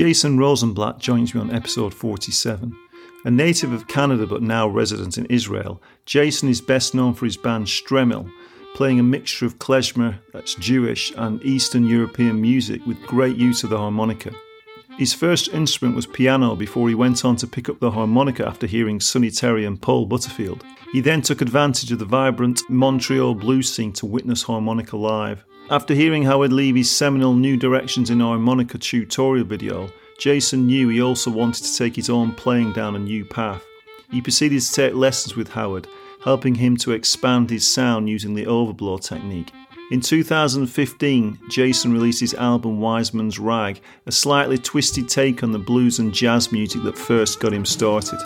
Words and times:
Jason 0.00 0.38
Rosenblatt 0.38 0.98
joins 0.98 1.34
me 1.34 1.42
on 1.42 1.54
episode 1.54 1.92
47. 1.92 2.74
A 3.26 3.30
native 3.30 3.70
of 3.74 3.86
Canada 3.86 4.26
but 4.26 4.40
now 4.40 4.66
resident 4.66 5.18
in 5.18 5.26
Israel, 5.26 5.82
Jason 6.06 6.48
is 6.48 6.62
best 6.62 6.94
known 6.94 7.12
for 7.12 7.26
his 7.26 7.36
band 7.36 7.66
Shtreimel, 7.66 8.32
playing 8.74 8.98
a 8.98 9.02
mixture 9.02 9.44
of 9.44 9.58
klezmer, 9.58 10.18
that's 10.32 10.54
Jewish, 10.54 11.12
and 11.18 11.44
Eastern 11.44 11.86
European 11.86 12.40
music 12.40 12.80
with 12.86 13.02
great 13.02 13.36
use 13.36 13.62
of 13.62 13.68
the 13.68 13.76
harmonica. 13.76 14.32
His 14.96 15.12
first 15.12 15.48
instrument 15.48 15.96
was 15.96 16.06
piano 16.06 16.56
before 16.56 16.88
he 16.88 16.94
went 16.94 17.22
on 17.22 17.36
to 17.36 17.46
pick 17.46 17.68
up 17.68 17.78
the 17.78 17.90
harmonica 17.90 18.48
after 18.48 18.66
hearing 18.66 19.00
Sonny 19.00 19.30
Terry 19.30 19.66
and 19.66 19.82
Paul 19.82 20.06
Butterfield. 20.06 20.64
He 20.92 21.02
then 21.02 21.20
took 21.20 21.42
advantage 21.42 21.92
of 21.92 21.98
the 21.98 22.06
vibrant 22.06 22.62
Montreal 22.70 23.34
blues 23.34 23.70
scene 23.70 23.92
to 23.92 24.06
witness 24.06 24.44
harmonica 24.44 24.96
live. 24.96 25.44
After 25.70 25.94
hearing 25.94 26.24
Howard 26.24 26.52
Levy's 26.52 26.90
seminal 26.90 27.32
New 27.32 27.56
Directions 27.56 28.10
in 28.10 28.18
Harmonica 28.18 28.76
tutorial 28.76 29.46
video, 29.46 29.88
Jason 30.18 30.66
knew 30.66 30.88
he 30.88 31.00
also 31.00 31.30
wanted 31.30 31.62
to 31.62 31.76
take 31.76 31.94
his 31.94 32.10
own 32.10 32.32
playing 32.32 32.72
down 32.72 32.96
a 32.96 32.98
new 32.98 33.24
path. 33.24 33.64
He 34.10 34.20
proceeded 34.20 34.60
to 34.62 34.72
take 34.72 34.94
lessons 34.94 35.36
with 35.36 35.50
Howard, 35.50 35.86
helping 36.24 36.56
him 36.56 36.76
to 36.78 36.90
expand 36.90 37.50
his 37.50 37.72
sound 37.72 38.08
using 38.08 38.34
the 38.34 38.46
overblow 38.46 39.00
technique. 39.00 39.52
In 39.92 40.00
2015, 40.00 41.38
Jason 41.48 41.92
released 41.92 42.18
his 42.18 42.34
album 42.34 42.80
Wiseman's 42.80 43.38
Rag, 43.38 43.80
a 44.06 44.12
slightly 44.12 44.58
twisted 44.58 45.08
take 45.08 45.44
on 45.44 45.52
the 45.52 45.58
blues 45.60 46.00
and 46.00 46.12
jazz 46.12 46.50
music 46.50 46.82
that 46.82 46.98
first 46.98 47.38
got 47.38 47.52
him 47.52 47.64
started. 47.64 48.18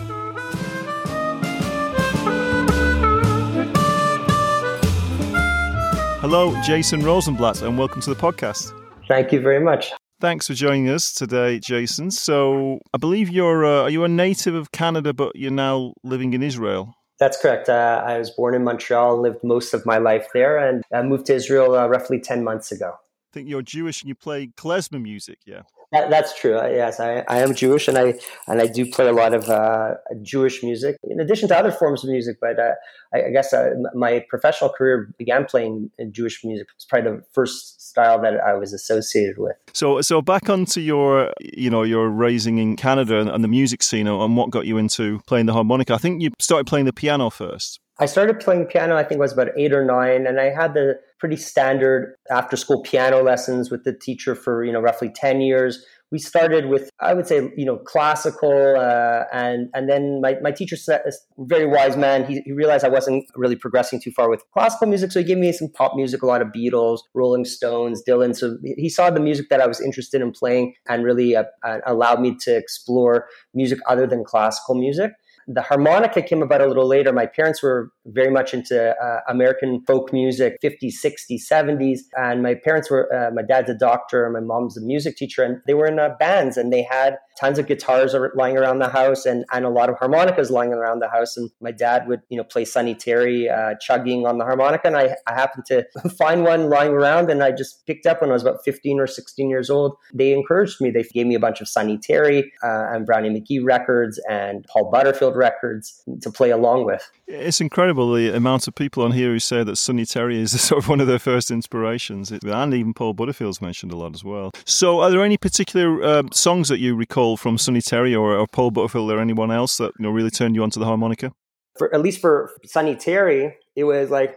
Hello, 6.26 6.58
Jason 6.62 7.00
Rosenblatt, 7.00 7.60
and 7.60 7.76
welcome 7.76 8.00
to 8.00 8.08
the 8.08 8.16
podcast. 8.18 8.72
Thank 9.08 9.30
you 9.30 9.42
very 9.42 9.60
much. 9.60 9.92
Thanks 10.22 10.46
for 10.46 10.54
joining 10.54 10.88
us 10.88 11.12
today, 11.12 11.58
Jason. 11.58 12.10
So, 12.10 12.78
I 12.94 12.96
believe 12.96 13.28
you're 13.28 13.66
uh, 13.66 13.82
are 13.82 13.90
you 13.90 14.04
a 14.04 14.08
native 14.08 14.54
of 14.54 14.72
Canada, 14.72 15.12
but 15.12 15.36
you're 15.36 15.50
now 15.50 15.92
living 16.02 16.32
in 16.32 16.42
Israel? 16.42 16.94
That's 17.20 17.36
correct. 17.36 17.68
Uh, 17.68 18.02
I 18.06 18.16
was 18.16 18.30
born 18.30 18.54
in 18.54 18.64
Montreal, 18.64 19.20
lived 19.20 19.44
most 19.44 19.74
of 19.74 19.84
my 19.84 19.98
life 19.98 20.28
there, 20.32 20.56
and 20.56 20.82
I 20.94 21.02
moved 21.02 21.26
to 21.26 21.34
Israel 21.34 21.74
uh, 21.74 21.86
roughly 21.88 22.18
ten 22.18 22.42
months 22.42 22.72
ago. 22.72 22.94
I 22.94 23.30
think 23.34 23.50
you're 23.50 23.60
Jewish 23.60 24.00
and 24.00 24.08
you 24.08 24.14
play 24.14 24.46
klezmer 24.46 25.02
music, 25.02 25.40
yeah. 25.44 25.64
That, 25.94 26.10
that's 26.10 26.36
true. 26.36 26.58
Uh, 26.58 26.66
yes, 26.66 26.98
I, 26.98 27.24
I, 27.28 27.38
am 27.38 27.54
Jewish, 27.54 27.86
and 27.86 27.96
I 27.96 28.14
and 28.48 28.60
I 28.60 28.66
do 28.66 28.84
play 28.84 29.06
a 29.06 29.12
lot 29.12 29.32
of 29.32 29.48
uh, 29.48 29.94
Jewish 30.22 30.60
music, 30.60 30.96
in 31.04 31.20
addition 31.20 31.48
to 31.50 31.56
other 31.56 31.70
forms 31.70 32.02
of 32.02 32.10
music. 32.10 32.38
But 32.40 32.58
uh, 32.58 32.72
I, 33.14 33.26
I, 33.26 33.30
guess 33.30 33.52
uh, 33.52 33.70
my 33.94 34.24
professional 34.28 34.70
career 34.70 35.14
began 35.18 35.44
playing 35.44 35.92
Jewish 36.10 36.44
music. 36.44 36.66
It's 36.74 36.84
probably 36.84 37.12
the 37.12 37.22
first 37.32 37.80
style 37.88 38.20
that 38.22 38.40
I 38.40 38.54
was 38.54 38.72
associated 38.72 39.38
with. 39.38 39.54
So, 39.72 40.00
so 40.00 40.20
back 40.20 40.50
onto 40.50 40.80
your, 40.80 41.32
you 41.40 41.70
know, 41.70 41.84
your 41.84 42.08
raising 42.08 42.58
in 42.58 42.74
Canada 42.74 43.20
and, 43.20 43.30
and 43.30 43.44
the 43.44 43.48
music 43.48 43.80
scene, 43.84 44.08
and 44.08 44.36
what 44.36 44.50
got 44.50 44.66
you 44.66 44.78
into 44.78 45.20
playing 45.28 45.46
the 45.46 45.52
harmonica. 45.52 45.94
I 45.94 45.98
think 45.98 46.22
you 46.22 46.32
started 46.40 46.66
playing 46.66 46.86
the 46.86 46.92
piano 46.92 47.30
first. 47.30 47.78
I 48.00 48.06
started 48.06 48.40
playing 48.40 48.66
piano, 48.66 48.96
I 48.96 49.04
think 49.04 49.20
I 49.20 49.22
was 49.22 49.32
about 49.32 49.56
eight 49.56 49.72
or 49.72 49.84
nine, 49.84 50.26
and 50.26 50.40
I 50.40 50.50
had 50.50 50.74
the 50.74 50.98
pretty 51.24 51.36
standard 51.36 52.16
after 52.30 52.54
school 52.54 52.82
piano 52.82 53.22
lessons 53.22 53.70
with 53.70 53.82
the 53.84 53.94
teacher 53.94 54.34
for, 54.34 54.62
you 54.62 54.70
know, 54.70 54.78
roughly 54.78 55.08
10 55.08 55.40
years. 55.40 55.82
We 56.12 56.18
started 56.18 56.66
with, 56.66 56.90
I 57.00 57.14
would 57.14 57.26
say, 57.26 57.50
you 57.56 57.64
know, 57.64 57.78
classical, 57.78 58.76
uh, 58.76 59.22
and 59.32 59.70
and 59.72 59.88
then 59.88 60.20
my, 60.20 60.36
my 60.42 60.50
teacher, 60.50 60.76
said, 60.76 61.00
very 61.38 61.64
wise 61.64 61.96
man, 61.96 62.26
he, 62.26 62.42
he 62.44 62.52
realized 62.52 62.84
I 62.84 62.90
wasn't 62.90 63.24
really 63.36 63.56
progressing 63.56 64.02
too 64.02 64.10
far 64.10 64.28
with 64.28 64.44
classical 64.52 64.86
music, 64.86 65.12
so 65.12 65.20
he 65.20 65.24
gave 65.24 65.38
me 65.38 65.50
some 65.52 65.68
pop 65.70 65.96
music, 65.96 66.20
a 66.22 66.26
lot 66.26 66.42
of 66.42 66.48
Beatles, 66.48 66.98
Rolling 67.14 67.46
Stones, 67.46 68.02
Dylan. 68.06 68.36
So 68.36 68.58
he 68.76 68.90
saw 68.90 69.08
the 69.08 69.18
music 69.18 69.48
that 69.48 69.62
I 69.62 69.66
was 69.66 69.80
interested 69.80 70.20
in 70.20 70.30
playing, 70.30 70.74
and 70.90 71.04
really 71.04 71.34
uh, 71.34 71.44
uh 71.64 71.78
allowed 71.86 72.20
me 72.20 72.36
to 72.42 72.54
explore 72.54 73.28
music 73.54 73.78
other 73.88 74.06
than 74.06 74.24
classical 74.24 74.74
music. 74.74 75.12
The 75.46 75.62
harmonica 75.62 76.22
came 76.22 76.42
about 76.42 76.60
a 76.60 76.66
little 76.66 76.86
later. 76.86 77.12
My 77.12 77.26
parents 77.26 77.62
were 77.62 77.90
very 78.06 78.30
much 78.30 78.54
into 78.54 78.94
uh, 78.96 79.20
American 79.28 79.82
folk 79.86 80.12
music, 80.12 80.58
50s, 80.62 80.94
60s, 81.04 81.40
70s. 81.50 82.00
And 82.16 82.42
my 82.42 82.54
parents 82.54 82.90
were, 82.90 83.12
uh, 83.14 83.30
my 83.32 83.42
dad's 83.42 83.70
a 83.70 83.74
doctor, 83.74 84.28
my 84.30 84.40
mom's 84.40 84.76
a 84.76 84.80
music 84.80 85.16
teacher, 85.16 85.42
and 85.42 85.60
they 85.66 85.74
were 85.74 85.86
in 85.86 85.98
uh, 85.98 86.10
bands 86.18 86.56
and 86.56 86.72
they 86.72 86.82
had 86.82 87.16
tons 87.38 87.58
of 87.58 87.66
guitars 87.66 88.14
lying 88.36 88.56
around 88.56 88.78
the 88.78 88.88
house 88.88 89.26
and, 89.26 89.44
and 89.52 89.64
a 89.64 89.68
lot 89.68 89.90
of 89.90 89.98
harmonicas 89.98 90.50
lying 90.50 90.72
around 90.72 91.00
the 91.00 91.08
house. 91.08 91.36
And 91.36 91.50
my 91.60 91.72
dad 91.72 92.06
would, 92.06 92.20
you 92.28 92.36
know, 92.36 92.44
play 92.44 92.64
Sonny 92.64 92.94
Terry 92.94 93.48
uh, 93.48 93.74
chugging 93.80 94.26
on 94.26 94.38
the 94.38 94.44
harmonica. 94.44 94.86
And 94.86 94.96
I, 94.96 95.16
I 95.26 95.34
happened 95.34 95.64
to 95.66 95.84
find 96.18 96.44
one 96.44 96.68
lying 96.68 96.92
around 96.92 97.30
and 97.30 97.42
I 97.42 97.50
just 97.50 97.84
picked 97.86 98.06
up 98.06 98.20
when 98.20 98.30
I 98.30 98.34
was 98.34 98.42
about 98.42 98.58
15 98.64 99.00
or 99.00 99.06
16 99.06 99.50
years 99.50 99.70
old. 99.70 99.96
They 100.12 100.32
encouraged 100.32 100.80
me. 100.80 100.90
They 100.90 101.02
gave 101.02 101.26
me 101.26 101.34
a 101.34 101.40
bunch 101.40 101.60
of 101.60 101.68
Sonny 101.68 101.98
Terry 101.98 102.52
uh, 102.62 102.86
and 102.92 103.04
Brownie 103.06 103.30
McGhee 103.30 103.64
records 103.64 104.20
and 104.28 104.64
Paul 104.68 104.90
Butterfield 104.90 105.33
records 105.34 106.02
to 106.22 106.30
play 106.30 106.50
along 106.50 106.84
with. 106.84 107.10
It's 107.26 107.60
incredible 107.60 108.12
the 108.12 108.34
amount 108.34 108.68
of 108.68 108.74
people 108.74 109.02
on 109.04 109.12
here 109.12 109.30
who 109.30 109.38
say 109.38 109.64
that 109.64 109.76
Sonny 109.76 110.04
Terry 110.04 110.40
is 110.40 110.58
sort 110.68 110.82
of 110.82 110.88
one 110.88 111.00
of 111.00 111.06
their 111.06 111.18
first 111.18 111.50
inspirations. 111.50 112.30
And 112.30 112.74
even 112.74 112.94
Paul 112.94 113.14
Butterfield's 113.14 113.60
mentioned 113.60 113.92
a 113.92 113.96
lot 113.96 114.14
as 114.14 114.24
well. 114.24 114.52
So 114.64 115.00
are 115.00 115.10
there 115.10 115.24
any 115.24 115.36
particular 115.36 116.02
uh, 116.02 116.22
songs 116.32 116.68
that 116.68 116.78
you 116.78 116.94
recall 116.94 117.36
from 117.36 117.58
Sonny 117.58 117.80
Terry 117.80 118.14
or, 118.14 118.36
or 118.36 118.46
Paul 118.46 118.70
Butterfield 118.70 119.10
or 119.10 119.18
anyone 119.18 119.50
else 119.50 119.76
that 119.78 119.92
you 119.98 120.04
know 120.04 120.10
really 120.10 120.30
turned 120.30 120.54
you 120.54 120.62
onto 120.62 120.80
the 120.80 120.86
harmonica? 120.86 121.32
For 121.76 121.92
at 121.92 122.00
least 122.00 122.20
for 122.20 122.52
Sonny 122.64 122.94
Terry, 122.94 123.56
it 123.74 123.84
was 123.84 124.10
like 124.10 124.36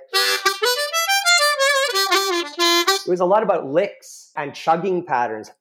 it 3.07 3.09
was 3.09 3.19
a 3.19 3.25
lot 3.25 3.43
about 3.43 3.67
licks 3.67 4.31
and 4.35 4.53
chugging 4.53 5.05
patterns 5.05 5.51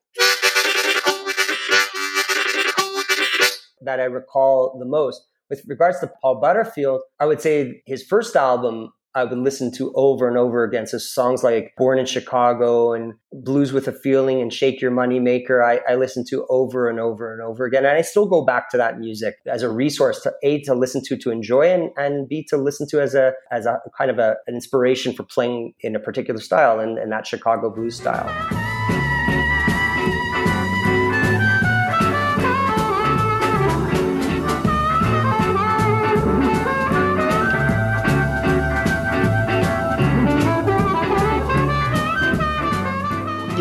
that 3.86 4.00
I 4.00 4.04
recall 4.04 4.76
the 4.78 4.84
most. 4.84 5.26
With 5.48 5.62
regards 5.66 6.00
to 6.00 6.10
Paul 6.20 6.41
Butterfield, 6.41 7.02
I 7.20 7.26
would 7.26 7.41
say 7.41 7.82
his 7.86 8.02
first 8.02 8.36
album 8.36 8.92
I 9.16 9.24
would 9.24 9.38
listen 9.38 9.72
to 9.72 9.94
over 9.94 10.28
and 10.28 10.36
over 10.36 10.62
again. 10.62 10.86
So 10.86 10.98
songs 10.98 11.42
like 11.42 11.72
Born 11.78 11.98
in 11.98 12.04
Chicago 12.04 12.92
and 12.92 13.14
Blues 13.32 13.72
with 13.72 13.88
a 13.88 13.92
Feeling 13.92 14.42
and 14.42 14.52
Shake 14.52 14.82
Your 14.82 14.91
Money 14.91 15.20
Maker, 15.20 15.64
I, 15.64 15.80
I 15.88 15.94
listen 15.94 16.22
to 16.28 16.44
over 16.50 16.91
and 16.91 17.00
over 17.00 17.32
and 17.32 17.41
over 17.41 17.64
again. 17.64 17.86
And 17.86 17.97
I 17.97 18.02
still 18.02 18.26
go 18.26 18.44
back 18.44 18.69
to 18.70 18.76
that 18.76 18.98
music 18.98 19.36
as 19.47 19.62
a 19.62 19.70
resource 19.70 20.20
to 20.20 20.34
A, 20.42 20.60
to 20.64 20.74
listen 20.74 21.03
to, 21.06 21.16
to 21.16 21.30
enjoy, 21.30 21.62
and, 21.62 21.91
and 21.97 22.28
B, 22.28 22.44
to 22.50 22.58
listen 22.58 22.86
to 22.91 23.00
as 23.00 23.14
a, 23.14 23.32
as 23.50 23.64
a 23.64 23.80
kind 23.97 24.10
of 24.10 24.18
a, 24.18 24.36
an 24.47 24.54
inspiration 24.54 25.14
for 25.14 25.22
playing 25.22 25.72
in 25.80 25.97
a 25.97 25.98
particular 25.98 26.41
style 26.41 26.78
and, 26.78 26.98
and 26.98 27.10
that 27.10 27.26
Chicago 27.26 27.70
blues 27.74 27.97
style. 27.97 28.66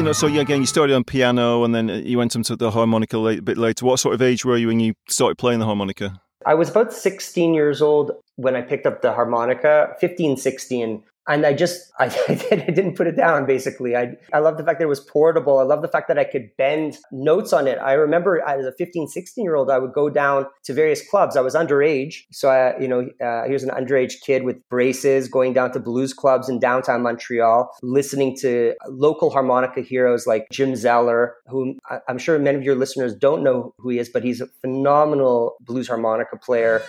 Know, 0.06 0.14
so 0.14 0.28
yeah, 0.28 0.42
again, 0.42 0.62
you 0.62 0.68
started 0.68 0.96
on 0.96 1.04
piano 1.04 1.64
and 1.64 1.74
then 1.74 1.90
you 1.90 2.18
went 2.18 2.36
into 2.36 2.56
the 2.56 2.72
harmonica 2.72 3.18
a 3.18 3.42
bit 3.42 3.58
later. 3.58 3.86
What 3.86 3.98
sort 3.98 4.14
of 4.14 4.22
age 4.22 4.46
were 4.46 4.56
you 4.56 4.68
when 4.68 4.80
you 4.80 4.94
started 5.10 5.38
playing 5.38 5.60
the 5.60 5.66
harmonica? 5.66 6.22
I 6.46 6.54
was 6.54 6.70
about 6.70 6.94
16 6.94 7.54
years 7.56 7.82
old 7.82 8.12
when 8.36 8.56
I 8.56 8.62
picked 8.62 8.86
up 8.86 9.02
the 9.02 9.12
harmonica, 9.12 9.96
15, 10.00 10.38
16 10.38 11.04
and 11.28 11.46
I 11.46 11.54
just 11.54 11.92
I, 12.00 12.06
I, 12.28 12.56
didn't 12.72 12.96
put 12.96 13.08
it 13.08 13.16
down. 13.16 13.46
Basically, 13.46 13.96
I 13.96 14.16
I 14.34 14.40
love 14.40 14.58
the 14.58 14.64
fact 14.64 14.80
that 14.80 14.86
it 14.86 14.90
was 14.90 15.00
portable. 15.00 15.60
I 15.60 15.64
love 15.64 15.82
the 15.82 15.88
fact 15.88 16.08
that 16.08 16.20
I 16.20 16.24
could 16.24 16.50
bend 16.58 16.98
notes 17.12 17.54
on 17.54 17.68
it. 17.68 17.78
I 17.80 17.94
remember 17.94 18.42
as 18.42 18.66
a 18.66 18.72
15, 18.74 19.08
16 19.08 19.44
year 19.44 19.56
old, 19.56 19.70
I 19.70 19.80
would 19.80 19.94
go 19.94 20.10
down 20.10 20.48
to 20.66 20.74
various 20.74 21.08
clubs. 21.10 21.38
I 21.38 21.42
was 21.42 21.56
underage, 21.56 22.24
so 22.32 22.50
I 22.50 22.78
you 22.80 22.88
know 22.88 23.10
uh, 23.24 23.48
here's 23.48 23.64
an 23.64 23.70
underage 23.70 24.22
kid 24.26 24.44
with 24.44 24.58
braces 24.70 25.28
going 25.28 25.54
down 25.54 25.72
to 25.74 25.80
blues 25.80 26.14
clubs 26.14 26.50
in 26.50 26.60
downtown 26.60 27.02
Montreal, 27.02 27.72
listening 27.82 28.36
to 28.42 28.74
local 28.90 29.30
harmonica 29.30 29.82
heroes 29.82 30.28
like 30.28 30.48
Jim 30.52 30.76
Zeller, 30.76 31.36
who 31.48 31.78
I'm 32.08 32.18
sure 32.18 32.38
many 32.40 32.58
of 32.58 32.64
your 32.64 32.76
listeners 32.76 33.16
don't 33.16 33.44
know 33.44 33.74
who 33.78 33.90
he 33.90 34.00
is, 34.00 34.10
but 34.10 34.24
he's 34.24 34.42
a 34.42 34.48
phenomenal 34.62 35.56
blues 35.62 35.88
harmonica 35.88 36.38
player. 36.38 36.82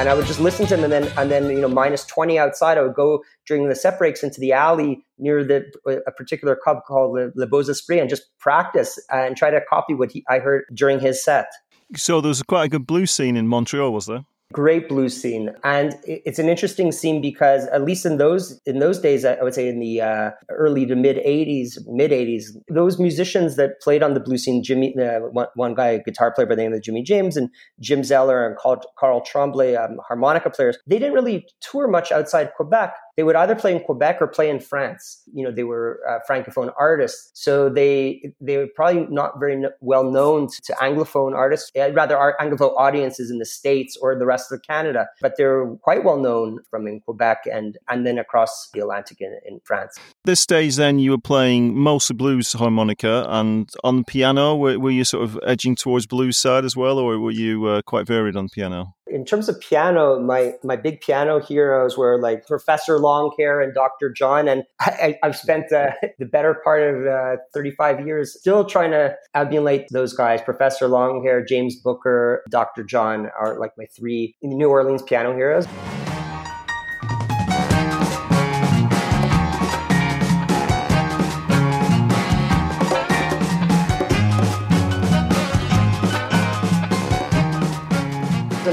And 0.00 0.08
I 0.08 0.14
would 0.14 0.24
just 0.24 0.40
listen 0.40 0.66
to 0.66 0.74
him. 0.76 0.84
and 0.84 0.92
then 0.92 1.12
and 1.18 1.30
then 1.30 1.50
you 1.50 1.60
know 1.60 1.68
minus 1.68 2.06
twenty 2.06 2.38
outside, 2.38 2.78
I 2.78 2.82
would 2.82 2.94
go 2.94 3.22
during 3.46 3.68
the 3.68 3.76
set 3.76 3.98
breaks 3.98 4.22
into 4.22 4.40
the 4.40 4.52
alley 4.52 5.04
near 5.18 5.44
the 5.44 5.70
uh, 5.86 5.96
a 6.06 6.10
particular 6.10 6.56
club 6.56 6.78
called 6.86 7.14
Le, 7.14 7.30
Le 7.34 7.46
Beaux 7.46 7.64
and 7.90 8.08
just 8.08 8.36
practice 8.38 8.98
and 9.10 9.36
try 9.36 9.50
to 9.50 9.60
copy 9.68 9.92
what 9.94 10.10
he, 10.12 10.24
I 10.28 10.38
heard 10.38 10.64
during 10.72 11.00
his 11.00 11.22
set. 11.22 11.52
So 11.96 12.20
there 12.22 12.28
was 12.28 12.42
quite 12.42 12.64
a 12.64 12.68
good 12.68 12.86
blues 12.86 13.10
scene 13.10 13.36
in 13.36 13.46
Montreal, 13.46 13.92
was 13.92 14.06
there? 14.06 14.24
Great 14.52 14.88
blues 14.88 15.20
scene, 15.20 15.50
and 15.64 15.94
it's 16.04 16.38
an 16.38 16.48
interesting 16.48 16.92
scene 16.92 17.20
because 17.20 17.66
at 17.66 17.84
least 17.84 18.04
in 18.04 18.18
those 18.18 18.60
in 18.66 18.78
those 18.78 18.98
days, 18.98 19.24
I 19.24 19.42
would 19.42 19.54
say 19.54 19.68
in 19.68 19.78
the 19.78 20.00
uh, 20.00 20.30
early 20.50 20.86
to 20.86 20.96
mid 20.96 21.16
'80s, 21.18 21.78
mid 21.86 22.10
'80s, 22.10 22.44
those 22.68 22.98
musicians 22.98 23.56
that 23.56 23.80
played 23.80 24.02
on 24.02 24.14
the 24.14 24.20
blues 24.20 24.44
scene, 24.44 24.62
Jimmy, 24.62 24.94
uh, 24.98 25.20
one, 25.20 25.46
one, 25.54 25.74
guy, 25.74 25.98
guitar 25.98 26.32
player 26.32 26.46
by 26.46 26.54
the 26.54 26.62
name 26.62 26.72
of 26.72 26.82
Jimmy 26.82 27.02
James, 27.02 27.36
and 27.36 27.48
Jim 27.80 28.02
Zeller 28.02 28.46
and 28.46 28.56
Carl, 28.56 28.80
Carl 28.98 29.20
Tremblay, 29.20 29.76
um, 29.76 29.98
harmonica 30.06 30.50
players, 30.50 30.78
they 30.86 30.98
didn't 30.98 31.14
really 31.14 31.46
tour 31.60 31.88
much 31.88 32.10
outside 32.10 32.50
Quebec 32.56 32.94
they 33.16 33.22
would 33.22 33.36
either 33.36 33.54
play 33.54 33.74
in 33.74 33.80
Quebec 33.80 34.18
or 34.20 34.26
play 34.26 34.50
in 34.50 34.60
France. 34.60 35.22
You 35.32 35.44
know, 35.44 35.50
they 35.50 35.64
were 35.64 36.00
uh, 36.08 36.18
francophone 36.28 36.72
artists, 36.78 37.30
so 37.34 37.68
they 37.68 38.32
they 38.40 38.56
were 38.56 38.68
probably 38.74 39.06
not 39.10 39.38
very 39.38 39.62
well 39.80 40.10
known 40.10 40.48
to, 40.48 40.62
to 40.62 40.72
anglophone 40.74 41.34
artists, 41.34 41.70
uh, 41.78 41.92
rather 41.92 42.16
our 42.16 42.36
anglophone 42.40 42.76
audiences 42.76 43.30
in 43.30 43.38
the 43.38 43.46
states 43.46 43.96
or 44.00 44.18
the 44.18 44.26
rest 44.26 44.52
of 44.52 44.62
Canada. 44.62 45.08
But 45.20 45.34
they're 45.36 45.66
quite 45.82 46.04
well 46.04 46.18
known 46.18 46.60
from 46.70 46.86
in 46.86 47.00
Quebec 47.00 47.44
and 47.52 47.76
and 47.88 48.06
then 48.06 48.18
across 48.18 48.70
the 48.72 48.80
Atlantic 48.80 49.20
in, 49.20 49.38
in 49.46 49.60
France. 49.64 49.98
This 50.24 50.40
stage, 50.40 50.76
then 50.76 50.98
you 50.98 51.12
were 51.12 51.18
playing 51.18 51.76
mostly 51.76 52.14
blues 52.14 52.52
harmonica 52.52 53.26
and 53.28 53.68
on 53.84 54.04
piano. 54.04 54.56
Were, 54.56 54.78
were 54.78 54.90
you 54.90 55.04
sort 55.04 55.24
of 55.24 55.38
edging 55.44 55.74
towards 55.74 56.06
blues 56.06 56.38
side 56.38 56.64
as 56.64 56.76
well, 56.76 56.98
or 56.98 57.18
were 57.18 57.30
you 57.30 57.66
uh, 57.66 57.82
quite 57.82 58.06
varied 58.06 58.36
on 58.36 58.48
piano? 58.48 58.94
In 59.10 59.24
terms 59.24 59.48
of 59.48 59.60
piano, 59.60 60.20
my 60.20 60.54
my 60.62 60.76
big 60.76 61.00
piano 61.00 61.40
heroes 61.40 61.96
were 61.98 62.20
like 62.20 62.46
Professor 62.46 62.98
Longhair 62.98 63.62
and 63.62 63.74
Dr. 63.74 64.10
John, 64.10 64.48
and 64.48 64.64
I, 64.80 65.18
have 65.22 65.36
spent 65.36 65.72
uh, 65.72 65.90
the 66.18 66.26
better 66.26 66.54
part 66.64 66.82
of 66.82 67.06
uh, 67.06 67.36
35 67.52 68.06
years 68.06 68.38
still 68.38 68.64
trying 68.64 68.92
to 68.92 69.16
emulate 69.34 69.86
those 69.90 70.12
guys. 70.12 70.40
Professor 70.42 70.88
Longhair, 70.88 71.46
James 71.46 71.76
Booker, 71.76 72.42
Dr. 72.50 72.84
John 72.84 73.30
are 73.38 73.58
like 73.58 73.72
my 73.76 73.86
three 73.86 74.36
New 74.42 74.68
Orleans 74.68 75.02
piano 75.02 75.34
heroes. 75.34 75.66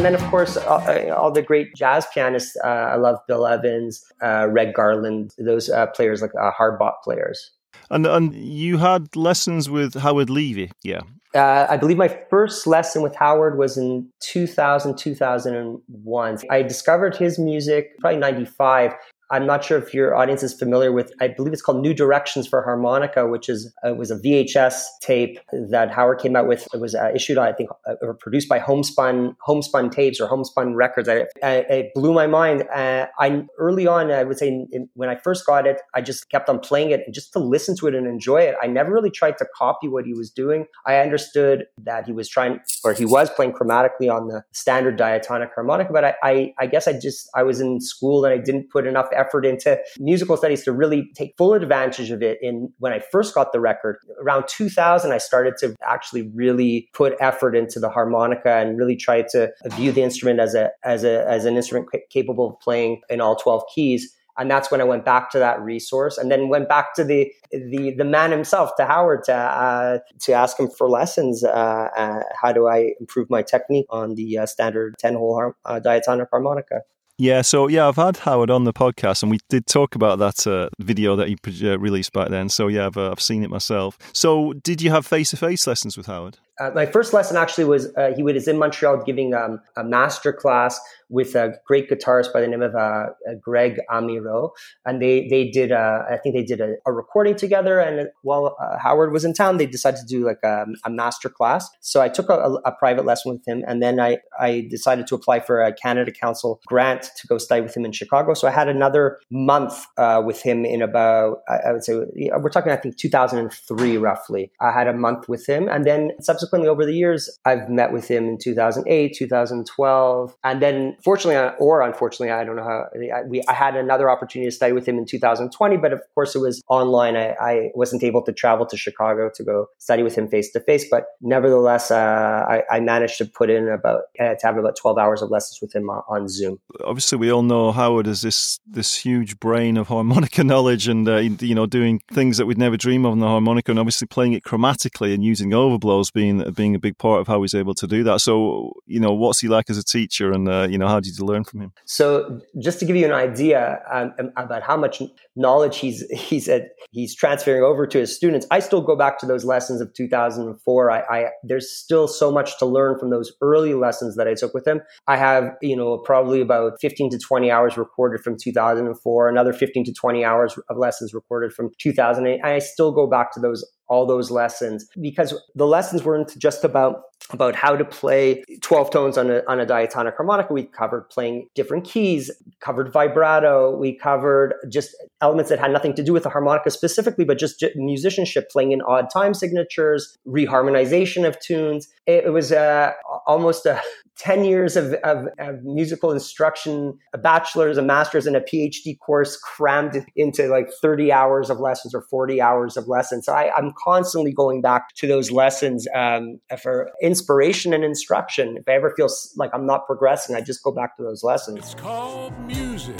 Then 0.07 0.15
of 0.15 0.25
course 0.29 0.55
all, 0.57 0.81
uh, 0.87 1.13
all 1.13 1.31
the 1.31 1.41
great 1.41 1.75
jazz 1.75 2.07
pianists. 2.13 2.55
Uh, 2.63 2.67
I 2.67 2.95
love 2.95 3.17
Bill 3.27 3.45
Evans, 3.45 4.03
uh, 4.23 4.47
Red 4.49 4.73
Garland, 4.73 5.33
those 5.37 5.69
uh, 5.69 5.87
players 5.87 6.21
like 6.21 6.31
uh, 6.41 6.51
hard 6.51 6.79
bop 6.79 7.03
players. 7.03 7.51
And 7.89 8.05
and 8.05 8.33
you 8.33 8.77
had 8.77 9.15
lessons 9.15 9.69
with 9.69 9.95
Howard 9.95 10.29
Levy, 10.29 10.71
yeah. 10.83 11.01
Uh, 11.35 11.67
I 11.69 11.77
believe 11.77 11.97
my 11.97 12.07
first 12.29 12.65
lesson 12.65 13.01
with 13.01 13.13
Howard 13.15 13.57
was 13.57 13.77
in 13.77 14.09
2000, 14.21 14.97
2001. 14.97 16.37
I 16.49 16.61
discovered 16.63 17.15
his 17.15 17.37
music 17.37 17.99
probably 17.99 18.19
95 18.19 18.93
I'm 19.29 19.45
not 19.45 19.63
sure 19.63 19.77
if 19.77 19.93
your 19.93 20.15
audience 20.15 20.43
is 20.43 20.53
familiar 20.53 20.91
with. 20.91 21.11
I 21.19 21.27
believe 21.27 21.53
it's 21.53 21.61
called 21.61 21.81
New 21.81 21.93
Directions 21.93 22.47
for 22.47 22.61
Harmonica, 22.63 23.27
which 23.27 23.49
is 23.49 23.73
uh, 23.85 23.93
was 23.93 24.11
a 24.11 24.17
VHS 24.17 24.83
tape 25.01 25.39
that 25.51 25.91
Howard 25.91 26.19
came 26.19 26.35
out 26.35 26.47
with. 26.47 26.67
It 26.73 26.79
was 26.79 26.95
uh, 26.95 27.11
issued, 27.13 27.37
I 27.37 27.53
think, 27.53 27.69
uh, 27.87 27.95
or 28.01 28.13
produced 28.13 28.47
by 28.47 28.59
Homespun 28.59 29.35
Homespun 29.41 29.89
Tapes 29.89 30.21
or 30.21 30.27
Homespun 30.27 30.75
Records. 30.75 31.09
I, 31.09 31.25
I, 31.43 31.51
it 31.69 31.93
blew 31.93 32.13
my 32.13 32.27
mind. 32.27 32.63
Uh, 32.73 33.07
I 33.19 33.43
early 33.57 33.87
on, 33.87 34.11
I 34.11 34.23
would 34.23 34.37
say, 34.37 34.47
in, 34.47 34.67
in, 34.71 34.89
when 34.93 35.09
I 35.09 35.15
first 35.15 35.45
got 35.45 35.67
it, 35.67 35.81
I 35.93 36.01
just 36.01 36.29
kept 36.29 36.49
on 36.49 36.59
playing 36.59 36.91
it 36.91 37.01
and 37.05 37.13
just 37.13 37.33
to 37.33 37.39
listen 37.39 37.75
to 37.77 37.87
it 37.87 37.95
and 37.95 38.07
enjoy 38.07 38.41
it. 38.41 38.55
I 38.61 38.67
never 38.67 38.91
really 38.91 39.11
tried 39.11 39.37
to 39.39 39.47
copy 39.55 39.87
what 39.87 40.05
he 40.05 40.13
was 40.13 40.29
doing. 40.29 40.65
I 40.85 40.97
understood 40.97 41.65
that 41.83 42.05
he 42.05 42.13
was 42.13 42.29
trying, 42.29 42.59
or 42.83 42.93
he 42.93 43.05
was 43.05 43.29
playing 43.29 43.53
chromatically 43.53 44.09
on 44.13 44.27
the 44.27 44.43
standard 44.51 44.97
diatonic 44.97 45.49
harmonica, 45.53 45.91
but 45.91 46.05
I, 46.05 46.15
I, 46.23 46.53
I 46.59 46.67
guess 46.67 46.87
I 46.87 46.93
just 46.97 47.29
I 47.35 47.43
was 47.43 47.59
in 47.59 47.81
school 47.81 48.23
and 48.23 48.33
I 48.33 48.37
didn't 48.37 48.69
put 48.69 48.87
enough 48.87 49.07
effort 49.17 49.45
into 49.45 49.77
musical 49.99 50.37
studies 50.37 50.63
to 50.63 50.71
really 50.71 51.09
take 51.15 51.33
full 51.37 51.53
advantage 51.53 52.11
of 52.11 52.21
it. 52.21 52.37
In 52.41 52.71
when 52.79 52.93
I 52.93 52.99
first 52.99 53.33
got 53.33 53.51
the 53.51 53.59
record 53.59 53.97
around 54.21 54.47
2000, 54.47 55.11
I 55.11 55.17
started 55.17 55.55
to 55.59 55.75
actually 55.83 56.29
really 56.33 56.89
put 56.93 57.15
effort 57.19 57.55
into 57.55 57.79
the 57.79 57.89
harmonica 57.89 58.55
and 58.55 58.77
really 58.77 58.95
try 58.95 59.23
to 59.31 59.51
view 59.65 59.91
the 59.91 60.03
instrument 60.03 60.39
as 60.39 60.55
a 60.55 60.69
as 60.83 61.03
a 61.03 61.27
as 61.27 61.45
an 61.45 61.55
instrument 61.55 61.89
capable 62.09 62.51
of 62.51 62.59
playing 62.59 63.01
in 63.09 63.21
all 63.21 63.35
12 63.35 63.63
keys 63.73 64.13
and 64.37 64.51
that's 64.51 64.69
when 64.69 64.81
I 64.81 64.83
went 64.83 65.03
back 65.03 65.31
to 65.31 65.39
that 65.39 65.59
resource, 65.61 66.17
and 66.17 66.31
then 66.31 66.47
went 66.47 66.69
back 66.69 66.93
to 66.95 67.03
the 67.03 67.31
the 67.51 67.93
the 67.97 68.05
man 68.05 68.31
himself, 68.31 68.71
to 68.77 68.85
Howard, 68.85 69.23
to 69.25 69.33
uh, 69.33 69.99
to 70.21 70.33
ask 70.33 70.59
him 70.59 70.69
for 70.69 70.89
lessons. 70.89 71.43
Uh, 71.43 71.89
uh, 71.97 72.19
how 72.39 72.53
do 72.53 72.67
I 72.67 72.91
improve 72.99 73.29
my 73.29 73.41
technique 73.41 73.87
on 73.89 74.15
the 74.15 74.37
uh, 74.37 74.45
standard 74.45 74.95
ten 74.99 75.15
hole 75.15 75.53
uh, 75.65 75.79
diatonic 75.79 76.29
harmonica? 76.29 76.81
Yeah, 77.19 77.41
so 77.41 77.67
yeah, 77.67 77.87
I've 77.87 77.95
had 77.95 78.17
Howard 78.17 78.51
on 78.51 78.65
the 78.65 78.73
podcast, 78.73 79.23
and 79.23 79.31
we 79.31 79.39
did 79.49 79.65
talk 79.65 79.95
about 79.95 80.19
that 80.19 80.45
uh, 80.45 80.69
video 80.77 81.15
that 81.15 81.27
he 81.27 81.67
uh, 81.67 81.77
released 81.77 82.13
back 82.13 82.29
then. 82.29 82.47
So 82.47 82.67
yeah, 82.67 82.85
I've, 82.85 82.97
uh, 82.97 83.09
I've 83.09 83.21
seen 83.21 83.43
it 83.43 83.49
myself. 83.49 83.97
So 84.13 84.53
did 84.53 84.83
you 84.83 84.91
have 84.91 85.05
face 85.05 85.31
to 85.31 85.37
face 85.37 85.65
lessons 85.65 85.97
with 85.97 86.05
Howard? 86.05 86.37
Uh, 86.59 86.71
my 86.73 86.85
first 86.85 87.13
lesson 87.13 87.37
actually 87.37 87.65
was 87.65 87.93
uh, 87.95 88.11
he 88.15 88.23
was 88.23 88.47
in 88.47 88.57
Montreal 88.57 89.03
giving 89.05 89.33
um, 89.33 89.61
a 89.75 89.83
master 89.83 90.33
class 90.33 90.79
with 91.09 91.35
a 91.35 91.53
great 91.65 91.89
guitarist 91.89 92.33
by 92.33 92.41
the 92.41 92.47
name 92.47 92.61
of 92.61 92.75
uh, 92.75 92.77
uh 92.77 93.35
Greg 93.39 93.79
Amirault, 93.91 94.51
and 94.85 95.01
they 95.01 95.27
they 95.27 95.49
did 95.49 95.71
uh, 95.71 96.03
I 96.09 96.17
think 96.17 96.35
they 96.35 96.43
did 96.43 96.59
a, 96.59 96.75
a 96.85 96.91
recording 96.91 97.35
together. 97.35 97.79
And 97.79 98.09
while 98.23 98.57
uh, 98.59 98.77
Howard 98.79 99.11
was 99.11 99.23
in 99.23 99.33
town, 99.33 99.57
they 99.57 99.67
decided 99.67 99.99
to 99.99 100.05
do 100.05 100.25
like 100.25 100.39
a, 100.43 100.65
a 100.83 100.89
master 100.89 101.29
class. 101.29 101.69
So 101.81 102.01
I 102.01 102.09
took 102.09 102.29
a, 102.29 102.57
a, 102.65 102.71
private 102.71 103.05
lesson 103.05 103.31
with 103.31 103.47
him, 103.47 103.63
and 103.67 103.81
then 103.81 103.99
I 103.99 104.17
I 104.39 104.67
decided 104.69 105.07
to 105.07 105.15
apply 105.15 105.41
for 105.41 105.61
a 105.61 105.71
Canada 105.71 106.11
Council 106.11 106.59
grant 106.65 107.09
to 107.17 107.27
go 107.27 107.37
study 107.37 107.61
with 107.61 107.77
him 107.77 107.85
in 107.85 107.91
Chicago. 107.91 108.33
So 108.33 108.47
I 108.47 108.51
had 108.51 108.67
another 108.67 109.19
month 109.29 109.85
with 110.23 110.41
him 110.41 110.65
in 110.65 110.81
about 110.81 111.41
I, 111.47 111.69
I 111.69 111.71
would 111.71 111.83
say 111.83 111.93
we're 111.93 112.49
talking 112.49 112.71
I 112.71 112.77
think 112.77 112.97
2003 112.97 113.97
roughly. 113.97 114.51
I 114.59 114.71
had 114.71 114.87
a 114.87 114.93
month 114.93 115.29
with 115.29 115.47
him, 115.47 115.67
and 115.69 115.85
then 115.85 116.11
subsequently 116.19 116.46
subsequently 116.47 116.69
over 116.69 116.85
the 116.85 116.93
years, 116.93 117.37
I've 117.45 117.69
met 117.69 117.91
with 117.91 118.07
him 118.07 118.27
in 118.29 118.37
2008, 118.37 119.15
2012, 119.17 120.35
and 120.43 120.61
then 120.61 120.95
fortunately 121.03 121.37
or 121.59 121.81
unfortunately, 121.81 122.31
I 122.31 122.45
don't 122.45 122.55
know 122.55 122.63
how 122.63 122.85
I, 123.13 123.23
we, 123.23 123.43
I 123.49 123.53
had 123.53 123.75
another 123.75 124.09
opportunity 124.09 124.49
to 124.49 124.55
study 124.55 124.71
with 124.71 124.87
him 124.87 124.97
in 124.97 125.05
2020, 125.05 125.77
but 125.77 125.91
of 125.91 126.01
course 126.15 126.35
it 126.35 126.39
was 126.39 126.63
online. 126.69 127.17
I, 127.17 127.35
I 127.41 127.69
wasn't 127.75 128.03
able 128.03 128.21
to 128.23 128.31
travel 128.31 128.65
to 128.67 128.77
Chicago 128.77 129.29
to 129.35 129.43
go 129.43 129.67
study 129.77 130.03
with 130.03 130.15
him 130.15 130.29
face 130.29 130.51
to 130.53 130.61
face, 130.61 130.85
but 130.89 131.07
nevertheless, 131.21 131.91
uh, 131.91 132.45
I, 132.47 132.63
I, 132.71 132.79
managed 132.79 133.17
to 133.17 133.25
put 133.25 133.49
in 133.49 133.67
about 133.67 134.03
uh, 134.19 134.35
to 134.35 134.47
have 134.47 134.57
about 134.57 134.77
12 134.77 134.97
hours 134.97 135.21
of 135.21 135.29
lessons 135.29 135.59
with 135.61 135.75
him 135.75 135.89
on, 135.89 136.03
on, 136.07 136.27
Zoom. 136.29 136.59
Obviously, 136.85 137.17
we 137.17 137.31
all 137.31 137.41
know 137.41 137.71
Howard 137.71 138.07
as 138.07 138.21
this 138.21 138.59
this 138.65 138.95
huge 138.95 139.39
brain 139.39 139.75
of 139.75 139.87
harmonica 139.89 140.43
knowledge, 140.51 140.87
and 140.87 141.07
uh, 141.09 141.17
you 141.17 141.55
know 141.55 141.65
doing 141.65 142.01
things 142.11 142.37
that 142.37 142.45
we'd 142.45 142.57
never 142.57 142.77
dream 142.77 143.05
of 143.05 143.11
on 143.11 143.19
the 143.19 143.27
harmonica, 143.27 143.71
and 143.71 143.79
obviously 143.79 144.07
playing 144.07 144.33
it 144.33 144.43
chromatically 144.43 145.13
and 145.13 145.23
using 145.23 145.51
overblows 145.51 146.13
being 146.13 146.36
being 146.53 146.67
being 146.67 146.75
a 146.75 146.79
big 146.79 146.97
part 146.97 147.21
of 147.21 147.27
how 147.27 147.41
he's 147.41 147.55
able 147.55 147.73
to 147.73 147.87
do 147.87 148.03
that. 148.03 148.19
So, 148.21 148.73
you 148.85 148.99
know, 148.99 149.13
what's 149.13 149.39
he 149.39 149.47
like 149.47 149.69
as 149.69 149.77
a 149.77 149.83
teacher, 149.83 150.31
and 150.31 150.47
uh, 150.49 150.67
you 150.69 150.77
know, 150.77 150.87
how 150.87 150.99
did 150.99 151.17
you 151.17 151.25
learn 151.25 151.43
from 151.43 151.61
him? 151.61 151.71
So, 151.85 152.41
just 152.59 152.79
to 152.79 152.85
give 152.85 152.95
you 152.95 153.05
an 153.05 153.13
idea 153.13 153.81
um, 153.91 154.13
about 154.35 154.63
how 154.63 154.77
much 154.77 155.01
knowledge 155.35 155.77
he's 155.77 156.01
he's 156.11 156.47
at, 156.49 156.69
he's 156.91 157.15
transferring 157.15 157.63
over 157.63 157.87
to 157.87 157.99
his 157.99 158.15
students, 158.15 158.45
I 158.51 158.59
still 158.59 158.81
go 158.81 158.95
back 158.95 159.19
to 159.19 159.25
those 159.25 159.45
lessons 159.45 159.81
of 159.81 159.93
2004. 159.93 160.91
I, 160.91 160.99
I 160.99 161.25
there's 161.43 161.69
still 161.71 162.07
so 162.07 162.31
much 162.31 162.57
to 162.59 162.65
learn 162.65 162.99
from 162.99 163.09
those 163.09 163.31
early 163.41 163.73
lessons 163.73 164.15
that 164.17 164.27
I 164.27 164.33
took 164.33 164.53
with 164.53 164.67
him. 164.67 164.81
I 165.07 165.17
have 165.17 165.55
you 165.61 165.75
know 165.75 165.97
probably 165.99 166.41
about 166.41 166.73
15 166.81 167.11
to 167.11 167.19
20 167.19 167.51
hours 167.51 167.77
recorded 167.77 168.21
from 168.21 168.35
2004, 168.37 169.29
another 169.29 169.53
15 169.53 169.85
to 169.85 169.93
20 169.93 170.25
hours 170.25 170.57
of 170.69 170.77
lessons 170.77 171.13
recorded 171.13 171.53
from 171.53 171.71
2008. 171.79 172.41
I 172.43 172.59
still 172.59 172.91
go 172.91 173.07
back 173.07 173.31
to 173.33 173.39
those 173.39 173.63
all 173.89 174.05
those 174.05 174.29
lessons 174.31 174.87
because 175.01 175.33
the 175.55 175.67
lessons 175.67 176.03
weren't 176.03 176.37
just 176.37 176.63
about 176.63 177.03
about 177.31 177.55
how 177.55 177.75
to 177.75 177.83
play 177.83 178.43
12 178.61 178.89
tones 178.89 179.17
on 179.17 179.29
a, 179.29 179.41
on 179.47 179.59
a 179.59 179.65
diatonic 179.65 180.15
harmonica. 180.15 180.53
We 180.53 180.63
covered 180.63 181.09
playing 181.09 181.49
different 181.55 181.83
keys, 181.83 182.31
covered 182.61 182.91
vibrato. 182.91 183.75
We 183.75 183.97
covered 183.97 184.53
just 184.69 184.95
elements 185.21 185.49
that 185.49 185.59
had 185.59 185.71
nothing 185.71 185.93
to 185.95 186.03
do 186.03 186.13
with 186.13 186.23
the 186.23 186.29
harmonica 186.29 186.71
specifically, 186.71 187.25
but 187.25 187.37
just 187.37 187.63
musicianship, 187.75 188.49
playing 188.49 188.71
in 188.71 188.81
odd 188.81 189.09
time 189.11 189.33
signatures, 189.33 190.17
reharmonization 190.27 191.27
of 191.27 191.39
tunes. 191.39 191.87
It, 192.05 192.31
was 192.31 192.51
uh, 192.51 192.93
almost 193.25 193.65
a 193.65 193.81
10 194.17 194.45
years 194.45 194.75
of, 194.75 194.93
of, 195.03 195.27
of, 195.37 195.63
musical 195.63 196.11
instruction, 196.11 196.97
a 197.13 197.19
bachelor's, 197.19 197.77
a 197.77 197.83
master's, 197.83 198.25
and 198.25 198.35
a 198.35 198.41
PhD 198.41 198.97
course 198.97 199.37
crammed 199.37 200.03
into 200.15 200.47
like 200.47 200.69
30 200.81 201.11
hours 201.11 201.51
of 201.51 201.59
lessons 201.59 201.93
or 201.93 202.01
40 202.01 202.41
hours 202.41 202.77
of 202.77 202.87
lessons. 202.87 203.25
So 203.25 203.33
I, 203.33 203.51
am 203.57 203.73
constantly 203.77 204.33
going 204.33 204.61
back 204.61 204.95
to 204.95 205.07
those 205.07 205.29
lessons 205.29 205.87
um, 205.93 206.39
for 206.61 206.89
inspiration 207.07 207.73
and 207.73 207.83
instruction. 207.85 208.57
If 208.57 208.67
I 208.67 208.73
ever 208.73 208.93
feel 208.95 209.07
like 209.37 209.49
I'm 209.53 209.65
not 209.65 209.87
progressing, 209.87 210.35
I 210.35 210.41
just 210.41 210.61
go 210.61 210.71
back 210.71 210.97
to 210.97 211.03
those 211.03 211.23
lessons. 211.23 211.59
It's 211.59 211.73
called 211.73 212.37
music. 212.41 212.99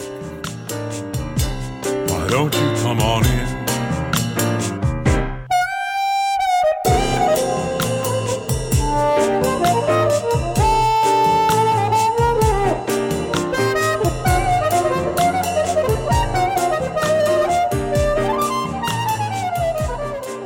Why 2.10 2.28
don't 2.30 2.54
you 2.54 2.74
come 2.82 3.00
on 3.02 3.26
in? 3.26 3.68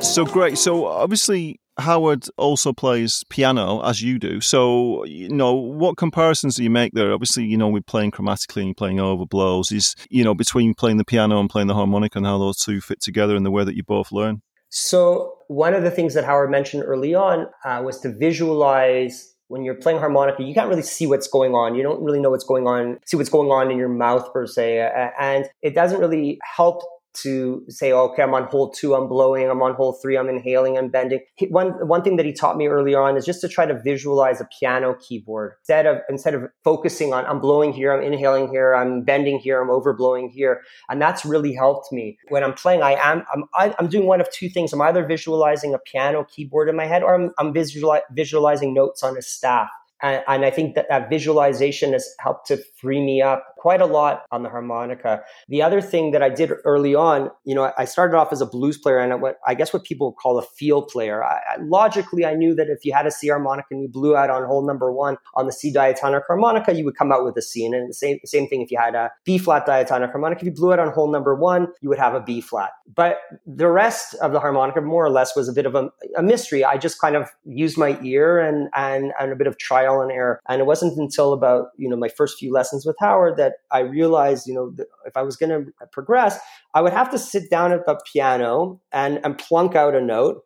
So 0.01 0.25
great. 0.25 0.57
So 0.57 0.87
obviously, 0.87 1.59
Howard 1.81 2.25
also 2.37 2.73
plays 2.73 3.23
piano 3.29 3.81
as 3.81 4.01
you 4.01 4.19
do. 4.19 4.41
So, 4.41 5.03
you 5.05 5.29
know, 5.29 5.53
what 5.53 5.97
comparisons 5.97 6.55
do 6.55 6.63
you 6.63 6.69
make 6.69 6.93
there? 6.93 7.13
Obviously, 7.13 7.45
you 7.45 7.57
know, 7.57 7.67
we're 7.67 7.81
playing 7.81 8.11
chromatically 8.11 8.63
and 8.63 8.77
playing 8.77 8.97
overblows. 8.97 9.71
Is, 9.71 9.95
you 10.09 10.23
know, 10.23 10.33
between 10.33 10.73
playing 10.73 10.97
the 10.97 11.05
piano 11.05 11.39
and 11.39 11.49
playing 11.49 11.67
the 11.67 11.73
harmonica 11.73 12.17
and 12.17 12.25
how 12.25 12.37
those 12.37 12.57
two 12.57 12.81
fit 12.81 13.01
together 13.01 13.35
in 13.35 13.43
the 13.43 13.51
way 13.51 13.63
that 13.63 13.75
you 13.75 13.83
both 13.83 14.11
learn? 14.11 14.41
So, 14.69 15.33
one 15.47 15.73
of 15.73 15.83
the 15.83 15.91
things 15.91 16.13
that 16.13 16.23
Howard 16.23 16.49
mentioned 16.49 16.83
early 16.85 17.13
on 17.13 17.47
uh, 17.65 17.81
was 17.83 17.99
to 18.01 18.15
visualize 18.17 19.33
when 19.51 19.65
you're 19.65 19.75
playing 19.75 19.99
harmonica, 19.99 20.43
you 20.43 20.53
can't 20.53 20.69
really 20.69 20.81
see 20.81 21.05
what's 21.05 21.27
going 21.27 21.53
on. 21.53 21.75
You 21.75 21.83
don't 21.83 22.01
really 22.01 22.21
know 22.21 22.29
what's 22.29 22.45
going 22.45 22.67
on, 22.67 22.99
see 23.05 23.17
what's 23.17 23.29
going 23.29 23.49
on 23.49 23.69
in 23.69 23.77
your 23.77 23.89
mouth 23.89 24.31
per 24.31 24.47
se. 24.47 24.89
And 25.19 25.45
it 25.61 25.75
doesn't 25.75 25.99
really 25.99 26.39
help 26.55 26.83
to 27.13 27.63
say, 27.67 27.91
okay, 27.91 28.23
I'm 28.23 28.33
on 28.33 28.43
hole 28.45 28.71
two, 28.71 28.95
I'm 28.95 29.07
blowing, 29.07 29.49
I'm 29.49 29.61
on 29.61 29.73
hole 29.73 29.93
three, 29.93 30.17
I'm 30.17 30.29
inhaling, 30.29 30.77
I'm 30.77 30.89
bending. 30.89 31.19
One 31.49 31.69
one 31.87 32.01
thing 32.03 32.17
that 32.17 32.25
he 32.25 32.33
taught 32.33 32.57
me 32.57 32.67
early 32.67 32.95
on 32.95 33.17
is 33.17 33.25
just 33.25 33.41
to 33.41 33.47
try 33.47 33.65
to 33.65 33.79
visualize 33.81 34.39
a 34.39 34.47
piano 34.59 34.95
keyboard 34.95 35.53
instead 35.59 35.85
of 35.85 35.97
instead 36.09 36.33
of 36.33 36.49
focusing 36.63 37.13
on 37.13 37.25
I'm 37.25 37.39
blowing 37.39 37.73
here, 37.73 37.91
I'm 37.93 38.03
inhaling 38.03 38.49
here, 38.49 38.73
I'm 38.73 39.03
bending 39.03 39.39
here, 39.39 39.61
I'm 39.61 39.69
overblowing 39.69 40.31
here, 40.31 40.61
and 40.89 41.01
that's 41.01 41.25
really 41.25 41.53
helped 41.53 41.91
me 41.91 42.17
when 42.29 42.43
I'm 42.43 42.53
playing. 42.53 42.81
I 42.81 42.93
am 42.93 43.23
I'm 43.33 43.43
I, 43.53 43.65
am 43.67 43.73
i 43.79 43.83
am 43.83 43.87
doing 43.89 44.07
one 44.07 44.21
of 44.21 44.31
two 44.31 44.49
things. 44.49 44.73
I'm 44.73 44.81
either 44.81 45.05
visualizing 45.05 45.73
a 45.73 45.79
piano 45.79 46.23
keyboard 46.23 46.69
in 46.69 46.75
my 46.75 46.85
head, 46.85 47.03
or 47.03 47.15
I'm, 47.15 47.31
I'm 47.37 47.53
visuali- 47.53 48.01
visualizing 48.11 48.73
notes 48.73 49.03
on 49.03 49.17
a 49.17 49.21
staff. 49.21 49.69
And, 50.01 50.23
and, 50.27 50.45
I 50.45 50.49
think 50.49 50.75
that 50.75 50.87
that 50.89 51.09
visualization 51.09 51.93
has 51.93 52.07
helped 52.19 52.47
to 52.47 52.57
free 52.79 53.01
me 53.01 53.21
up 53.21 53.53
quite 53.57 53.79
a 53.79 53.85
lot 53.85 54.23
on 54.31 54.41
the 54.41 54.49
harmonica. 54.49 55.21
The 55.47 55.61
other 55.61 55.81
thing 55.81 56.11
that 56.11 56.23
I 56.23 56.29
did 56.29 56.51
early 56.65 56.95
on, 56.95 57.29
you 57.45 57.53
know, 57.53 57.71
I 57.77 57.85
started 57.85 58.17
off 58.17 58.33
as 58.33 58.41
a 58.41 58.47
blues 58.47 58.79
player 58.79 58.97
and 58.97 59.21
what 59.21 59.37
I 59.45 59.53
guess 59.53 59.71
what 59.71 59.83
people 59.83 60.13
call 60.13 60.39
a 60.39 60.41
feel 60.41 60.81
player. 60.81 61.23
I, 61.23 61.35
I, 61.35 61.57
logically, 61.61 62.25
I 62.25 62.33
knew 62.33 62.55
that 62.55 62.67
if 62.69 62.83
you 62.83 62.91
had 62.91 63.05
a 63.05 63.11
C 63.11 63.27
harmonica 63.27 63.67
and 63.69 63.83
you 63.83 63.87
blew 63.87 64.15
out 64.15 64.31
on 64.31 64.43
hole 64.45 64.65
number 64.65 64.91
one 64.91 65.17
on 65.35 65.45
the 65.45 65.51
C 65.51 65.71
diatonic 65.71 66.23
harmonica, 66.25 66.73
you 66.73 66.83
would 66.85 66.97
come 66.97 67.11
out 67.11 67.23
with 67.23 67.37
a 67.37 67.41
C. 67.41 67.63
And 67.65 67.89
the 67.89 67.93
same, 67.93 68.17
same 68.25 68.47
thing 68.47 68.61
if 68.61 68.71
you 68.71 68.79
had 68.79 68.95
a 68.95 69.11
B 69.25 69.37
flat 69.37 69.67
diatonic 69.67 70.09
harmonica, 70.09 70.41
if 70.41 70.45
you 70.45 70.53
blew 70.53 70.73
out 70.73 70.79
on 70.79 70.91
hole 70.91 71.11
number 71.11 71.35
one, 71.35 71.67
you 71.81 71.89
would 71.89 71.99
have 71.99 72.15
a 72.15 72.21
B 72.21 72.41
flat. 72.41 72.71
But 72.93 73.19
the 73.45 73.67
rest 73.67 74.15
of 74.15 74.31
the 74.31 74.39
harmonica, 74.39 74.81
more 74.81 75.05
or 75.05 75.11
less, 75.11 75.35
was 75.35 75.47
a 75.47 75.53
bit 75.53 75.67
of 75.67 75.75
a, 75.75 75.89
a 76.17 76.23
mystery. 76.23 76.65
I 76.65 76.77
just 76.77 76.99
kind 76.99 77.15
of 77.15 77.29
used 77.45 77.77
my 77.77 77.99
ear 78.01 78.39
and, 78.39 78.69
and, 78.73 79.13
and 79.19 79.31
a 79.31 79.35
bit 79.35 79.47
of 79.47 79.59
trial 79.59 79.90
and 79.99 80.11
error. 80.11 80.39
And 80.47 80.61
it 80.61 80.65
wasn't 80.65 80.97
until 80.97 81.33
about, 81.33 81.67
you 81.77 81.89
know, 81.89 81.97
my 81.97 82.07
first 82.07 82.39
few 82.39 82.53
lessons 82.53 82.85
with 82.85 82.95
Howard 82.99 83.35
that 83.37 83.55
I 83.71 83.79
realized, 83.79 84.47
you 84.47 84.53
know, 84.53 84.73
if 85.05 85.17
I 85.17 85.23
was 85.23 85.35
going 85.35 85.49
to 85.49 85.87
progress, 85.91 86.39
I 86.73 86.81
would 86.81 86.93
have 86.93 87.09
to 87.11 87.17
sit 87.17 87.49
down 87.49 87.73
at 87.73 87.85
the 87.85 87.99
piano 88.11 88.79
and, 88.93 89.19
and 89.23 89.37
plunk 89.37 89.75
out 89.75 89.95
a 89.95 90.01
note. 90.01 90.43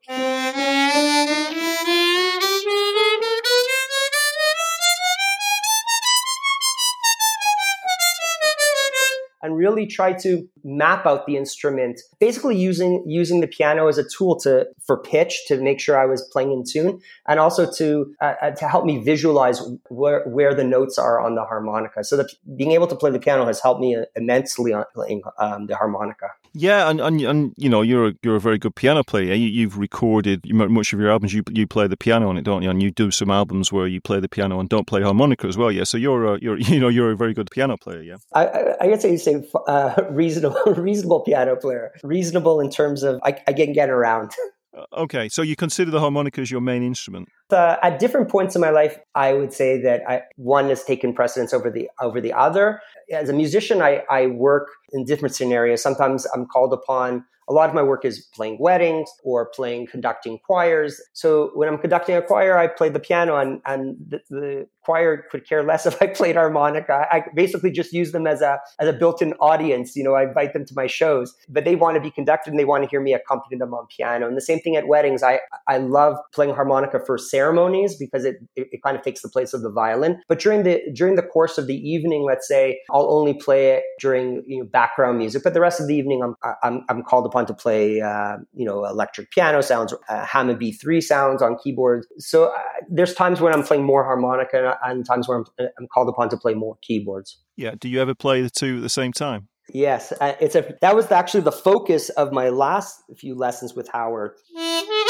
And 9.56 9.58
really 9.58 9.88
try 9.88 10.14
to 10.14 10.48
map 10.64 11.06
out 11.06 11.28
the 11.28 11.38
instrument 11.38 12.02
basically 12.20 12.58
using 12.58 13.04
using 13.06 13.40
the 13.40 13.48
piano 13.48 13.88
as 13.88 13.98
a 13.98 14.04
tool 14.04 14.38
to 14.40 14.68
for 14.86 14.98
pitch 14.98 15.44
to 15.48 15.62
make 15.62 15.80
sure 15.80 15.98
I 15.98 16.06
was 16.06 16.28
playing 16.34 16.52
in 16.52 16.64
tune 16.64 17.00
and 17.28 17.40
also 17.40 17.72
to 17.74 18.14
uh, 18.22 18.34
uh, 18.42 18.52
to 18.52 18.68
help 18.68 18.86
me 18.86 19.04
visualize 19.04 19.62
where 19.90 20.24
where 20.26 20.56
the 20.56 20.64
notes 20.64 20.98
are 20.98 21.20
on 21.20 21.36
the 21.36 21.44
harmonica. 21.44 22.04
So 22.04 22.18
that 22.18 22.32
being 22.58 22.72
able 22.72 22.88
to 22.88 22.96
play 22.96 23.12
the 23.12 23.20
piano 23.20 23.46
has 23.46 23.62
helped 23.62 23.80
me 23.80 23.96
immensely 24.16 24.74
on 24.74 24.86
playing 24.94 25.22
um, 25.38 25.68
the 25.68 25.76
harmonica. 25.76 26.32
Yeah 26.54 26.90
and, 26.90 27.02
and 27.02 27.22
and 27.22 27.54
you 27.58 27.70
know 27.70 27.82
you're 27.82 28.08
a, 28.08 28.14
you're 28.24 28.38
a 28.38 28.40
very 28.40 28.58
good 28.58 28.76
piano 28.76 29.04
player. 29.04 29.34
You, 29.34 29.70
have 29.70 29.78
recorded 29.78 30.52
much 30.52 30.94
of 30.94 31.00
your 31.00 31.12
albums. 31.12 31.34
You 31.34 31.44
you 31.52 31.68
play 31.68 31.88
the 31.88 31.98
piano 31.98 32.30
on 32.30 32.38
it 32.38 32.44
don't 32.44 32.64
you? 32.64 32.70
And 32.72 32.82
you 32.82 32.90
do 32.90 33.12
some 33.12 33.30
albums 33.30 33.72
where 33.72 33.86
you 33.86 34.02
play 34.02 34.20
the 34.20 34.30
piano 34.30 34.60
and 34.60 34.68
don't 34.68 34.88
play 34.88 35.02
harmonica 35.04 35.48
as 35.48 35.58
well 35.58 35.72
yeah? 35.72 35.84
So 35.84 35.98
you're 35.98 36.36
a, 36.36 36.40
you're 36.42 36.58
you 36.74 36.80
know 36.80 36.88
you're 36.88 37.12
a 37.12 37.16
very 37.16 37.34
good 37.36 37.52
piano 37.52 37.78
player 37.78 38.02
yeah? 38.02 38.18
I, 38.34 38.46
I, 38.46 38.92
I 38.94 39.16
say 39.18 39.42
uh, 39.68 39.96
reasonable, 40.10 40.62
reasonable 40.78 41.22
piano 41.22 41.56
player. 41.56 41.92
Reasonable 42.04 42.60
in 42.60 42.70
terms 42.70 43.04
of 43.04 43.20
I, 43.24 43.38
I 43.48 43.54
can 43.54 43.74
get 43.74 43.90
around. 43.90 44.32
Uh, 44.75 44.84
okay, 45.04 45.30
so 45.30 45.42
you 45.42 45.56
consider 45.56 45.90
the 45.90 46.02
harmonica 46.02 46.42
as 46.42 46.52
your 46.52 46.60
main 46.60 46.84
instrument? 46.84 47.30
Uh, 47.50 47.78
at 47.82 47.98
different 47.98 48.28
points 48.28 48.56
in 48.56 48.62
my 48.62 48.72
life, 48.72 48.98
I 49.16 49.32
would 49.32 49.54
say 49.54 49.82
that 49.82 50.02
I, 50.06 50.24
one 50.36 50.68
has 50.68 50.84
taken 50.84 51.14
precedence 51.14 51.54
over 51.54 51.72
the 51.72 51.90
over 52.02 52.20
the 52.20 52.34
other. 52.34 52.82
As 53.10 53.30
a 53.30 53.34
musician, 53.34 53.82
I, 53.82 54.04
I 54.10 54.28
work 54.28 54.68
in 54.92 55.06
different 55.06 55.34
scenarios. 55.34 55.82
Sometimes 55.82 56.28
I'm 56.36 56.46
called 56.46 56.74
upon 56.74 57.24
a 57.48 57.54
lot 57.54 57.70
of 57.70 57.75
my 57.75 57.84
work 57.84 58.06
is 58.06 58.25
playing 58.34 58.58
weddings 58.60 59.10
or 59.24 59.50
playing 59.50 59.88
conducting 59.88 60.40
choirs. 60.40 61.00
So 61.14 61.52
when 61.54 61.70
I'm 61.70 61.78
conducting 61.78 62.16
a 62.16 62.22
choir, 62.22 62.58
I 62.58 62.68
play 62.68 62.90
the 62.90 63.00
piano 63.00 63.38
and, 63.38 63.62
and 63.66 63.98
the, 64.08 64.22
the 64.30 64.68
choir 64.86 65.24
could 65.32 65.48
care 65.48 65.63
less 65.63 65.86
if 65.92 66.01
I 66.01 66.08
played 66.08 66.36
harmonica. 66.36 67.08
I 67.12 67.24
basically 67.36 67.72
just 67.72 67.92
use 67.94 68.12
them 68.12 68.27
as 68.27 68.42
a 68.42 68.60
as 68.80 68.88
a 68.88 68.94
built-in 68.94 69.34
audience. 69.34 69.96
You 69.96 70.04
know, 70.04 70.13
I 70.13 70.24
invite 70.24 70.54
them 70.54 70.65
to 70.65 70.74
my 70.75 70.88
shows, 70.88 71.34
but 71.50 71.65
they 71.65 71.75
want 71.75 71.96
to 71.96 72.01
be 72.01 72.12
conducted 72.12 72.51
and 72.51 72.60
they 72.60 72.65
want 72.65 72.84
to 72.84 72.89
hear 72.89 73.01
me 73.01 73.13
accompany 73.13 73.58
them 73.58 73.74
on 73.74 73.88
piano. 73.96 74.27
And 74.27 74.38
the 74.38 74.42
same 74.42 74.60
thing 74.60 74.75
at 74.75 74.88
weddings. 74.88 75.24
I 75.24 75.39
I 75.68 75.77
love 75.77 76.18
playing 76.34 76.54
harmonica 76.54 77.00
for 77.06 77.18
ceremonies 77.18 77.96
because 77.96 78.25
it, 78.25 78.38
it, 78.56 78.68
it 78.72 78.84
kind 78.84 78.98
of 78.98 79.04
takes 79.04 79.22
the 79.22 79.30
place 79.30 79.54
of 79.54 79.62
the 79.62 79.72
violin. 79.72 80.22
But 80.27 80.39
during 80.39 80.63
the 80.63 80.82
during 80.94 81.15
the 81.15 81.24
course 81.24 81.58
of 81.58 81.68
the 81.68 81.75
evening, 81.75 82.24
let's 82.24 82.48
say 82.48 82.80
I'll 82.92 83.10
only 83.12 83.34
play 83.34 83.72
it 83.72 83.84
during 84.00 84.44
you 84.48 84.60
know, 84.60 84.65
background 84.65 85.18
music, 85.18 85.44
but 85.44 85.54
the 85.54 85.62
rest 85.62 85.80
of 85.80 85.88
the 85.88 85.96
evening 85.96 86.22
I'm 86.24 86.36
I'm, 86.63 86.84
I'm 86.89 87.04
called 87.04 87.25
upon 87.25 87.46
to 87.48 87.54
play, 87.54 88.01
uh, 88.01 88.38
you 88.54 88.65
know, 88.65 88.86
electric 88.86 89.32
piano 89.32 89.62
sounds, 89.62 89.94
uh, 90.10 90.25
Hammond 90.25 90.60
B3 90.60 91.01
sounds 91.01 91.42
on 91.42 91.58
keyboards. 91.58 92.08
So 92.18 92.46
uh, 92.46 92.58
there's 92.89 93.13
times 93.13 93.42
when 93.42 93.54
I'm 93.54 93.63
playing 93.63 93.84
more 93.84 94.04
harmonica 94.04 94.75
and 94.84 95.05
times 95.05 95.27
where 95.27 95.38
I'm, 95.38 95.46
I'm 95.79 95.88
called 95.94 96.10
upon 96.10 96.29
to 96.29 96.38
play 96.38 96.53
more 96.53 96.77
keyboards. 96.82 97.39
Yeah. 97.55 97.75
Do 97.79 97.89
you 97.89 98.01
ever 98.01 98.15
play 98.15 98.41
the 98.41 98.50
two 98.50 98.77
at 98.77 98.82
the 98.82 98.89
same 98.89 99.13
time? 99.13 99.48
Yes, 99.74 100.13
uh, 100.22 100.34
it's 100.39 100.53
a 100.55 100.75
that 100.82 100.96
was 100.96 101.12
actually 101.12 101.41
the 101.41 101.51
focus 101.51 102.10
of 102.10 102.32
my 102.32 102.50
last 102.50 103.01
few 103.17 103.34
lessons 103.34 103.74
with 103.74 103.89
Howard. 103.89 104.34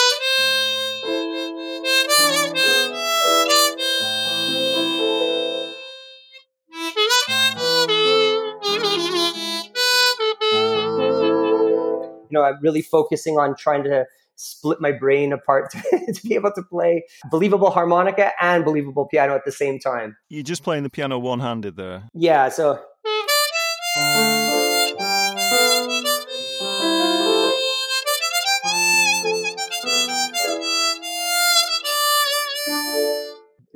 You 12.27 12.41
know, 12.41 12.47
I'm 12.47 12.59
really 12.61 12.81
focusing 12.81 13.37
on 13.37 13.55
trying 13.55 13.83
to 13.85 14.05
split 14.35 14.81
my 14.81 14.91
brain 14.91 15.33
apart 15.33 15.71
to, 15.71 15.81
to, 16.13 16.27
be 16.27 16.35
able 16.35 16.51
to 16.53 16.63
play 16.63 17.03
believable 17.31 17.71
harmonica 17.71 18.31
and 18.41 18.65
believable 18.65 19.05
piano 19.05 19.35
at 19.35 19.45
the 19.45 19.51
same 19.51 19.79
time. 19.79 20.15
You're 20.29 20.43
just 20.43 20.63
playing 20.63 20.83
the 20.83 20.89
piano 20.89 21.19
one 21.19 21.39
handed 21.39 21.75
there. 21.77 22.09
Yeah, 22.13 22.49
so. 22.49 22.81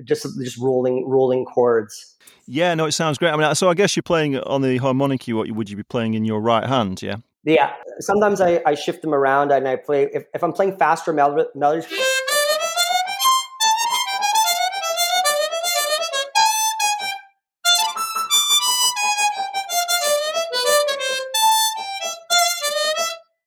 Just, 0.04 0.26
just 0.42 0.58
rolling 0.58 1.08
rolling 1.08 1.46
chords. 1.46 2.16
Yeah, 2.48 2.74
no, 2.74 2.86
it 2.86 2.94
sounds 2.94 3.20
great. 3.20 3.32
I 3.32 3.36
mean, 3.36 3.54
so 3.54 3.70
I 3.70 3.76
guess 3.76 3.96
you're 3.96 4.02
playing 4.02 4.40
on 4.40 4.64
the 4.64 4.78
harmonica. 4.78 5.36
What 5.36 5.52
would 5.52 5.70
you 5.70 5.78
be 5.78 5.84
playing 5.84 6.16
in 6.16 6.26
your 6.26 6.42
right 6.42 6.66
hand? 6.66 7.00
Yeah. 7.02 7.18
Yeah, 7.46 7.68
uh, 7.68 8.02
sometimes 8.02 8.42
I, 8.42 8.62
I 8.66 8.76
shift 8.76 9.02
them 9.02 9.14
around 9.14 9.52
and 9.52 9.68
I 9.68 9.78
play 9.78 10.10
if, 10.14 10.24
if 10.34 10.44
I'm 10.44 10.52
playing 10.52 10.78
faster 10.78 11.14
mel- 11.14 11.48
melodies. 11.56 11.88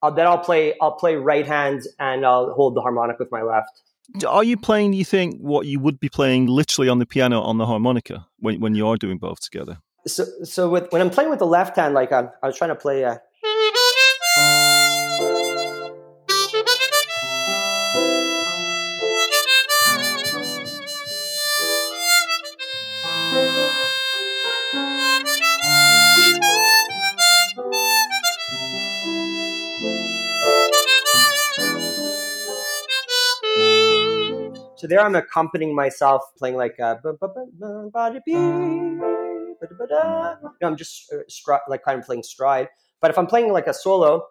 Uh, 0.03 0.11
then 0.11 0.27
I'll 0.27 0.39
play 0.39 0.75
I'll 0.81 0.93
play 0.93 1.15
right 1.15 1.47
hand 1.47 1.83
and 2.01 2.27
I'll 2.27 2.53
hold 2.55 2.75
the 2.75 2.81
harmonic 2.81 3.19
with 3.19 3.31
my 3.31 3.43
left. 3.43 3.83
Are 4.27 4.43
you 4.43 4.57
playing? 4.57 4.93
Do 4.93 4.97
you 4.97 5.05
think 5.05 5.39
what 5.39 5.67
you 5.67 5.79
would 5.79 6.01
be 6.01 6.09
playing 6.09 6.47
literally 6.47 6.89
on 6.89 6.99
the 6.99 7.07
piano 7.07 7.41
on 7.41 7.59
the 7.59 7.67
harmonica 7.67 8.27
when 8.39 8.59
when 8.59 8.75
you 8.75 8.89
are 8.89 8.97
doing 8.97 9.19
both 9.19 9.41
together? 9.41 9.79
So 10.07 10.25
so 10.45 10.69
with, 10.69 10.91
when 10.91 11.03
I'm 11.03 11.11
playing 11.11 11.31
with 11.31 11.39
the 11.39 11.47
left 11.47 11.77
hand, 11.77 11.95
like 11.95 12.11
I'm, 12.11 12.31
I 12.43 12.47
was 12.47 12.57
trying 12.57 12.71
to 12.71 12.75
play 12.75 13.03
a 13.03 13.21
So 34.83 34.89
there 34.89 35.01
I'm 35.01 35.15
accompanying 35.15 35.77
myself 35.77 36.23
playing 36.37 36.57
like 36.57 36.81
uh, 36.81 36.97
I'm 40.61 40.77
just 40.77 41.13
uh, 41.13 41.59
like 41.69 41.85
kind 41.85 42.01
of 42.01 42.05
playing 42.05 42.25
stride. 42.25 42.69
But 43.03 43.11
if 43.11 43.19
I'm 43.19 43.27
playing 43.27 43.53
like 43.53 43.67
a 43.67 43.75
solo, 43.75 44.25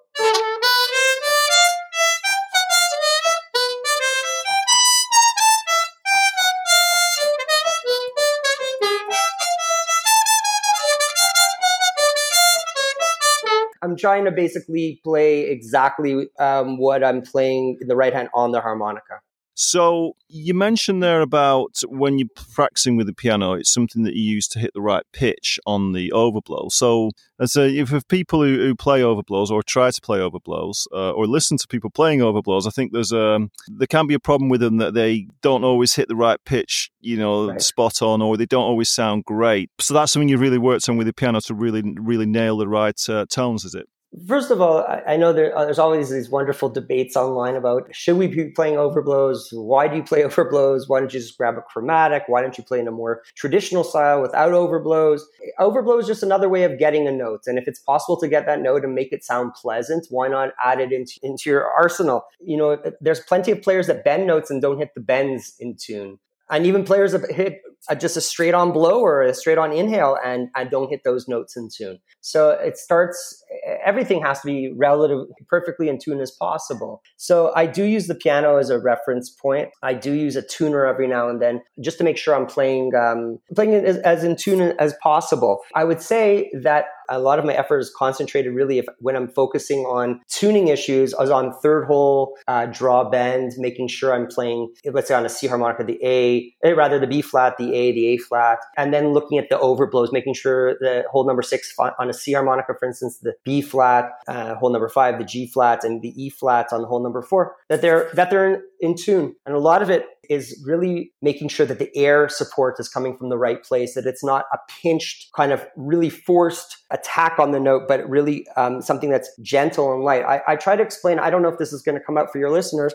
I'm 13.83 13.97
trying 13.97 14.23
to 14.25 14.31
basically 14.31 15.01
play 15.03 15.41
exactly 15.49 16.29
um, 16.39 16.77
what 16.77 17.03
I'm 17.03 17.23
playing 17.23 17.77
in 17.81 17.89
the 17.89 17.95
right 17.97 18.13
hand 18.13 18.29
on 18.33 18.51
the 18.51 18.61
harmonica. 18.61 19.20
So 19.53 20.15
you 20.27 20.53
mentioned 20.53 21.03
there 21.03 21.21
about 21.21 21.81
when 21.87 22.17
you're 22.17 22.27
practicing 22.55 22.95
with 22.95 23.07
the 23.07 23.13
piano, 23.13 23.53
it's 23.53 23.73
something 23.73 24.03
that 24.03 24.15
you 24.15 24.23
use 24.23 24.47
to 24.49 24.59
hit 24.59 24.71
the 24.73 24.81
right 24.81 25.03
pitch 25.11 25.59
on 25.65 25.91
the 25.91 26.11
overblow. 26.11 26.71
So 26.71 27.11
as 27.39 27.55
a, 27.55 27.67
if 27.67 27.89
have 27.89 28.07
people 28.07 28.41
who, 28.41 28.57
who, 28.57 28.75
play 28.75 29.01
overblows 29.01 29.49
or 29.49 29.61
try 29.61 29.91
to 29.91 30.01
play 30.01 30.19
overblows 30.19 30.87
uh, 30.93 31.11
or 31.11 31.27
listen 31.27 31.57
to 31.57 31.67
people 31.67 31.89
playing 31.89 32.19
overblows, 32.19 32.65
I 32.65 32.69
think 32.69 32.93
there's 32.93 33.11
a 33.11 33.39
there 33.67 33.87
can 33.87 34.07
be 34.07 34.13
a 34.13 34.19
problem 34.19 34.49
with 34.49 34.61
them 34.61 34.77
that 34.77 34.93
they 34.93 35.27
don't 35.41 35.63
always 35.63 35.93
hit 35.93 36.07
the 36.07 36.15
right 36.15 36.39
pitch, 36.45 36.89
you 37.01 37.17
know, 37.17 37.49
right. 37.49 37.61
spot 37.61 38.01
on, 38.01 38.21
or 38.21 38.37
they 38.37 38.45
don't 38.45 38.63
always 38.63 38.89
sound 38.89 39.25
great. 39.25 39.69
So 39.79 39.93
that's 39.93 40.11
something 40.11 40.29
you 40.29 40.37
really 40.37 40.57
worked 40.57 40.87
on 40.87 40.97
with 40.97 41.07
the 41.07 41.13
piano 41.13 41.41
to 41.41 41.53
really 41.53 41.83
really 41.97 42.25
nail 42.25 42.57
the 42.57 42.67
right 42.67 42.99
uh, 43.09 43.25
tones, 43.29 43.65
is 43.65 43.75
it? 43.75 43.87
First 44.27 44.51
of 44.51 44.59
all, 44.59 44.85
I 45.07 45.15
know 45.15 45.31
there, 45.31 45.57
uh, 45.57 45.63
there's 45.63 45.79
always 45.79 46.09
these 46.09 46.29
wonderful 46.29 46.67
debates 46.67 47.15
online 47.15 47.55
about 47.55 47.87
should 47.95 48.17
we 48.17 48.27
be 48.27 48.49
playing 48.49 48.75
overblows? 48.75 49.47
Why 49.53 49.87
do 49.87 49.95
you 49.95 50.03
play 50.03 50.21
overblows? 50.23 50.83
Why 50.87 50.99
don't 50.99 51.13
you 51.13 51.19
just 51.21 51.37
grab 51.37 51.57
a 51.57 51.61
chromatic? 51.61 52.23
Why 52.27 52.41
don't 52.41 52.57
you 52.57 52.63
play 52.63 52.79
in 52.79 52.89
a 52.89 52.91
more 52.91 53.21
traditional 53.35 53.85
style 53.85 54.21
without 54.21 54.51
overblows? 54.51 55.21
Overblow 55.59 56.01
is 56.01 56.07
just 56.07 56.23
another 56.23 56.49
way 56.49 56.63
of 56.63 56.77
getting 56.77 57.07
a 57.07 57.11
note. 57.11 57.43
And 57.47 57.57
if 57.57 57.69
it's 57.69 57.79
possible 57.79 58.19
to 58.19 58.27
get 58.27 58.45
that 58.47 58.61
note 58.61 58.83
and 58.83 58.93
make 58.93 59.13
it 59.13 59.23
sound 59.23 59.53
pleasant, 59.53 60.07
why 60.09 60.27
not 60.27 60.49
add 60.63 60.81
it 60.81 60.91
into, 60.91 61.13
into 61.23 61.49
your 61.49 61.65
arsenal? 61.71 62.25
You 62.43 62.57
know, 62.57 62.81
there's 62.99 63.21
plenty 63.21 63.51
of 63.51 63.61
players 63.61 63.87
that 63.87 64.03
bend 64.03 64.27
notes 64.27 64.51
and 64.51 64.61
don't 64.61 64.77
hit 64.77 64.93
the 64.93 65.01
bends 65.01 65.55
in 65.57 65.77
tune 65.79 66.19
and 66.51 66.65
even 66.65 66.83
players 66.83 67.13
that 67.13 67.31
hit 67.31 67.61
a, 67.89 67.95
just 67.95 68.17
a 68.17 68.21
straight 68.21 68.53
on 68.53 68.71
blow 68.71 68.99
or 68.99 69.23
a 69.23 69.33
straight 69.33 69.57
on 69.57 69.71
inhale 69.71 70.17
and, 70.23 70.49
and 70.55 70.69
don't 70.69 70.89
hit 70.89 71.03
those 71.03 71.27
notes 71.27 71.55
in 71.55 71.69
tune. 71.73 71.97
So 72.19 72.51
it 72.51 72.77
starts, 72.77 73.43
everything 73.83 74.21
has 74.21 74.41
to 74.41 74.47
be 74.47 74.73
relative, 74.75 75.27
perfectly 75.47 75.89
in 75.89 75.97
tune 75.97 76.19
as 76.19 76.31
possible. 76.31 77.01
So 77.17 77.51
I 77.55 77.65
do 77.65 77.83
use 77.83 78.07
the 78.07 78.15
piano 78.15 78.57
as 78.57 78.69
a 78.69 78.79
reference 78.79 79.29
point. 79.29 79.69
I 79.83 79.93
do 79.93 80.13
use 80.13 80.35
a 80.35 80.41
tuner 80.41 80.85
every 80.85 81.07
now 81.07 81.29
and 81.29 81.41
then 81.41 81.61
just 81.79 81.97
to 81.99 82.03
make 82.03 82.17
sure 82.17 82.35
I'm 82.35 82.45
playing, 82.45 82.93
um, 82.95 83.39
playing 83.55 83.73
as, 83.73 83.97
as 83.97 84.23
in 84.23 84.35
tune 84.35 84.73
as 84.79 84.93
possible. 85.01 85.59
I 85.75 85.83
would 85.83 86.01
say 86.01 86.51
that 86.61 86.85
a 87.09 87.19
lot 87.19 87.39
of 87.39 87.45
my 87.45 87.53
effort 87.53 87.79
is 87.79 87.93
concentrated 87.95 88.53
really 88.53 88.79
if 88.79 88.85
when 88.99 89.15
I'm 89.15 89.27
focusing 89.27 89.79
on 89.79 90.21
tuning 90.29 90.69
issues, 90.69 91.13
I 91.13 91.21
was 91.21 91.29
on 91.29 91.53
third 91.61 91.85
hole, 91.85 92.37
uh, 92.47 92.67
draw 92.67 93.09
bend, 93.09 93.51
making 93.57 93.89
sure 93.89 94.13
I'm 94.13 94.27
playing, 94.27 94.73
let's 94.85 95.09
say 95.09 95.13
on 95.13 95.25
a 95.25 95.29
C 95.29 95.47
harmonica, 95.47 95.83
the 95.83 95.99
A, 96.03 96.53
eh, 96.63 96.71
rather 96.71 96.99
the 96.99 97.07
B 97.07 97.21
flat, 97.21 97.57
the 97.57 97.73
A, 97.75 97.91
the 97.91 98.07
A 98.07 98.17
flat, 98.17 98.59
and 98.77 98.93
then 98.93 99.13
looking 99.13 99.37
at 99.37 99.49
the 99.49 99.57
overblows, 99.57 100.13
making 100.13 100.33
sure 100.33 100.75
the 100.79 101.03
hole 101.11 101.27
number 101.27 101.41
six 101.41 101.73
on 101.77 102.09
a 102.09 102.13
C 102.13 102.31
harmonica, 102.31 102.73
for 102.79 102.87
instance, 102.87 103.19
the 103.19 103.33
B 103.43 103.61
flat, 103.61 104.11
uh, 104.27 104.55
hole 104.55 104.71
number 104.71 104.89
five, 104.89 105.17
the 105.17 105.25
G 105.25 105.47
flat, 105.47 105.83
and 105.83 106.01
the 106.01 106.13
E 106.21 106.29
flat 106.29 106.71
on 106.71 106.83
hole 106.83 107.01
number 107.01 107.21
four, 107.21 107.55
that 107.69 107.81
they're, 107.81 108.09
that 108.13 108.29
they're 108.29 108.53
in, 108.53 108.61
in 108.79 108.95
tune. 108.95 109.35
And 109.45 109.55
a 109.55 109.59
lot 109.59 109.81
of 109.81 109.89
it 109.89 110.05
is 110.29 110.63
really 110.65 111.11
making 111.21 111.49
sure 111.49 111.65
that 111.65 111.79
the 111.79 111.89
air 111.95 112.29
support 112.29 112.79
is 112.79 112.87
coming 112.87 113.17
from 113.17 113.29
the 113.29 113.37
right 113.37 113.63
place, 113.63 113.95
that 113.95 114.05
it's 114.05 114.23
not 114.23 114.45
a 114.53 114.57
pinched, 114.81 115.31
kind 115.35 115.51
of 115.51 115.65
really 115.75 116.09
forced 116.09 116.77
attack 116.91 117.39
on 117.39 117.51
the 117.51 117.59
note, 117.59 117.83
but 117.87 118.07
really 118.09 118.45
um, 118.55 118.81
something 118.81 119.09
that's 119.09 119.29
gentle 119.41 119.93
and 119.93 120.03
light. 120.03 120.23
I, 120.23 120.41
I 120.47 120.55
try 120.55 120.75
to 120.75 120.83
explain, 120.83 121.19
I 121.19 121.29
don't 121.29 121.41
know 121.41 121.49
if 121.49 121.57
this 121.57 121.73
is 121.73 121.81
going 121.81 121.97
to 121.97 122.03
come 122.03 122.17
out 122.17 122.31
for 122.31 122.37
your 122.37 122.51
listeners. 122.51 122.93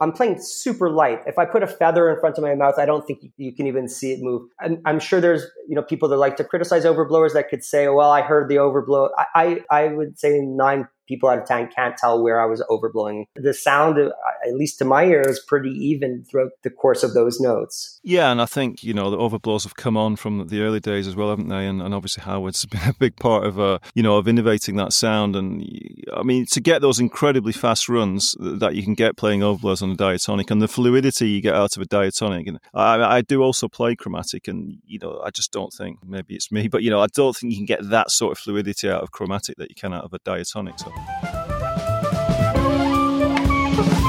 I'm 0.00 0.12
playing 0.12 0.40
super 0.40 0.90
light. 0.90 1.20
If 1.26 1.38
I 1.38 1.44
put 1.44 1.62
a 1.62 1.66
feather 1.66 2.10
in 2.10 2.20
front 2.20 2.38
of 2.38 2.44
my 2.44 2.54
mouth, 2.54 2.74
I 2.78 2.86
don't 2.86 3.06
think 3.06 3.20
you 3.36 3.54
can 3.54 3.66
even 3.66 3.88
see 3.88 4.12
it 4.12 4.20
move. 4.22 4.48
I'm, 4.60 4.80
I'm 4.84 5.00
sure 5.00 5.20
there's 5.20 5.42
you 5.68 5.74
know 5.74 5.82
people 5.82 6.08
that 6.08 6.16
like 6.16 6.36
to 6.36 6.44
criticize 6.44 6.84
overblowers 6.84 7.32
that 7.34 7.48
could 7.48 7.64
say, 7.64 7.88
well, 7.88 8.10
I 8.10 8.22
heard 8.22 8.48
the 8.48 8.56
overblow. 8.56 9.10
I, 9.16 9.62
I, 9.70 9.84
I 9.84 9.88
would 9.88 10.18
say 10.18 10.40
nine 10.40 10.88
people 11.06 11.28
out 11.28 11.38
of 11.38 11.46
10 11.46 11.68
can't 11.68 11.96
tell 11.96 12.22
where 12.22 12.40
I 12.40 12.46
was 12.46 12.62
overblowing. 12.70 13.26
The 13.34 13.54
sound, 13.54 13.98
at 13.98 14.54
least 14.54 14.78
to 14.78 14.84
my 14.84 15.04
ear, 15.04 15.22
is 15.22 15.40
pretty 15.40 15.70
even 15.70 16.24
throughout 16.24 16.52
the 16.62 16.70
course 16.70 17.02
of 17.02 17.14
those 17.14 17.40
notes. 17.40 18.00
Yeah, 18.02 18.30
and 18.30 18.40
I 18.40 18.46
think, 18.46 18.82
you 18.82 18.94
know, 18.94 19.10
the 19.10 19.16
overblows 19.16 19.64
have 19.64 19.76
come 19.76 19.96
on 19.96 20.16
from 20.16 20.46
the 20.48 20.62
early 20.62 20.80
days 20.80 21.06
as 21.06 21.16
well, 21.16 21.30
haven't 21.30 21.48
they? 21.48 21.66
And, 21.66 21.80
and 21.82 21.94
obviously 21.94 22.22
Howard's 22.24 22.64
been 22.66 22.88
a 22.88 22.94
big 22.94 23.16
part 23.16 23.46
of, 23.46 23.58
uh, 23.58 23.78
you 23.94 24.02
know, 24.02 24.16
of 24.16 24.28
innovating 24.28 24.76
that 24.76 24.92
sound. 24.92 25.36
And 25.36 25.64
I 26.14 26.22
mean, 26.22 26.46
to 26.46 26.60
get 26.60 26.82
those 26.82 26.98
incredibly 26.98 27.52
fast 27.52 27.88
runs 27.88 28.36
that 28.38 28.74
you 28.74 28.82
can 28.82 28.94
get 28.94 29.16
playing 29.16 29.40
overblows 29.40 29.82
on 29.82 29.90
a 29.90 29.96
diatonic 29.96 30.50
and 30.50 30.60
the 30.60 30.68
fluidity 30.68 31.28
you 31.28 31.40
get 31.40 31.54
out 31.54 31.76
of 31.76 31.82
a 31.82 31.86
diatonic. 31.86 32.46
And 32.46 32.58
I, 32.74 33.16
I 33.16 33.20
do 33.22 33.42
also 33.42 33.68
play 33.68 33.96
chromatic 33.96 34.48
and, 34.48 34.78
you 34.86 34.98
know, 34.98 35.20
I 35.24 35.30
just 35.30 35.52
don't 35.52 35.72
think, 35.72 35.98
maybe 36.04 36.34
it's 36.34 36.52
me, 36.52 36.68
but, 36.68 36.82
you 36.82 36.90
know, 36.90 37.00
I 37.00 37.06
don't 37.08 37.36
think 37.36 37.52
you 37.52 37.58
can 37.58 37.66
get 37.66 37.88
that 37.90 38.10
sort 38.10 38.32
of 38.32 38.38
fluidity 38.38 38.90
out 38.90 39.02
of 39.02 39.10
chromatic 39.10 39.56
that 39.58 39.70
you 39.70 39.74
can 39.74 39.92
out 39.92 40.04
of 40.04 40.12
a 40.12 40.18
diatonic. 40.18 40.78
So 40.78 40.92
Thank 43.76 44.00
you. 44.00 44.05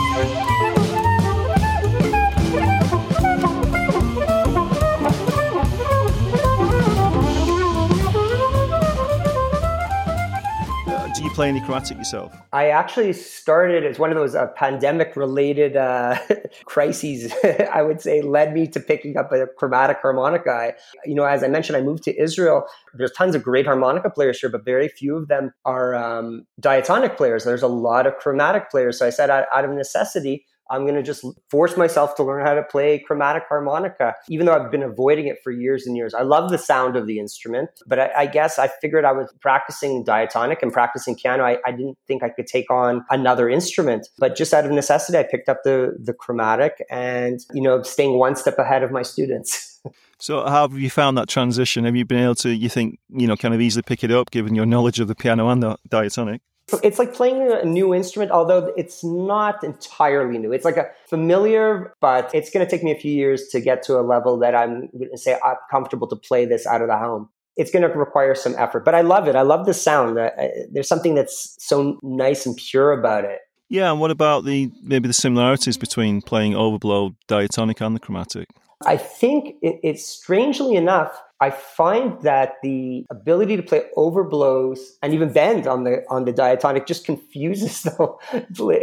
Play 11.37 11.49
any 11.49 11.61
chromatic 11.61 11.95
yourself? 11.99 12.35
I 12.51 12.69
actually 12.69 13.13
started 13.13 13.85
as 13.85 13.99
one 13.99 14.09
of 14.09 14.17
those 14.17 14.33
uh, 14.33 14.47
pandemic 14.55 15.15
related 15.15 15.77
uh, 15.77 16.17
crises, 16.65 17.31
I 17.71 17.83
would 17.83 18.01
say, 18.01 18.23
led 18.23 18.55
me 18.55 18.65
to 18.69 18.79
picking 18.79 19.17
up 19.17 19.31
a 19.31 19.45
chromatic 19.45 19.99
harmonica. 20.01 20.49
I, 20.49 20.73
you 21.05 21.13
know, 21.13 21.25
as 21.25 21.43
I 21.43 21.47
mentioned, 21.47 21.77
I 21.77 21.81
moved 21.81 22.01
to 22.05 22.19
Israel. 22.19 22.65
There's 22.95 23.11
tons 23.11 23.35
of 23.35 23.43
great 23.43 23.67
harmonica 23.67 24.09
players 24.09 24.39
here, 24.39 24.49
but 24.49 24.65
very 24.65 24.87
few 24.87 25.15
of 25.15 25.27
them 25.27 25.53
are 25.63 25.93
um, 25.93 26.47
diatonic 26.59 27.17
players. 27.17 27.43
There's 27.43 27.61
a 27.61 27.67
lot 27.67 28.07
of 28.07 28.17
chromatic 28.17 28.71
players. 28.71 28.97
So 28.97 29.05
I 29.05 29.11
said, 29.11 29.29
out, 29.29 29.45
out 29.53 29.63
of 29.63 29.69
necessity, 29.69 30.43
I'm 30.69 30.83
going 30.83 30.95
to 30.95 31.03
just 31.03 31.25
force 31.49 31.77
myself 31.77 32.15
to 32.15 32.23
learn 32.23 32.45
how 32.45 32.53
to 32.53 32.63
play 32.63 32.99
chromatic 32.99 33.43
harmonica, 33.47 34.15
even 34.29 34.45
though 34.45 34.53
I've 34.53 34.71
been 34.71 34.83
avoiding 34.83 35.27
it 35.27 35.37
for 35.43 35.51
years 35.51 35.85
and 35.85 35.95
years. 35.95 36.13
I 36.13 36.21
love 36.21 36.51
the 36.51 36.57
sound 36.57 36.95
of 36.95 37.07
the 37.07 37.19
instrument, 37.19 37.69
but 37.85 37.99
I, 37.99 38.11
I 38.17 38.25
guess 38.25 38.59
I 38.59 38.69
figured 38.81 39.05
I 39.05 39.11
was 39.11 39.33
practicing 39.41 40.03
diatonic 40.03 40.61
and 40.61 40.71
practicing 40.71 41.15
piano. 41.15 41.43
I, 41.43 41.57
I, 41.65 41.71
didn't 41.71 41.97
think 42.07 42.23
I 42.23 42.29
could 42.29 42.47
take 42.47 42.69
on 42.71 43.05
another 43.09 43.49
instrument, 43.49 44.07
but 44.17 44.35
just 44.35 44.53
out 44.53 44.65
of 44.65 44.71
necessity, 44.71 45.17
I 45.17 45.23
picked 45.23 45.49
up 45.49 45.63
the, 45.63 45.95
the 45.99 46.13
chromatic 46.13 46.83
and, 46.89 47.39
you 47.53 47.61
know, 47.61 47.81
staying 47.83 48.17
one 48.17 48.35
step 48.35 48.57
ahead 48.57 48.83
of 48.83 48.91
my 48.91 49.03
students. 49.03 49.81
So, 50.19 50.43
how 50.45 50.67
have 50.67 50.77
you 50.77 50.89
found 50.89 51.17
that 51.19 51.29
transition? 51.29 51.85
Have 51.85 51.95
you 51.95 52.03
been 52.03 52.23
able 52.23 52.35
to, 52.35 52.49
you 52.49 52.69
think, 52.69 52.99
you 53.09 53.27
know, 53.27 53.35
kind 53.35 53.53
of 53.53 53.61
easily 53.61 53.83
pick 53.83 54.03
it 54.03 54.09
up 54.11 54.31
given 54.31 54.55
your 54.55 54.65
knowledge 54.65 54.99
of 54.99 55.07
the 55.07 55.13
piano 55.13 55.47
and 55.49 55.61
the 55.61 55.77
diatonic? 55.87 56.41
It's 56.83 56.99
like 56.99 57.13
playing 57.13 57.49
a 57.49 57.63
new 57.63 57.93
instrument, 57.93 58.31
although 58.31 58.73
it's 58.75 59.03
not 59.03 59.63
entirely 59.63 60.37
new. 60.37 60.51
It's 60.51 60.65
like 60.65 60.75
a 60.75 60.87
familiar, 61.09 61.93
but 62.01 62.29
it's 62.33 62.49
going 62.49 62.65
to 62.65 62.69
take 62.69 62.83
me 62.83 62.91
a 62.91 62.99
few 62.99 63.11
years 63.11 63.47
to 63.49 63.61
get 63.61 63.83
to 63.83 63.97
a 63.97 64.01
level 64.01 64.37
that 64.39 64.53
I'm 64.53 64.89
going 64.97 65.09
to 65.11 65.17
say 65.17 65.39
I'm 65.43 65.55
comfortable 65.71 66.07
to 66.07 66.15
play 66.17 66.45
this 66.45 66.67
out 66.67 66.81
of 66.81 66.89
the 66.89 66.97
home. 66.97 67.29
It's 67.55 67.71
going 67.71 67.89
to 67.89 67.97
require 67.97 68.35
some 68.35 68.53
effort, 68.57 68.83
but 68.83 68.95
I 68.95 69.01
love 69.01 69.27
it. 69.27 69.35
I 69.35 69.43
love 69.43 69.65
the 69.65 69.73
sound. 69.73 70.19
Uh, 70.19 70.29
there's 70.69 70.89
something 70.89 71.15
that's 71.15 71.55
so 71.57 71.99
nice 72.03 72.45
and 72.45 72.55
pure 72.55 72.91
about 72.91 73.23
it. 73.23 73.39
Yeah, 73.69 73.91
and 73.91 73.99
what 73.99 74.11
about 74.11 74.45
the 74.45 74.71
maybe 74.81 75.07
the 75.07 75.13
similarities 75.13 75.77
between 75.77 76.21
playing 76.21 76.53
overblow 76.53 77.15
diatonic 77.27 77.81
and 77.81 77.95
the 77.95 77.99
chromatic? 77.99 78.47
I 78.85 78.97
think 78.97 79.55
it, 79.61 79.79
it's 79.83 80.05
strangely 80.05 80.75
enough 80.75 81.19
I 81.39 81.51
find 81.51 82.19
that 82.23 82.55
the 82.63 83.05
ability 83.11 83.57
to 83.57 83.63
play 83.63 83.83
overblows 83.95 84.79
and 85.03 85.13
even 85.13 85.31
bend 85.31 85.67
on 85.67 85.83
the 85.83 86.03
on 86.09 86.25
the 86.25 86.31
diatonic 86.31 86.87
just 86.87 87.05
confuses 87.05 87.83
though. 87.97 88.19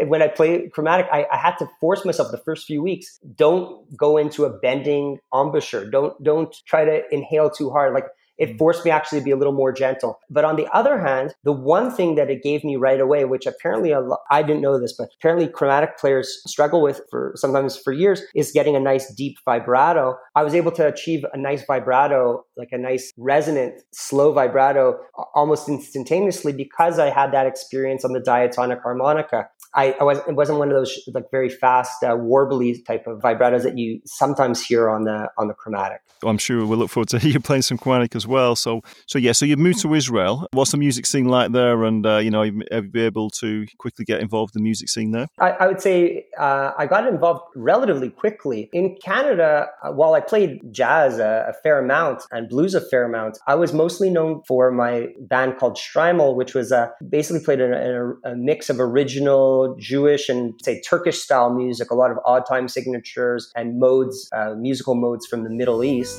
when 0.07 0.23
I 0.23 0.29
play 0.29 0.69
chromatic, 0.69 1.07
I, 1.13 1.27
I, 1.33 1.37
had 1.37 1.57
to 1.57 1.69
force 1.81 2.05
myself 2.05 2.31
the 2.31 2.39
first 2.39 2.67
few 2.67 2.83
weeks. 2.83 3.19
Don't 3.35 3.97
go 3.97 4.17
into 4.17 4.45
a 4.45 4.51
bending 4.51 5.19
embouchure. 5.35 5.91
Don't 5.91 6.23
don't 6.23 6.55
try 6.67 6.85
to 6.85 7.03
inhale 7.11 7.51
too 7.51 7.71
hard. 7.71 7.93
Like 7.93 8.07
it 8.39 8.51
mm. 8.51 8.59
forced 8.59 8.85
me 8.85 8.91
actually 8.91 9.21
to 9.21 9.25
be 9.25 9.31
a 9.31 9.37
little 9.37 9.53
more 9.53 9.73
gentle. 9.73 10.19
But 10.31 10.45
on 10.45 10.57
the 10.57 10.67
other 10.73 10.99
hand, 10.99 11.35
the 11.45 11.53
one 11.53 11.91
thing 11.91 12.15
that 12.17 12.31
it 12.31 12.43
gave 12.43 12.65
me 12.65 12.77
right 12.77 13.01
away, 13.01 13.25
which 13.25 13.47
apparently 13.47 13.95
I 14.31 14.43
didn't 14.43 14.63
know 14.63 14.79
this, 14.79 14.95
but 14.97 15.09
apparently 15.19 15.49
chromatic 15.49 15.99
players 15.99 16.43
struggle 16.47 16.83
with 16.83 17.01
for 17.11 17.33
sometimes 17.37 17.77
for 17.77 17.93
years, 17.93 18.23
is 18.35 18.53
getting 18.53 18.77
a 18.77 18.81
nice 18.81 19.13
deep 19.15 19.37
vibrato. 19.45 20.17
I 20.35 20.43
was 20.43 20.55
able 20.55 20.73
to 20.73 20.87
achieve 20.87 21.25
a 21.33 21.39
nice 21.39 21.65
vibrato, 21.65 22.45
like 22.57 22.71
a 22.73 22.79
nice 22.79 23.13
resonant, 23.17 23.81
slow 23.93 24.33
vibrato 24.33 24.99
almost 25.35 25.69
instantaneously 25.69 26.53
because 26.53 26.99
I 26.99 27.11
had 27.11 27.33
that 27.33 27.47
experience 27.47 28.05
on 28.05 28.13
the 28.13 28.21
diatonic 28.21 28.81
harmonica. 28.83 29.49
I, 29.75 29.97
I 30.01 30.05
was 30.05 30.19
it 30.29 30.35
wasn't 30.35 30.59
one 30.59 30.69
of 30.69 30.75
those 30.75 30.99
like 31.13 31.31
very 31.31 31.49
fast 31.49 32.03
uh, 32.03 32.17
warbly 32.17 32.85
type 32.87 33.07
of 33.07 33.21
vibratos 33.21 33.63
that 33.65 33.77
you 33.77 34.01
sometimes 34.07 34.65
hear 34.65 34.89
on 34.89 35.05
the 35.05 35.29
on 35.39 35.49
the 35.49 35.55
chromatic. 35.55 36.01
I'm 36.23 36.39
sure 36.39 36.65
we'll 36.65 36.79
look 36.79 36.91
forward 36.91 37.09
to 37.11 37.19
you 37.29 37.41
playing 37.41 37.63
some 37.63 37.79
chromatic 37.79 38.15
as 38.15 38.27
well. 38.27 38.57
So 38.57 38.83
so 39.07 39.19
yeah, 39.19 39.33
so 39.33 39.45
you 39.45 39.57
moved 39.57 39.81
to 39.81 39.95
Israel. 39.95 40.47
What's 40.53 40.71
the 40.71 40.77
music 40.77 41.07
scene 41.07 41.27
like 41.27 41.53
there? 41.53 41.85
And 41.85 42.07
uh, 42.07 42.19
you 42.19 42.31
know, 42.31 42.43
have 42.45 42.85
you 42.85 42.91
been 42.91 43.05
able 43.05 43.31
to 43.31 43.67
quickly 43.79 44.05
get 44.05 44.21
involved 44.21 44.55
in 44.55 44.63
the 44.63 44.65
music 44.65 44.89
scene 44.89 45.13
there? 45.13 45.27
I, 45.39 45.51
I 45.51 45.67
would 45.67 45.81
say 45.81 46.27
uh, 46.39 46.73
I 46.79 46.87
got 46.87 47.07
involved 47.07 47.43
relatively 47.57 48.11
quickly 48.11 48.71
in 48.73 48.97
Canada. 49.03 49.69
Uh, 49.83 49.93
while 49.93 50.15
I 50.15 50.21
played 50.21 50.61
jazz 50.73 51.19
a, 51.19 51.47
a, 51.49 51.53
fair 51.63 51.79
amount 51.79 52.23
and 52.31 52.49
blues 52.49 52.75
a 52.75 52.81
fair 52.81 53.05
amount, 53.05 53.39
I 53.47 53.55
was 53.55 53.73
mostly 53.73 54.11
known 54.11 54.43
for 54.47 54.71
my 54.71 55.09
band 55.21 55.57
called 55.59 55.77
Shtreimel, 55.77 56.37
which 56.37 56.55
was 56.55 56.73
uh, 56.73 56.89
basically 57.09 57.45
played 57.45 57.61
in 57.61 57.73
a, 57.73 58.31
a 58.31 58.37
mix 58.37 58.71
of 58.71 58.81
original 58.81 59.64
Jewish 59.79 60.29
and 60.29 60.55
say 60.63 60.81
Turkish 60.81 61.19
style 61.19 61.51
music, 61.51 61.91
a 61.91 61.95
lot 61.95 62.11
of 62.11 62.19
odd 62.25 62.45
time 62.47 62.69
signatures 62.69 63.53
and 63.57 63.79
modes, 63.79 64.29
uh, 64.33 64.55
musical 64.55 64.95
modes 64.95 65.27
from 65.27 65.45
the 65.45 65.51
Middle 65.51 65.83
East. 65.83 66.19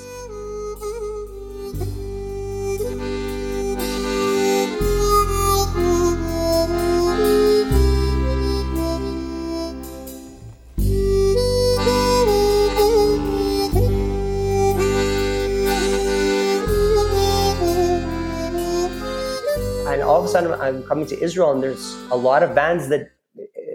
And 19.88 20.04
all 20.04 20.20
of 20.20 20.26
a 20.26 20.28
sudden, 20.28 20.52
I'm 20.60 20.84
coming 20.84 21.06
to 21.08 21.24
Israel, 21.24 21.52
and 21.54 21.64
there's 21.64 21.96
a 22.12 22.18
lot 22.18 22.44
of 22.44 22.54
bands 22.54 22.90
that 22.90 23.14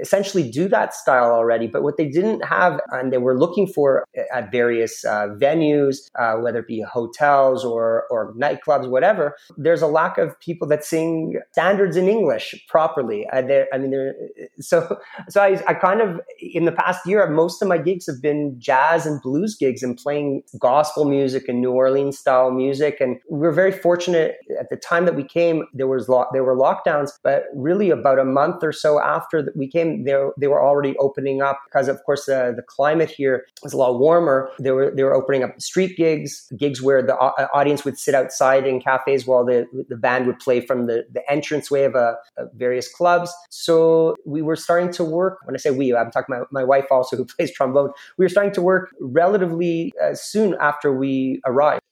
essentially 0.00 0.50
do 0.50 0.68
that 0.68 0.94
style 0.94 1.30
already. 1.32 1.66
But 1.66 1.82
what 1.82 1.96
they 1.96 2.08
didn't 2.08 2.44
have 2.44 2.79
and 2.90 3.12
they 3.12 3.18
were 3.18 3.38
looking 3.38 3.66
for 3.66 4.04
at 4.32 4.50
various 4.50 5.04
uh, 5.04 5.28
venues, 5.40 5.96
uh, 6.18 6.34
whether 6.34 6.60
it 6.60 6.66
be 6.66 6.80
hotels 6.80 7.64
or, 7.64 8.04
or 8.10 8.34
nightclubs, 8.34 8.88
whatever, 8.88 9.36
there's 9.56 9.82
a 9.82 9.86
lack 9.86 10.18
of 10.18 10.38
people 10.40 10.66
that 10.68 10.84
sing 10.84 11.38
standards 11.52 11.96
in 11.96 12.08
English 12.08 12.54
properly. 12.68 13.26
Uh, 13.28 13.42
I 13.72 13.78
mean, 13.78 14.12
so 14.60 14.98
so 15.28 15.42
I, 15.42 15.60
I 15.66 15.74
kind 15.74 16.00
of 16.00 16.20
in 16.40 16.64
the 16.64 16.72
past 16.72 17.06
year, 17.06 17.28
most 17.28 17.62
of 17.62 17.68
my 17.68 17.78
gigs 17.78 18.06
have 18.06 18.20
been 18.22 18.56
jazz 18.58 19.06
and 19.06 19.20
blues 19.22 19.56
gigs 19.56 19.82
and 19.82 19.96
playing 19.96 20.42
gospel 20.58 21.04
music 21.04 21.48
and 21.48 21.60
New 21.60 21.72
Orleans 21.72 22.18
style 22.18 22.50
music. 22.50 23.00
And 23.00 23.18
we 23.30 23.46
are 23.46 23.52
very 23.52 23.72
fortunate 23.72 24.36
at 24.58 24.70
the 24.70 24.76
time 24.76 25.04
that 25.04 25.14
we 25.14 25.24
came. 25.24 25.64
There 25.74 25.86
was 25.86 26.08
lo- 26.08 26.26
there 26.32 26.44
were 26.44 26.56
lockdowns, 26.56 27.10
but 27.22 27.44
really 27.54 27.90
about 27.90 28.18
a 28.18 28.24
month 28.24 28.62
or 28.62 28.72
so 28.72 29.00
after 29.00 29.52
we 29.56 29.68
came 29.68 30.04
they 30.04 30.14
they 30.38 30.46
were 30.46 30.62
already 30.62 30.96
opening 30.98 31.42
up 31.42 31.60
because 31.66 31.88
of 31.88 32.02
course 32.04 32.28
uh, 32.28 32.52
the 32.54 32.62
climate 32.80 33.10
here 33.10 33.44
was 33.62 33.74
a 33.74 33.76
lot 33.76 33.98
warmer. 33.98 34.48
They 34.58 34.70
were 34.70 34.90
they 34.96 35.04
were 35.04 35.14
opening 35.14 35.42
up 35.44 35.60
street 35.60 35.98
gigs, 35.98 36.50
gigs 36.56 36.80
where 36.80 37.02
the 37.02 37.14
uh, 37.14 37.46
audience 37.52 37.84
would 37.84 37.98
sit 37.98 38.14
outside 38.14 38.66
in 38.66 38.80
cafes 38.80 39.26
while 39.26 39.44
the 39.44 39.66
the 39.90 39.96
band 39.96 40.26
would 40.26 40.38
play 40.38 40.58
from 40.68 40.86
the 40.86 41.04
the 41.12 41.22
entranceway 41.30 41.84
of, 41.84 41.94
uh, 41.94 42.14
various 42.54 42.88
clubs. 42.98 43.30
So 43.50 44.16
we 44.24 44.40
were 44.40 44.56
starting 44.56 44.90
to 44.92 45.04
work. 45.04 45.34
When 45.44 45.54
I 45.54 45.58
say 45.58 45.70
we, 45.70 45.94
I'm 45.94 46.10
talking 46.10 46.34
about 46.34 46.50
my 46.50 46.64
wife 46.64 46.86
also 46.90 47.16
who 47.18 47.24
plays 47.32 47.52
trombone. 47.52 47.90
We 48.16 48.24
were 48.24 48.30
starting 48.30 48.54
to 48.54 48.62
work 48.62 48.90
relatively 49.00 49.92
uh, 50.02 50.14
soon 50.14 50.56
after 50.60 50.88
we 50.90 51.42
arrived. 51.44 51.82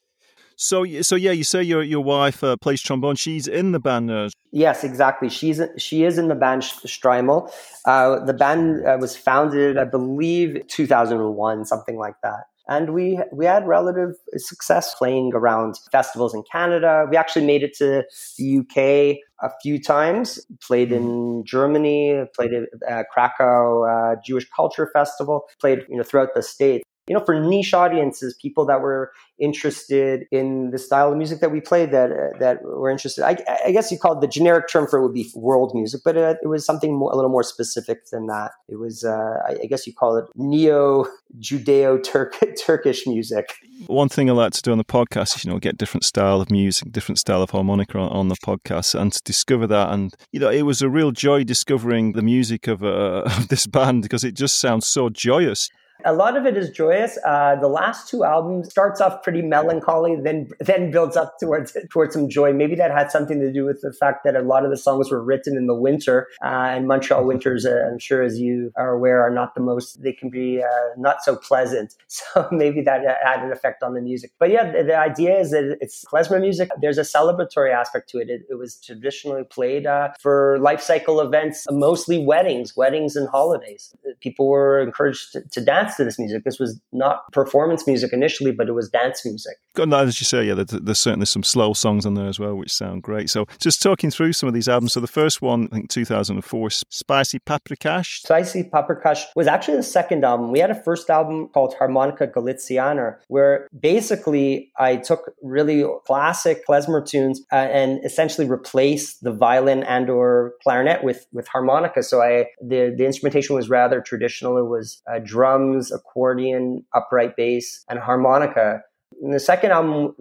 So, 0.59 0.85
so 1.03 1.15
yeah, 1.15 1.31
you 1.31 1.45
say 1.45 1.63
your 1.63 1.85
your 1.85 2.03
wife 2.03 2.43
uh, 2.43 2.57
plays 2.57 2.83
trombone. 2.83 3.15
She's 3.15 3.47
in 3.47 3.71
the 3.71 3.79
band. 3.79 4.11
Uh... 4.11 4.29
Yes, 4.51 4.83
exactly. 4.83 5.29
She's 5.29 5.63
she 5.79 6.03
is 6.03 6.19
in 6.19 6.27
the 6.27 6.35
band 6.35 6.63
Shtreimel. 6.63 7.49
Uh, 7.85 8.25
the 8.25 8.35
band 8.35 8.85
uh, 8.85 8.99
was 9.01 9.17
founded, 9.17 9.79
I 9.79 9.85
believe, 9.85 10.61
2001, 10.67 11.65
something 11.65 11.97
like 11.97 12.17
that. 12.25 12.47
And 12.67 12.93
we 12.93 13.21
we 13.33 13.47
had 13.47 13.69
relative 13.69 14.17
success 14.35 14.97
playing 14.97 15.31
around 15.33 15.79
festivals 15.93 16.35
in 16.35 16.43
Canada. 16.51 17.07
We 17.09 17.17
actually 17.17 17.47
made 17.47 17.63
it 17.63 17.75
to 17.75 18.03
the 18.37 18.59
UK 18.59 19.19
a 19.41 19.53
few 19.63 19.81
times. 19.81 20.45
Played 20.61 20.91
in 20.91 21.05
mm-hmm. 21.05 21.41
Germany. 21.47 22.25
Played 22.35 22.51
at 22.89 23.07
Krakow 23.11 23.85
uh, 23.85 24.17
Jewish 24.27 24.49
Culture 24.51 24.91
Festival. 24.93 25.45
Played 25.61 25.85
you 25.89 25.97
know 25.97 26.03
throughout 26.03 26.35
the 26.35 26.43
states 26.43 26.85
you 27.09 27.15
know, 27.15 27.25
for 27.25 27.39
niche 27.41 27.75
audiences, 27.75 28.35
people 28.35 28.67
that 28.67 28.81
were 28.81 29.13
interested 29.39 30.27
in 30.31 30.71
the 30.71 30.79
style 30.79 31.13
of 31.13 31.17
music 31.17 31.41
that 31.41 31.51
we 31.51 31.61
played, 31.61 31.93
that 31.93 32.11
uh, 32.11 32.39
that 32.39 32.63
were 32.63 32.91
interested. 32.91 33.25
I, 33.25 33.39
I, 33.65 33.71
guess 33.71 33.91
you 33.91 33.99
call 33.99 34.19
it 34.19 34.21
the 34.21 34.27
generic 34.27 34.69
term 34.69 34.87
for 34.87 34.99
it 34.99 35.03
would 35.03 35.15
be 35.15 35.31
world 35.35 35.73
music, 35.75 36.03
but 36.05 36.17
it, 36.17 36.39
it 36.43 36.49
was 36.49 36.67
something 36.67 36.95
more, 36.95 37.13
a 37.13 37.17
little 37.17 37.31
more 37.31 37.43
specific 37.43 38.07
than 38.11 38.27
that. 38.27 38.53
It 38.69 38.77
was, 38.77 39.05
uh, 39.05 39.41
I, 39.47 39.57
I, 39.63 39.67
guess 39.67 39.87
you 39.87 39.95
call 39.95 40.17
it 40.17 40.27
neo 40.35 41.07
Judeo 41.39 42.03
Turkish 42.67 43.07
music. 43.07 43.55
One 43.87 44.09
thing 44.09 44.29
I 44.29 44.33
like 44.33 44.53
to 44.55 44.63
do 44.63 44.73
on 44.73 44.79
the 44.79 44.85
podcast 44.85 45.37
is, 45.37 45.45
you 45.45 45.51
know, 45.51 45.59
get 45.59 45.79
different 45.79 46.05
style 46.05 46.41
of 46.41 46.51
music, 46.51 46.91
different 46.91 47.19
style 47.19 47.43
of 47.43 47.51
harmonica 47.51 47.99
on, 47.99 48.11
on 48.11 48.29
the 48.29 48.37
podcast, 48.45 48.99
and 48.99 49.13
to 49.13 49.23
discover 49.25 49.67
that. 49.69 49.93
And 49.93 50.15
you 50.33 50.41
know, 50.41 50.51
it 50.51 50.63
was 50.63 50.83
a 50.83 50.89
real 50.89 51.13
joy 51.13 51.45
discovering 51.45 52.13
the 52.13 52.23
music 52.23 52.67
of, 52.67 52.83
uh, 52.83 53.23
of 53.27 53.49
this 53.49 53.67
band 53.67 54.03
because 54.03 54.25
it 54.25 54.35
just 54.35 54.59
sounds 54.59 54.87
so 54.87 55.09
joyous. 55.09 55.71
A 56.05 56.13
lot 56.13 56.37
of 56.37 56.47
it 56.47 56.57
is 56.57 56.71
joyous. 56.71 57.19
Uh, 57.25 57.57
the 57.61 57.67
last 57.67 58.09
two 58.09 58.23
albums 58.23 58.71
starts 58.71 59.01
off 59.01 59.23
pretty 59.23 59.43
melancholy, 59.43 60.17
then 60.23 60.49
then 60.61 60.93
builds 60.93 61.17
up 61.17 61.39
towards 61.41 61.77
towards 61.91 62.15
some 62.15 62.29
joy. 62.29 62.53
Maybe 62.53 62.77
that 62.77 62.93
had 62.93 63.11
something 63.11 63.41
to 63.41 63.53
do 63.53 63.65
with 63.65 63.81
the 63.83 63.93
fact 63.93 64.23
that 64.25 64.37
a 64.37 64.43
lot 64.43 64.65
of 64.65 64.71
the 64.71 64.77
songs 64.77 65.11
were 65.11 65.23
written 65.23 65.57
in 65.57 65.67
the 65.67 65.75
winter, 65.75 66.29
uh, 66.43 66.47
and 66.47 66.87
Montreal 66.87 67.25
winters, 67.25 67.67
uh, 67.67 67.89
I'm 67.91 67.99
sure, 67.99 68.23
as 68.23 68.39
you 68.39 68.71
are 68.77 68.93
aware, 68.93 69.21
are 69.23 69.31
not 69.31 69.57
the 69.57 69.61
most. 69.61 70.01
They 70.01 70.13
can 70.13 70.31
be 70.31 70.63
uh, 70.63 70.67
not 70.97 71.23
so 71.23 71.37
pleasant. 71.37 71.95
So 72.29 72.49
maybe 72.51 72.83
that 72.83 73.03
had 73.23 73.45
an 73.45 73.53
effect 73.53 73.83
on 73.83 73.95
the 73.95 74.01
music. 74.01 74.33
But 74.39 74.51
yeah, 74.51 74.71
the, 74.71 74.83
the 74.83 74.99
idea 74.99 75.39
is 75.39 75.51
that 75.53 75.79
it's 75.81 76.05
klezmer 76.05 76.41
music. 76.41 76.69
There's 76.81 76.99
a 76.99 77.03
celebratory 77.03 77.73
aspect 77.73 78.11
to 78.11 78.19
it. 78.19 78.29
It, 78.29 78.43
it 78.51 78.57
was 78.57 78.77
traditionally 78.77 79.45
played 79.45 79.87
uh, 79.87 80.11
for 80.21 80.59
life 80.61 80.81
cycle 80.81 81.21
events, 81.21 81.65
mostly 81.71 82.19
weddings, 82.25 82.77
weddings 82.77 83.15
and 83.17 83.29
holidays. 83.29 83.95
People 84.21 84.49
were 84.49 84.81
encouraged 84.81 85.33
to, 85.33 85.43
to 85.43 85.61
dance 85.61 85.88
dance 85.89 85.97
to 85.97 86.05
this 86.05 86.19
music. 86.19 86.45
This 86.45 86.59
was 86.59 86.81
not 86.93 87.31
performance 87.33 87.87
music 87.87 88.13
initially, 88.13 88.53
but 88.53 88.69
it 88.69 88.73
was 88.73 88.89
dance 88.89 89.25
music. 89.25 89.57
Good, 89.79 89.95
as 89.95 90.21
you 90.21 90.25
say, 90.25 90.45
yeah, 90.45 90.65
there's 90.67 90.99
certainly 90.99 91.27
some 91.27 91.45
slow 91.45 91.73
songs 91.73 92.05
on 92.05 92.15
there 92.15 92.27
as 92.27 92.41
well, 92.41 92.57
which 92.57 92.73
sound 92.73 93.05
great. 93.05 93.31
So, 93.31 93.47
just 93.61 93.81
talking 93.81 94.11
through 94.11 94.33
some 94.33 94.49
of 94.49 94.53
these 94.53 94.67
albums. 94.67 94.93
So, 94.93 94.99
the 94.99 95.07
first 95.07 95.41
one, 95.41 95.69
I 95.71 95.77
think 95.77 95.89
2004, 95.89 96.71
Spicy 96.71 97.39
Paprikash. 97.39 98.23
Spicy 98.23 98.65
Paprikash 98.65 99.27
was 99.37 99.47
actually 99.47 99.77
the 99.77 99.85
second 99.85 100.25
album. 100.25 100.51
We 100.51 100.59
had 100.59 100.73
a 100.73 100.83
first 100.83 101.09
album 101.11 101.47
called 101.55 101.75
Harmonica 101.79 102.27
Galizianer, 102.27 103.19
where 103.29 103.69
basically 103.79 104.73
I 104.81 104.97
took 104.97 105.33
really 105.45 105.85
classic 106.05 106.67
klezmer 106.69 107.07
tunes 107.07 107.43
uh, 107.53 107.57
and 107.57 108.05
essentially 108.05 108.49
replaced 108.49 109.23
the 109.23 109.33
violin 109.33 109.85
and 109.85 110.11
or 110.11 110.55
clarinet 110.61 111.05
with 111.05 111.25
with 111.33 111.47
harmonica. 111.47 112.03
So 112.03 112.21
I 112.21 112.47
the 112.61 112.93
the 112.99 113.07
instrumentation 113.07 113.55
was 113.55 113.69
rather 113.69 114.01
traditional. 114.01 114.59
It 114.59 114.69
was 114.69 115.01
uh, 115.09 115.21
drums, 115.23 115.93
accordion, 115.93 116.85
upright 116.93 117.37
bass, 117.37 117.85
and 117.89 118.01
harmonica. 118.01 118.83
And 119.23 119.35
the 119.35 119.41
second 119.41 119.73
album 119.73 120.15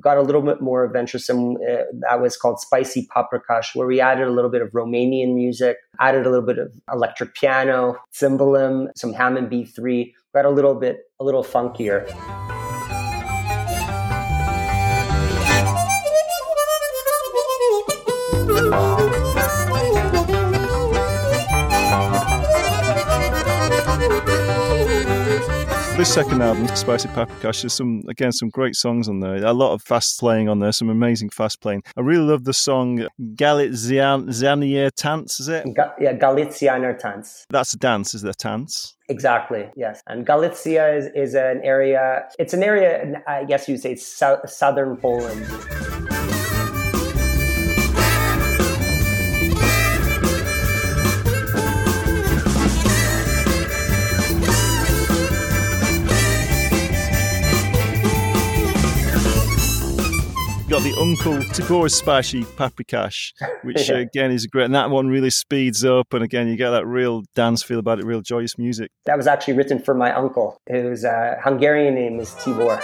got 0.00 0.18
a 0.18 0.22
little 0.22 0.42
bit 0.42 0.60
more 0.60 0.86
venturesome. 0.92 1.56
Uh, 1.56 1.84
that 2.00 2.20
was 2.20 2.36
called 2.36 2.60
Spicy 2.60 3.08
Paprikash, 3.14 3.74
where 3.74 3.86
we 3.86 4.00
added 4.00 4.26
a 4.26 4.30
little 4.30 4.50
bit 4.50 4.62
of 4.62 4.70
Romanian 4.70 5.34
music, 5.34 5.78
added 6.00 6.26
a 6.26 6.30
little 6.30 6.46
bit 6.46 6.58
of 6.58 6.72
electric 6.92 7.34
piano, 7.34 7.96
cimbalom, 8.12 8.88
some 8.96 9.12
Hammond 9.12 9.50
B3, 9.50 10.12
got 10.34 10.44
a 10.44 10.50
little 10.50 10.74
bit, 10.74 10.98
a 11.20 11.24
little 11.24 11.44
funkier. 11.44 12.04
Second 26.04 26.42
album, 26.42 26.68
Spicy 26.76 27.08
Paprikash, 27.08 27.62
there's 27.62 27.72
some 27.72 28.02
again 28.08 28.30
some 28.30 28.48
great 28.48 28.76
songs 28.76 29.08
on 29.08 29.18
there. 29.18 29.44
A 29.44 29.52
lot 29.52 29.72
of 29.72 29.82
fast 29.82 30.20
playing 30.20 30.48
on 30.48 30.60
there, 30.60 30.70
some 30.70 30.88
amazing 30.88 31.30
fast 31.30 31.60
playing. 31.60 31.82
I 31.96 32.02
really 32.02 32.22
love 32.24 32.44
the 32.44 32.52
song 32.52 33.08
Galizianer 33.20 34.90
Tanz, 34.94 35.40
is 35.40 35.48
it? 35.48 35.66
Ga- 35.74 35.94
yeah, 35.98 36.12
Galicianer 36.12 36.96
Tanz. 36.96 37.46
That's 37.50 37.74
a 37.74 37.78
dance, 37.78 38.14
is 38.14 38.22
there 38.22 38.32
Tanz? 38.32 38.94
Exactly. 39.08 39.68
Yes, 39.76 40.02
and 40.06 40.24
Galicia 40.24 40.94
is, 40.94 41.06
is 41.16 41.34
an 41.34 41.60
area. 41.64 42.28
It's 42.38 42.54
an 42.54 42.62
area. 42.62 43.20
I 43.26 43.44
guess 43.44 43.68
you'd 43.68 43.80
say 43.80 43.96
southern 43.96 44.96
Poland. 44.98 45.44
The 60.84 60.94
Uncle 61.00 61.36
Tibor's 61.54 62.02
Paprikash, 62.02 63.32
which 63.62 63.88
Yeah. 63.88 63.96
again 64.00 64.30
is 64.30 64.46
great. 64.46 64.66
And 64.66 64.74
that 64.74 64.90
one 64.90 65.08
really 65.08 65.30
speeds 65.30 65.82
up, 65.82 66.12
and 66.12 66.22
again 66.22 66.46
you 66.46 66.56
get 66.56 66.72
that 66.72 66.86
real 66.86 67.22
dance 67.34 67.62
feel 67.62 67.78
about 67.78 68.00
it, 68.00 68.04
real 68.04 68.20
joyous 68.20 68.58
music. 68.58 68.90
That 69.06 69.16
was 69.16 69.26
actually 69.26 69.54
written 69.54 69.78
for 69.78 69.94
my 69.94 70.12
uncle, 70.12 70.58
whose 70.68 71.02
uh, 71.06 71.36
Hungarian 71.42 71.94
name 71.94 72.20
is 72.20 72.32
Tibor. 72.34 72.82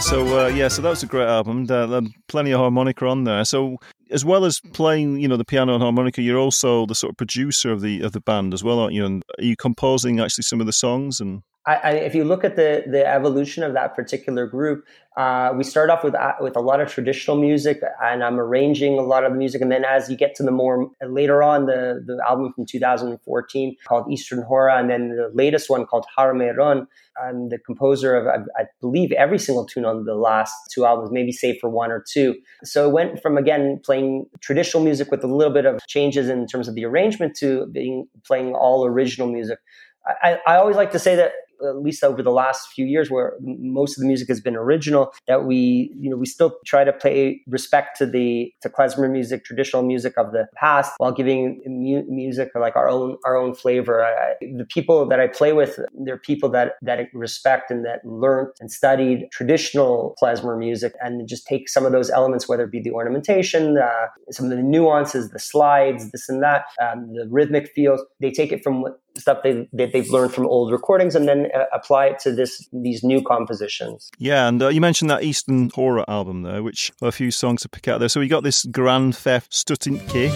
So 0.00 0.44
uh, 0.44 0.48
yeah, 0.48 0.68
so 0.68 0.82
that 0.82 0.88
was 0.88 1.02
a 1.02 1.06
great 1.06 1.28
album. 1.28 1.66
There 1.66 2.00
plenty 2.28 2.52
of 2.52 2.60
harmonica 2.60 3.06
on 3.06 3.24
there. 3.24 3.44
So 3.44 3.76
as 4.10 4.24
well 4.24 4.44
as 4.44 4.60
playing, 4.72 5.20
you 5.20 5.28
know, 5.28 5.36
the 5.36 5.44
piano 5.44 5.74
and 5.74 5.82
harmonica, 5.82 6.22
you're 6.22 6.38
also 6.38 6.86
the 6.86 6.94
sort 6.94 7.12
of 7.12 7.16
producer 7.16 7.70
of 7.70 7.80
the 7.80 8.00
of 8.00 8.12
the 8.12 8.20
band 8.20 8.54
as 8.54 8.64
well, 8.64 8.78
aren't 8.78 8.94
you? 8.94 9.04
And 9.04 9.22
are 9.38 9.44
you 9.44 9.56
composing 9.56 10.20
actually 10.20 10.42
some 10.42 10.60
of 10.60 10.66
the 10.66 10.72
songs 10.72 11.20
and 11.20 11.42
I, 11.66 11.74
I, 11.74 11.90
if 11.90 12.14
you 12.14 12.24
look 12.24 12.42
at 12.42 12.56
the 12.56 12.84
the 12.86 13.06
evolution 13.06 13.62
of 13.62 13.74
that 13.74 13.94
particular 13.94 14.46
group, 14.46 14.86
uh, 15.18 15.52
we 15.54 15.62
start 15.62 15.90
off 15.90 16.02
with 16.02 16.14
uh, 16.14 16.32
with 16.40 16.56
a 16.56 16.60
lot 16.60 16.80
of 16.80 16.90
traditional 16.90 17.36
music, 17.36 17.82
and 18.02 18.24
I'm 18.24 18.40
arranging 18.40 18.98
a 18.98 19.02
lot 19.02 19.24
of 19.24 19.32
the 19.32 19.38
music. 19.38 19.60
And 19.60 19.70
then 19.70 19.84
as 19.84 20.08
you 20.08 20.16
get 20.16 20.34
to 20.36 20.42
the 20.42 20.50
more 20.50 20.90
later 21.06 21.42
on, 21.42 21.66
the 21.66 22.02
the 22.04 22.18
album 22.26 22.52
from 22.54 22.64
2014 22.64 23.76
called 23.86 24.10
Eastern 24.10 24.42
Hora, 24.42 24.78
and 24.78 24.88
then 24.88 25.10
the 25.10 25.30
latest 25.34 25.68
one 25.68 25.84
called 25.84 26.06
Harme 26.16 26.56
Run, 26.56 26.86
I'm 27.22 27.50
the 27.50 27.58
composer 27.58 28.16
of 28.16 28.26
I, 28.26 28.62
I 28.62 28.64
believe 28.80 29.12
every 29.12 29.38
single 29.38 29.66
tune 29.66 29.84
on 29.84 30.04
the 30.06 30.14
last 30.14 30.54
two 30.72 30.86
albums, 30.86 31.10
maybe 31.12 31.30
save 31.30 31.58
for 31.60 31.68
one 31.68 31.90
or 31.90 32.02
two. 32.10 32.36
So 32.64 32.88
it 32.88 32.92
went 32.92 33.20
from 33.20 33.36
again 33.36 33.80
playing 33.84 34.24
traditional 34.40 34.82
music 34.82 35.10
with 35.10 35.22
a 35.22 35.26
little 35.26 35.52
bit 35.52 35.66
of 35.66 35.86
changes 35.86 36.30
in 36.30 36.46
terms 36.46 36.68
of 36.68 36.74
the 36.74 36.86
arrangement 36.86 37.36
to 37.36 37.66
being 37.66 38.08
playing 38.24 38.54
all 38.54 38.86
original 38.86 39.30
music. 39.30 39.58
I, 40.22 40.38
I 40.46 40.56
always 40.56 40.76
like 40.76 40.92
to 40.92 40.98
say 40.98 41.14
that 41.16 41.32
at 41.68 41.82
least 41.82 42.02
over 42.02 42.22
the 42.22 42.30
last 42.30 42.68
few 42.72 42.86
years 42.86 43.10
where 43.10 43.34
most 43.40 43.96
of 43.96 44.02
the 44.02 44.06
music 44.06 44.28
has 44.28 44.40
been 44.40 44.56
original 44.56 45.12
that 45.26 45.44
we 45.44 45.92
you 45.98 46.10
know 46.10 46.16
we 46.16 46.26
still 46.26 46.56
try 46.66 46.84
to 46.84 46.92
pay 46.92 47.40
respect 47.46 47.96
to 47.98 48.06
the 48.06 48.52
to 48.62 48.68
klezmer 48.68 49.10
music 49.10 49.44
traditional 49.44 49.82
music 49.82 50.14
of 50.16 50.32
the 50.32 50.46
past 50.54 50.92
while 50.98 51.12
giving 51.12 51.60
mu- 51.66 52.04
music 52.08 52.50
like 52.54 52.76
our 52.76 52.88
own 52.88 53.16
our 53.24 53.36
own 53.36 53.54
flavor. 53.54 54.04
I, 54.04 54.34
the 54.40 54.64
people 54.64 55.06
that 55.08 55.20
i 55.20 55.26
play 55.26 55.52
with 55.52 55.78
they're 56.04 56.18
people 56.18 56.48
that 56.50 56.72
that 56.82 57.08
respect 57.14 57.70
and 57.70 57.84
that 57.84 58.04
learned 58.04 58.48
and 58.60 58.70
studied 58.70 59.28
traditional 59.32 60.16
klezmer 60.22 60.58
music 60.58 60.94
and 61.00 61.28
just 61.28 61.46
take 61.46 61.68
some 61.68 61.86
of 61.86 61.92
those 61.92 62.10
elements 62.10 62.48
whether 62.48 62.64
it 62.64 62.70
be 62.70 62.80
the 62.80 62.90
ornamentation 62.90 63.78
uh, 63.78 64.06
some 64.30 64.46
of 64.46 64.56
the 64.56 64.62
nuances 64.62 65.30
the 65.30 65.38
slides 65.38 66.10
this 66.10 66.28
and 66.28 66.42
that 66.42 66.64
um, 66.80 67.12
the 67.12 67.26
rhythmic 67.30 67.70
feels 67.74 68.00
they 68.20 68.30
take 68.30 68.52
it 68.52 68.62
from 68.62 68.82
what 68.82 69.00
stuff 69.16 69.38
they, 69.42 69.68
that 69.72 69.92
they've 69.92 70.08
learned 70.10 70.32
from 70.32 70.46
old 70.46 70.72
recordings 70.72 71.14
and 71.14 71.28
then 71.28 71.48
uh, 71.54 71.64
apply 71.72 72.06
it 72.06 72.18
to 72.20 72.32
this 72.32 72.68
these 72.72 73.02
new 73.02 73.22
compositions. 73.22 74.10
Yeah, 74.18 74.48
and 74.48 74.62
uh, 74.62 74.68
you 74.68 74.80
mentioned 74.80 75.10
that 75.10 75.22
Eastern 75.22 75.70
Hora 75.70 76.04
album 76.08 76.42
there, 76.42 76.62
which 76.62 76.92
a 77.02 77.12
few 77.12 77.30
songs 77.30 77.62
to 77.62 77.68
pick 77.68 77.88
out 77.88 77.98
there. 78.00 78.08
So 78.08 78.20
we 78.20 78.28
got 78.28 78.42
this 78.42 78.64
Grand 78.64 79.16
Theft 79.16 79.52
Stotinki. 79.52 80.30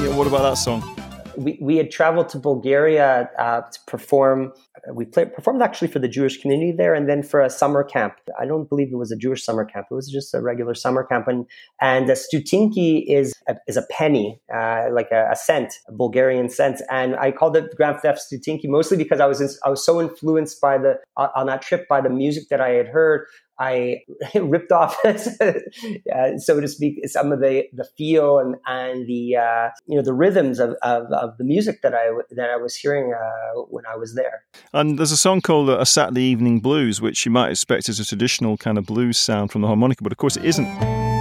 Yeah, 0.00 0.16
what 0.16 0.26
about 0.26 0.42
that 0.42 0.58
song? 0.58 0.99
We, 1.44 1.58
we 1.60 1.76
had 1.76 1.90
traveled 1.90 2.28
to 2.30 2.38
Bulgaria 2.38 3.30
uh, 3.38 3.62
to 3.62 3.78
perform. 3.86 4.52
We 4.92 5.04
played, 5.04 5.34
performed 5.34 5.62
actually 5.62 5.88
for 5.88 5.98
the 5.98 6.08
Jewish 6.08 6.40
community 6.40 6.72
there, 6.72 6.94
and 6.94 7.08
then 7.08 7.22
for 7.22 7.40
a 7.40 7.50
summer 7.50 7.82
camp. 7.82 8.14
I 8.38 8.44
don't 8.46 8.68
believe 8.68 8.88
it 8.92 8.96
was 8.96 9.10
a 9.10 9.16
Jewish 9.16 9.42
summer 9.44 9.64
camp; 9.64 9.86
it 9.90 9.94
was 9.94 10.08
just 10.10 10.34
a 10.34 10.40
regular 10.40 10.74
summer 10.74 11.02
camp. 11.04 11.28
And 11.28 11.46
and 11.80 12.08
a 12.10 12.14
stotinki 12.14 13.04
is 13.08 13.32
a, 13.48 13.56
is 13.66 13.76
a 13.76 13.86
penny, 13.90 14.40
uh, 14.54 14.88
like 14.92 15.10
a, 15.10 15.28
a, 15.32 15.36
cent, 15.36 15.72
a 15.88 15.92
Bulgarian 15.92 16.48
cent. 16.50 16.82
And 16.90 17.16
I 17.16 17.32
called 17.32 17.56
it 17.56 17.74
Grand 17.76 18.00
Theft 18.00 18.20
Stotinki 18.20 18.66
mostly 18.66 18.96
because 18.96 19.20
I 19.20 19.26
was 19.26 19.40
in, 19.40 19.48
I 19.64 19.70
was 19.70 19.84
so 19.84 20.00
influenced 20.00 20.60
by 20.60 20.78
the 20.78 20.98
on 21.16 21.46
that 21.46 21.62
trip 21.62 21.88
by 21.88 22.00
the 22.00 22.10
music 22.10 22.48
that 22.50 22.60
I 22.60 22.70
had 22.70 22.88
heard. 22.88 23.26
I 23.60 24.00
ripped 24.34 24.72
off, 24.72 24.96
uh, 25.04 26.38
so 26.38 26.60
to 26.60 26.66
speak, 26.66 27.06
some 27.08 27.30
of 27.30 27.40
the, 27.40 27.64
the 27.74 27.84
feel 27.96 28.38
and, 28.38 28.56
and 28.66 29.06
the 29.06 29.36
uh, 29.36 29.68
you 29.86 29.96
know 29.96 30.02
the 30.02 30.14
rhythms 30.14 30.58
of, 30.58 30.70
of, 30.82 31.12
of, 31.12 31.36
the 31.36 31.44
music 31.44 31.82
that 31.82 31.94
I 31.94 32.08
that 32.30 32.50
I 32.50 32.56
was 32.56 32.74
hearing 32.74 33.12
uh, 33.12 33.60
when 33.68 33.84
I 33.86 33.96
was 33.96 34.14
there. 34.14 34.44
And 34.72 34.98
there's 34.98 35.12
a 35.12 35.16
song 35.16 35.42
called 35.42 35.68
"A 35.68 35.84
Saturday 35.84 36.22
Evening 36.22 36.60
Blues," 36.60 37.02
which 37.02 37.26
you 37.26 37.30
might 37.30 37.50
expect 37.50 37.88
is 37.90 38.00
a 38.00 38.04
traditional 38.04 38.56
kind 38.56 38.78
of 38.78 38.86
blues 38.86 39.18
sound 39.18 39.52
from 39.52 39.60
the 39.60 39.68
harmonica, 39.68 40.02
but 40.02 40.12
of 40.12 40.18
course 40.18 40.36
it 40.36 40.44
isn't. 40.44 41.19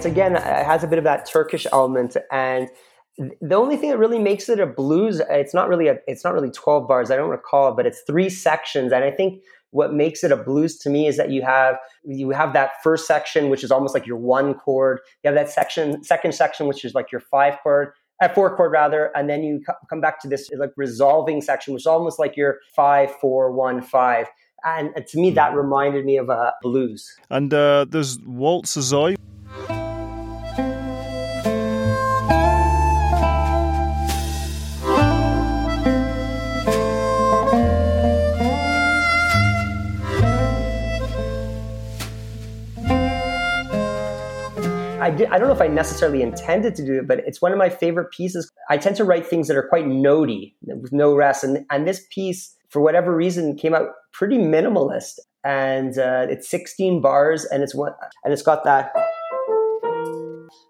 It's 0.00 0.06
again 0.06 0.34
it 0.34 0.42
has 0.42 0.82
a 0.82 0.86
bit 0.86 0.96
of 0.96 1.04
that 1.04 1.26
Turkish 1.26 1.66
element, 1.72 2.16
and 2.32 2.68
the 3.18 3.54
only 3.54 3.76
thing 3.76 3.90
that 3.90 3.98
really 3.98 4.18
makes 4.18 4.48
it 4.48 4.58
a 4.58 4.66
blues, 4.66 5.20
it's 5.28 5.52
not 5.52 5.68
really 5.68 5.88
a, 5.88 5.98
it's 6.06 6.24
not 6.24 6.32
really 6.32 6.50
twelve 6.50 6.88
bars. 6.88 7.10
I 7.10 7.16
don't 7.16 7.28
recall, 7.28 7.74
but 7.74 7.84
it's 7.84 8.00
three 8.06 8.30
sections, 8.30 8.92
and 8.92 9.04
I 9.04 9.10
think 9.10 9.42
what 9.72 9.92
makes 9.92 10.24
it 10.24 10.32
a 10.32 10.36
blues 10.36 10.78
to 10.78 10.90
me 10.90 11.06
is 11.06 11.18
that 11.18 11.30
you 11.30 11.42
have 11.42 11.76
you 12.02 12.30
have 12.30 12.54
that 12.54 12.82
first 12.82 13.06
section, 13.06 13.50
which 13.50 13.62
is 13.62 13.70
almost 13.70 13.92
like 13.92 14.06
your 14.06 14.16
one 14.16 14.54
chord. 14.54 15.00
You 15.22 15.28
have 15.28 15.34
that 15.34 15.50
section, 15.50 16.02
second 16.02 16.32
section, 16.32 16.66
which 16.66 16.82
is 16.82 16.94
like 16.94 17.12
your 17.12 17.20
five 17.20 17.58
chord. 17.62 17.92
At 18.22 18.34
four 18.34 18.54
chord 18.56 18.72
rather, 18.72 19.10
and 19.14 19.28
then 19.28 19.42
you 19.42 19.62
come 19.88 20.00
back 20.00 20.20
to 20.22 20.28
this 20.28 20.50
like 20.56 20.72
resolving 20.76 21.42
section, 21.42 21.74
which 21.74 21.82
is 21.82 21.86
almost 21.86 22.18
like 22.18 22.36
your 22.38 22.58
five, 22.74 23.10
four, 23.16 23.52
one, 23.52 23.82
five. 23.82 24.28
And 24.64 24.90
uh, 24.96 25.00
to 25.08 25.18
me, 25.18 25.30
hmm. 25.30 25.36
that 25.36 25.54
reminded 25.54 26.04
me 26.06 26.16
of 26.16 26.28
a 26.30 26.52
blues. 26.62 27.14
And 27.28 27.52
uh, 27.52 27.84
there's 27.88 28.18
Waltz 28.20 28.76
Zoy. 28.76 29.16
I, 45.00 45.10
did, 45.10 45.28
I 45.28 45.38
don't 45.38 45.48
know 45.48 45.54
if 45.54 45.62
I 45.62 45.66
necessarily 45.66 46.20
intended 46.20 46.74
to 46.76 46.84
do 46.84 46.98
it, 46.98 47.08
but 47.08 47.20
it's 47.20 47.40
one 47.40 47.52
of 47.52 47.58
my 47.58 47.70
favorite 47.70 48.10
pieces. 48.10 48.50
I 48.68 48.76
tend 48.76 48.96
to 48.96 49.04
write 49.04 49.26
things 49.26 49.48
that 49.48 49.56
are 49.56 49.66
quite 49.66 49.86
notey 49.86 50.54
with 50.62 50.92
no 50.92 51.14
rest. 51.14 51.42
And, 51.42 51.64
and 51.70 51.88
this 51.88 52.06
piece, 52.10 52.54
for 52.68 52.82
whatever 52.82 53.16
reason, 53.16 53.56
came 53.56 53.74
out 53.74 53.88
pretty 54.12 54.36
minimalist. 54.36 55.18
And 55.42 55.98
uh, 55.98 56.26
it's 56.28 56.50
16 56.50 57.00
bars 57.00 57.46
and 57.46 57.62
it's 57.62 57.74
one, 57.74 57.92
and 58.24 58.32
it's 58.32 58.42
got 58.42 58.64
that, 58.64 58.92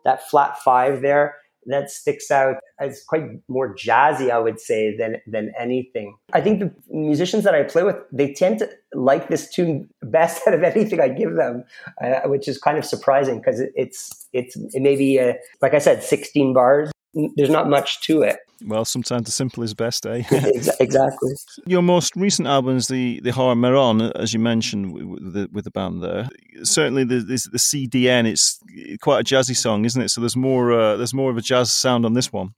that 0.04 0.28
flat 0.28 0.58
five 0.58 1.02
there 1.02 1.34
that 1.66 1.90
sticks 1.90 2.30
out 2.30 2.56
as 2.78 3.02
quite 3.06 3.24
more 3.48 3.74
jazzy, 3.74 4.30
I 4.30 4.38
would 4.38 4.60
say, 4.60 4.96
than 4.96 5.16
than 5.26 5.52
anything. 5.58 6.16
I 6.32 6.40
think 6.40 6.60
the 6.60 6.72
musicians 6.90 7.44
that 7.44 7.54
I 7.54 7.62
play 7.62 7.82
with, 7.82 7.96
they 8.12 8.32
tend 8.32 8.60
to 8.60 8.70
like 8.94 9.28
this 9.28 9.52
tune 9.52 9.88
best 10.02 10.42
out 10.46 10.54
of 10.54 10.62
anything 10.62 11.00
I 11.00 11.08
give 11.08 11.36
them, 11.36 11.64
uh, 12.02 12.20
which 12.26 12.48
is 12.48 12.58
kind 12.58 12.78
of 12.78 12.84
surprising 12.84 13.38
because 13.38 13.60
it, 13.60 13.72
it's 13.76 14.26
it's 14.32 14.56
it 14.56 14.82
may 14.82 14.96
be 14.96 15.18
uh, 15.18 15.34
like 15.60 15.74
I 15.74 15.78
said, 15.78 16.02
16 16.02 16.54
bars. 16.54 16.90
There's 17.14 17.50
not 17.50 17.68
much 17.68 18.00
to 18.02 18.22
it. 18.22 18.38
Well, 18.64 18.84
sometimes 18.84 19.24
the 19.24 19.32
simple 19.32 19.62
is 19.62 19.74
best, 19.74 20.04
eh? 20.06 20.22
exactly. 20.80 21.32
Your 21.66 21.82
most 21.82 22.14
recent 22.14 22.46
album 22.46 22.76
is 22.76 22.88
the 22.88 23.20
the 23.20 23.30
horror 23.30 23.54
Meron, 23.54 24.02
as 24.12 24.34
you 24.34 24.38
mentioned 24.38 24.92
with 24.92 25.32
the, 25.32 25.48
with 25.50 25.64
the 25.64 25.70
band 25.70 26.02
there. 26.02 26.28
Certainly, 26.62 27.04
the, 27.04 27.20
the 27.20 27.58
CDN. 27.58 28.26
It's 28.26 28.60
quite 29.00 29.20
a 29.20 29.24
jazzy 29.24 29.56
song, 29.56 29.84
isn't 29.84 30.00
it? 30.00 30.10
So 30.10 30.20
there's 30.20 30.36
more 30.36 30.72
uh, 30.72 30.96
there's 30.96 31.14
more 31.14 31.30
of 31.30 31.38
a 31.38 31.42
jazz 31.42 31.72
sound 31.72 32.04
on 32.04 32.12
this 32.12 32.32
one. 32.32 32.54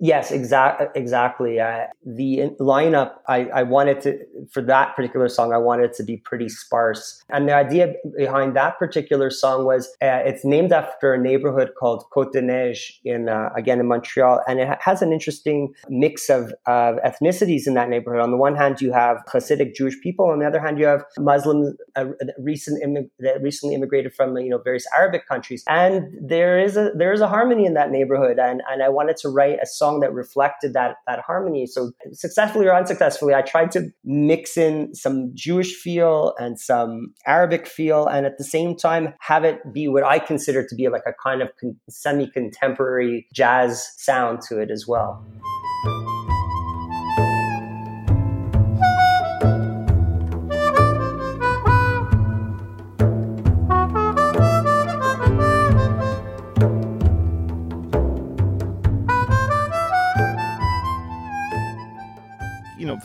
Yes, 0.00 0.32
exactly. 0.32 0.86
Exactly. 0.94 1.60
Uh, 1.60 1.86
the 2.04 2.50
lineup, 2.60 3.12
I, 3.28 3.46
I 3.46 3.62
wanted 3.62 4.00
to, 4.02 4.18
for 4.50 4.60
that 4.62 4.96
particular 4.96 5.28
song, 5.28 5.52
I 5.52 5.58
wanted 5.58 5.90
it 5.90 5.94
to 5.94 6.02
be 6.02 6.16
pretty 6.16 6.48
sparse. 6.48 7.22
And 7.30 7.48
the 7.48 7.54
idea 7.54 7.94
behind 8.16 8.56
that 8.56 8.78
particular 8.78 9.30
song 9.30 9.64
was 9.64 9.86
uh, 10.02 10.20
it's 10.26 10.44
named 10.44 10.72
after 10.72 11.14
a 11.14 11.18
neighborhood 11.18 11.70
called 11.78 12.04
Côte 12.14 12.32
des 12.32 12.42
Neiges 12.42 12.98
in, 13.04 13.28
uh, 13.28 13.50
again, 13.56 13.78
in 13.78 13.86
Montreal. 13.86 14.42
And 14.48 14.58
it 14.58 14.68
has 14.80 15.00
an 15.00 15.12
interesting 15.12 15.72
mix 15.88 16.28
of, 16.28 16.52
of 16.66 16.96
ethnicities 16.96 17.66
in 17.66 17.74
that 17.74 17.88
neighborhood. 17.88 18.20
On 18.20 18.32
the 18.32 18.36
one 18.36 18.56
hand, 18.56 18.80
you 18.80 18.92
have 18.92 19.18
Hasidic 19.32 19.74
Jewish 19.76 19.98
people. 20.02 20.26
On 20.26 20.40
the 20.40 20.46
other 20.46 20.60
hand, 20.60 20.78
you 20.78 20.86
have 20.86 21.04
Muslims, 21.18 21.76
uh, 21.94 22.06
recent 22.38 22.82
immig- 22.82 23.10
that 23.20 23.40
recently 23.42 23.76
immigrated 23.76 24.12
from, 24.12 24.36
you 24.38 24.50
know, 24.50 24.58
various 24.58 24.86
Arabic 24.96 25.26
countries. 25.28 25.62
And 25.68 26.08
there 26.20 26.58
is 26.58 26.76
a, 26.76 26.90
there 26.96 27.12
is 27.12 27.20
a 27.20 27.28
harmony 27.28 27.64
in 27.64 27.74
that 27.74 27.90
neighborhood. 27.92 28.38
And, 28.40 28.60
and 28.68 28.82
I 28.82 28.88
wanted 28.88 29.16
to 29.18 29.28
write 29.28 29.58
a 29.62 29.67
song 29.68 30.00
that 30.00 30.12
reflected 30.12 30.72
that 30.74 30.96
that 31.06 31.20
harmony. 31.20 31.66
So 31.66 31.92
successfully 32.12 32.66
or 32.66 32.74
unsuccessfully, 32.74 33.34
I 33.34 33.42
tried 33.42 33.70
to 33.72 33.90
mix 34.04 34.56
in 34.56 34.94
some 34.94 35.30
Jewish 35.34 35.74
feel 35.74 36.34
and 36.38 36.58
some 36.58 37.14
Arabic 37.26 37.66
feel, 37.66 38.06
and 38.06 38.26
at 38.26 38.38
the 38.38 38.44
same 38.44 38.76
time 38.76 39.14
have 39.20 39.44
it 39.44 39.60
be 39.72 39.88
what 39.88 40.04
I 40.04 40.18
consider 40.18 40.66
to 40.66 40.74
be 40.74 40.88
like 40.88 41.02
a 41.06 41.12
kind 41.22 41.42
of 41.42 41.48
con- 41.60 41.76
semi-contemporary 41.88 43.26
jazz 43.32 43.92
sound 43.96 44.40
to 44.48 44.58
it 44.58 44.70
as 44.70 44.86
well. 44.86 45.24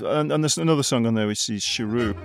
And, 0.01 0.31
and 0.31 0.43
there's 0.43 0.57
another 0.57 0.83
song 0.83 1.05
on 1.05 1.13
there 1.13 1.27
which 1.27 1.49
is 1.49 1.63
Cheroot. 1.63 2.15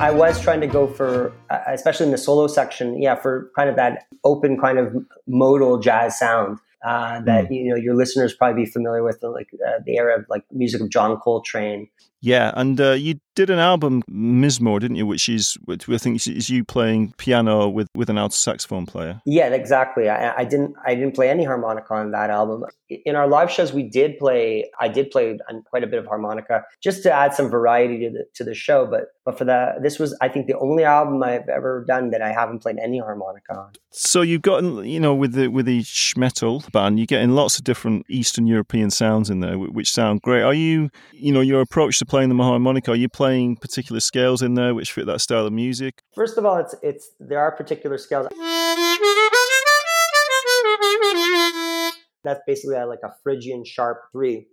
I 0.00 0.10
was 0.10 0.40
trying 0.40 0.60
to 0.60 0.66
go 0.66 0.86
for, 0.86 1.32
uh, 1.50 1.58
especially 1.66 2.06
in 2.06 2.12
the 2.12 2.18
solo 2.18 2.46
section, 2.46 3.00
yeah, 3.02 3.14
for 3.14 3.50
kind 3.54 3.68
of 3.68 3.76
that 3.76 4.06
open 4.24 4.58
kind 4.58 4.78
of 4.78 4.96
modal 5.26 5.78
jazz 5.78 6.18
sound 6.18 6.58
uh, 6.84 7.20
that 7.22 7.48
mm. 7.48 7.54
you 7.56 7.70
know 7.70 7.76
your 7.76 7.94
listeners 7.94 8.34
probably 8.34 8.64
be 8.64 8.70
familiar 8.70 9.02
with, 9.02 9.22
like 9.22 9.48
uh, 9.54 9.80
the 9.84 9.96
era 9.96 10.18
of 10.18 10.26
like 10.28 10.44
music 10.52 10.80
of 10.80 10.90
John 10.90 11.18
Coltrane. 11.18 11.88
Yeah, 12.20 12.52
and 12.56 12.80
uh, 12.80 12.92
you 12.92 13.20
did 13.38 13.50
an 13.50 13.60
album, 13.60 14.02
Mizmor, 14.10 14.80
didn't 14.80 14.96
you? 14.96 15.06
Which 15.06 15.28
is, 15.28 15.56
which 15.64 15.88
I 15.88 15.98
think 15.98 16.26
is 16.26 16.50
you 16.50 16.64
playing 16.64 17.12
piano 17.18 17.68
with, 17.68 17.86
with 17.94 18.10
an 18.10 18.18
alto 18.18 18.34
saxophone 18.34 18.84
player. 18.84 19.22
Yeah, 19.24 19.46
exactly. 19.54 20.08
I, 20.08 20.38
I, 20.38 20.44
didn't 20.44 20.74
I 20.84 20.96
didn't 20.96 21.14
play 21.14 21.30
any 21.30 21.44
harmonica 21.44 21.94
on 21.94 22.10
that 22.10 22.30
album. 22.30 22.64
In 22.88 23.14
our 23.14 23.28
live 23.28 23.50
shows, 23.50 23.72
we 23.72 23.84
did 23.84 24.18
play. 24.18 24.68
I 24.80 24.88
did 24.88 25.12
play 25.12 25.38
quite 25.66 25.84
a 25.84 25.86
bit 25.86 26.00
of 26.00 26.06
harmonica 26.06 26.64
just 26.82 27.04
to 27.04 27.12
add 27.12 27.34
some 27.34 27.48
variety 27.48 28.00
to 28.00 28.10
the 28.10 28.24
to 28.34 28.44
the 28.44 28.54
show. 28.54 28.86
But 28.86 29.08
but 29.24 29.38
for 29.38 29.44
that, 29.44 29.82
this 29.82 29.98
was 29.98 30.16
I 30.20 30.28
think 30.28 30.46
the 30.46 30.58
only 30.58 30.84
album 30.84 31.22
I've 31.22 31.48
ever 31.48 31.84
done 31.86 32.10
that 32.10 32.22
I 32.22 32.32
haven't 32.32 32.60
played 32.60 32.78
any 32.78 32.98
harmonica 32.98 33.56
on. 33.56 33.72
So 33.90 34.22
you've 34.22 34.42
gotten 34.42 34.84
you 34.84 34.98
know 34.98 35.14
with 35.14 35.34
the 35.34 35.48
with 35.48 35.66
the 35.66 35.82
Shtreimel 35.82 36.72
band, 36.72 36.98
you're 36.98 37.06
getting 37.06 37.32
lots 37.32 37.58
of 37.58 37.64
different 37.64 38.06
Eastern 38.08 38.46
European 38.46 38.90
sounds 38.90 39.30
in 39.30 39.40
there, 39.40 39.58
which 39.58 39.92
sound 39.92 40.22
great. 40.22 40.42
Are 40.42 40.54
you 40.54 40.90
you 41.12 41.32
know 41.32 41.42
your 41.42 41.60
approach 41.60 41.98
to 41.98 42.06
playing 42.08 42.30
the 42.30 42.42
harmonica? 42.42 42.92
Are 42.92 42.96
you 42.96 43.08
playing 43.08 43.56
particular 43.56 44.00
scales 44.00 44.42
in 44.42 44.54
there 44.54 44.74
which 44.74 44.92
fit 44.92 45.06
that 45.06 45.20
style 45.20 45.46
of 45.46 45.52
music? 45.52 46.02
First 46.14 46.38
of 46.38 46.44
all, 46.44 46.56
it's 46.56 46.74
it's 46.82 47.10
there 47.20 47.38
are 47.38 47.52
particular 47.52 47.98
scales. 47.98 48.28
That's 52.24 52.40
basically 52.46 52.76
like 52.76 52.98
a 53.04 53.14
Phrygian 53.22 53.64
sharp 53.64 53.98
three. 54.12 54.46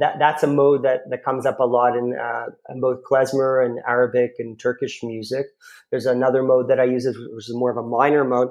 That, 0.00 0.18
that's 0.18 0.42
a 0.42 0.46
mode 0.46 0.82
that, 0.82 1.08
that 1.10 1.24
comes 1.24 1.46
up 1.46 1.60
a 1.60 1.64
lot 1.64 1.96
in, 1.96 2.16
uh, 2.18 2.46
both 2.80 3.00
klezmer 3.10 3.64
and 3.64 3.78
Arabic 3.86 4.32
and 4.38 4.58
Turkish 4.58 5.02
music. 5.02 5.46
There's 5.90 6.06
another 6.06 6.42
mode 6.42 6.68
that 6.68 6.80
I 6.80 6.84
use, 6.84 7.06
which 7.06 7.48
is 7.48 7.54
more 7.54 7.70
of 7.70 7.76
a 7.76 7.82
minor 7.82 8.24
mode. 8.24 8.48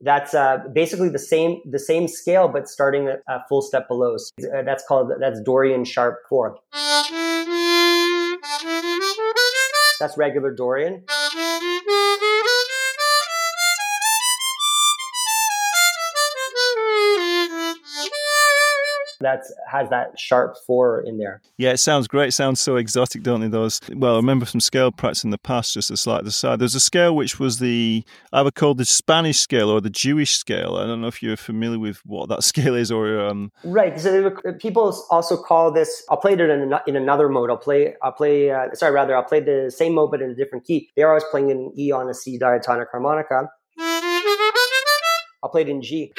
That's 0.00 0.34
uh, 0.34 0.58
basically 0.72 1.08
the 1.08 1.18
same 1.18 1.60
the 1.68 1.80
same 1.80 2.06
scale, 2.06 2.46
but 2.46 2.68
starting 2.68 3.08
a, 3.08 3.16
a 3.28 3.42
full 3.48 3.62
step 3.62 3.88
below. 3.88 4.16
So, 4.18 4.32
uh, 4.54 4.62
that's 4.62 4.84
called 4.86 5.10
that's 5.18 5.40
Dorian 5.40 5.84
sharp 5.84 6.18
four. 6.28 6.58
That's 9.98 10.16
regular 10.16 10.54
Dorian. 10.54 11.02
That 19.26 19.42
has 19.68 19.90
that 19.90 20.18
sharp 20.18 20.56
four 20.66 21.00
in 21.00 21.18
there. 21.18 21.42
Yeah, 21.58 21.72
it 21.72 21.78
sounds 21.78 22.06
great. 22.06 22.28
It 22.28 22.32
sounds 22.32 22.60
so 22.60 22.76
exotic, 22.76 23.24
don't 23.24 23.40
they? 23.40 23.48
Those. 23.48 23.80
Well, 23.92 24.14
I 24.14 24.16
remember 24.18 24.46
some 24.46 24.60
scale 24.60 24.92
practice 24.92 25.24
in 25.24 25.30
the 25.30 25.38
past, 25.38 25.74
just 25.74 25.90
a 25.90 25.96
slight 25.96 26.24
aside. 26.24 26.60
There's 26.60 26.76
a 26.76 26.80
scale 26.80 27.14
which 27.16 27.40
was 27.40 27.58
the 27.58 28.04
I 28.32 28.42
would 28.42 28.54
call 28.54 28.74
the 28.74 28.84
Spanish 28.84 29.38
scale 29.38 29.68
or 29.68 29.80
the 29.80 29.90
Jewish 29.90 30.36
scale. 30.36 30.76
I 30.76 30.86
don't 30.86 31.00
know 31.00 31.08
if 31.08 31.22
you're 31.22 31.36
familiar 31.36 31.80
with 31.80 31.98
what 32.06 32.28
that 32.28 32.44
scale 32.50 32.76
is, 32.76 32.92
or 32.92 33.18
um... 33.18 33.50
right. 33.64 33.98
So 33.98 34.30
people 34.60 34.96
also 35.10 35.36
call 35.36 35.72
this. 35.72 36.04
I'll 36.08 36.18
play 36.18 36.34
it 36.34 36.40
in, 36.40 36.72
in 36.86 36.96
another 36.96 37.28
mode. 37.28 37.50
I'll 37.50 37.56
play. 37.56 37.96
I'll 38.02 38.12
play. 38.12 38.50
Uh, 38.50 38.74
sorry, 38.74 38.92
rather, 38.92 39.16
I'll 39.16 39.24
play 39.24 39.40
the 39.40 39.72
same 39.74 39.94
mode 39.94 40.12
but 40.12 40.22
in 40.22 40.30
a 40.30 40.34
different 40.34 40.64
key. 40.64 40.90
They're 40.94 41.08
always 41.08 41.24
playing 41.24 41.50
in 41.50 41.72
E 41.76 41.90
on 41.90 42.08
a 42.08 42.14
C 42.14 42.38
diatonic 42.38 42.88
harmonica. 42.92 43.48
I'll 45.42 45.50
play 45.50 45.62
it 45.62 45.68
in 45.68 45.82
G. 45.82 46.12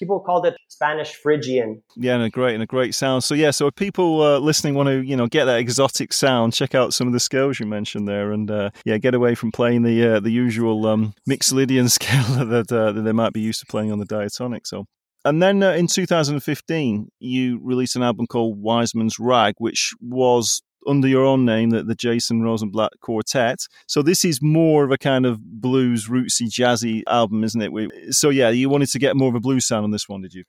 people 0.00 0.18
called 0.18 0.46
it 0.46 0.56
Spanish 0.68 1.14
Phrygian. 1.14 1.82
Yeah, 1.94 2.14
and 2.14 2.24
a 2.24 2.30
great 2.30 2.54
and 2.54 2.62
a 2.62 2.66
great 2.66 2.94
sound. 2.94 3.22
So 3.22 3.34
yeah, 3.34 3.52
so 3.52 3.68
if 3.68 3.76
people 3.76 4.22
uh, 4.22 4.38
listening 4.38 4.74
want 4.74 4.88
to 4.88 5.02
you 5.02 5.16
know 5.16 5.28
get 5.28 5.44
that 5.44 5.60
exotic 5.60 6.12
sound, 6.12 6.54
check 6.54 6.74
out 6.74 6.92
some 6.92 7.06
of 7.06 7.12
the 7.12 7.20
scales 7.20 7.60
you 7.60 7.66
mentioned 7.66 8.08
there, 8.08 8.32
and 8.32 8.50
uh, 8.50 8.70
yeah, 8.84 8.98
get 8.98 9.14
away 9.14 9.36
from 9.36 9.52
playing 9.52 9.82
the 9.82 10.16
uh, 10.16 10.20
the 10.20 10.30
usual 10.30 10.86
um, 10.86 11.14
Mixolydian 11.28 11.88
scale 11.98 12.44
that, 12.46 12.72
uh, 12.72 12.90
that 12.90 13.02
they 13.02 13.12
might 13.12 13.32
be 13.32 13.40
used 13.40 13.60
to 13.60 13.66
playing 13.66 13.92
on 13.92 14.00
the 14.00 14.06
diatonic. 14.06 14.66
So. 14.66 14.86
And 15.22 15.42
then 15.42 15.62
uh, 15.62 15.72
in 15.72 15.86
2015, 15.86 17.10
you 17.18 17.60
released 17.62 17.94
an 17.94 18.02
album 18.02 18.26
called 18.26 18.58
Wiseman's 18.58 19.18
Rag, 19.18 19.52
which 19.58 19.92
was 20.00 20.62
under 20.86 21.08
your 21.08 21.24
own 21.24 21.44
name, 21.44 21.70
the, 21.70 21.82
the 21.82 21.94
Jason 21.94 22.42
Rosenblatt 22.42 22.92
Quartet. 23.00 23.66
So 23.86 24.02
this 24.02 24.24
is 24.24 24.40
more 24.42 24.84
of 24.84 24.90
a 24.90 24.98
kind 24.98 25.26
of 25.26 25.40
blues, 25.60 26.08
rootsy, 26.08 26.48
jazzy 26.48 27.02
album, 27.06 27.44
isn't 27.44 27.60
it? 27.60 28.14
So 28.14 28.30
yeah, 28.30 28.50
you 28.50 28.68
wanted 28.68 28.90
to 28.90 28.98
get 28.98 29.16
more 29.16 29.28
of 29.28 29.34
a 29.34 29.40
blues 29.40 29.66
sound 29.66 29.84
on 29.84 29.90
this 29.90 30.08
one, 30.08 30.22
did 30.22 30.34
you? 30.34 30.44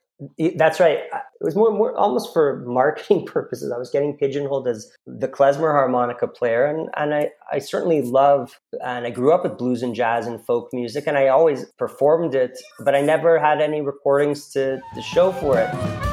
That's 0.56 0.78
right. 0.78 0.98
It 0.98 1.44
was 1.44 1.56
more, 1.56 1.72
more 1.72 1.96
almost 1.96 2.32
for 2.32 2.64
marketing 2.66 3.26
purposes. 3.26 3.72
I 3.72 3.78
was 3.78 3.90
getting 3.90 4.16
pigeonholed 4.16 4.68
as 4.68 4.90
the 5.06 5.28
klezmer 5.28 5.72
harmonica 5.72 6.28
player, 6.28 6.64
and 6.64 6.88
and 6.96 7.14
I 7.14 7.30
I 7.50 7.58
certainly 7.58 8.02
love 8.02 8.60
and 8.84 9.06
I 9.06 9.10
grew 9.10 9.32
up 9.32 9.42
with 9.42 9.58
blues 9.58 9.82
and 9.82 9.94
jazz 9.94 10.26
and 10.26 10.44
folk 10.44 10.68
music, 10.72 11.04
and 11.06 11.18
I 11.18 11.28
always 11.28 11.66
performed 11.78 12.34
it, 12.34 12.58
but 12.80 12.94
I 12.94 13.00
never 13.00 13.38
had 13.38 13.60
any 13.60 13.80
recordings 13.80 14.48
to 14.50 14.80
to 14.94 15.02
show 15.02 15.32
for 15.32 15.58
it. 15.58 16.11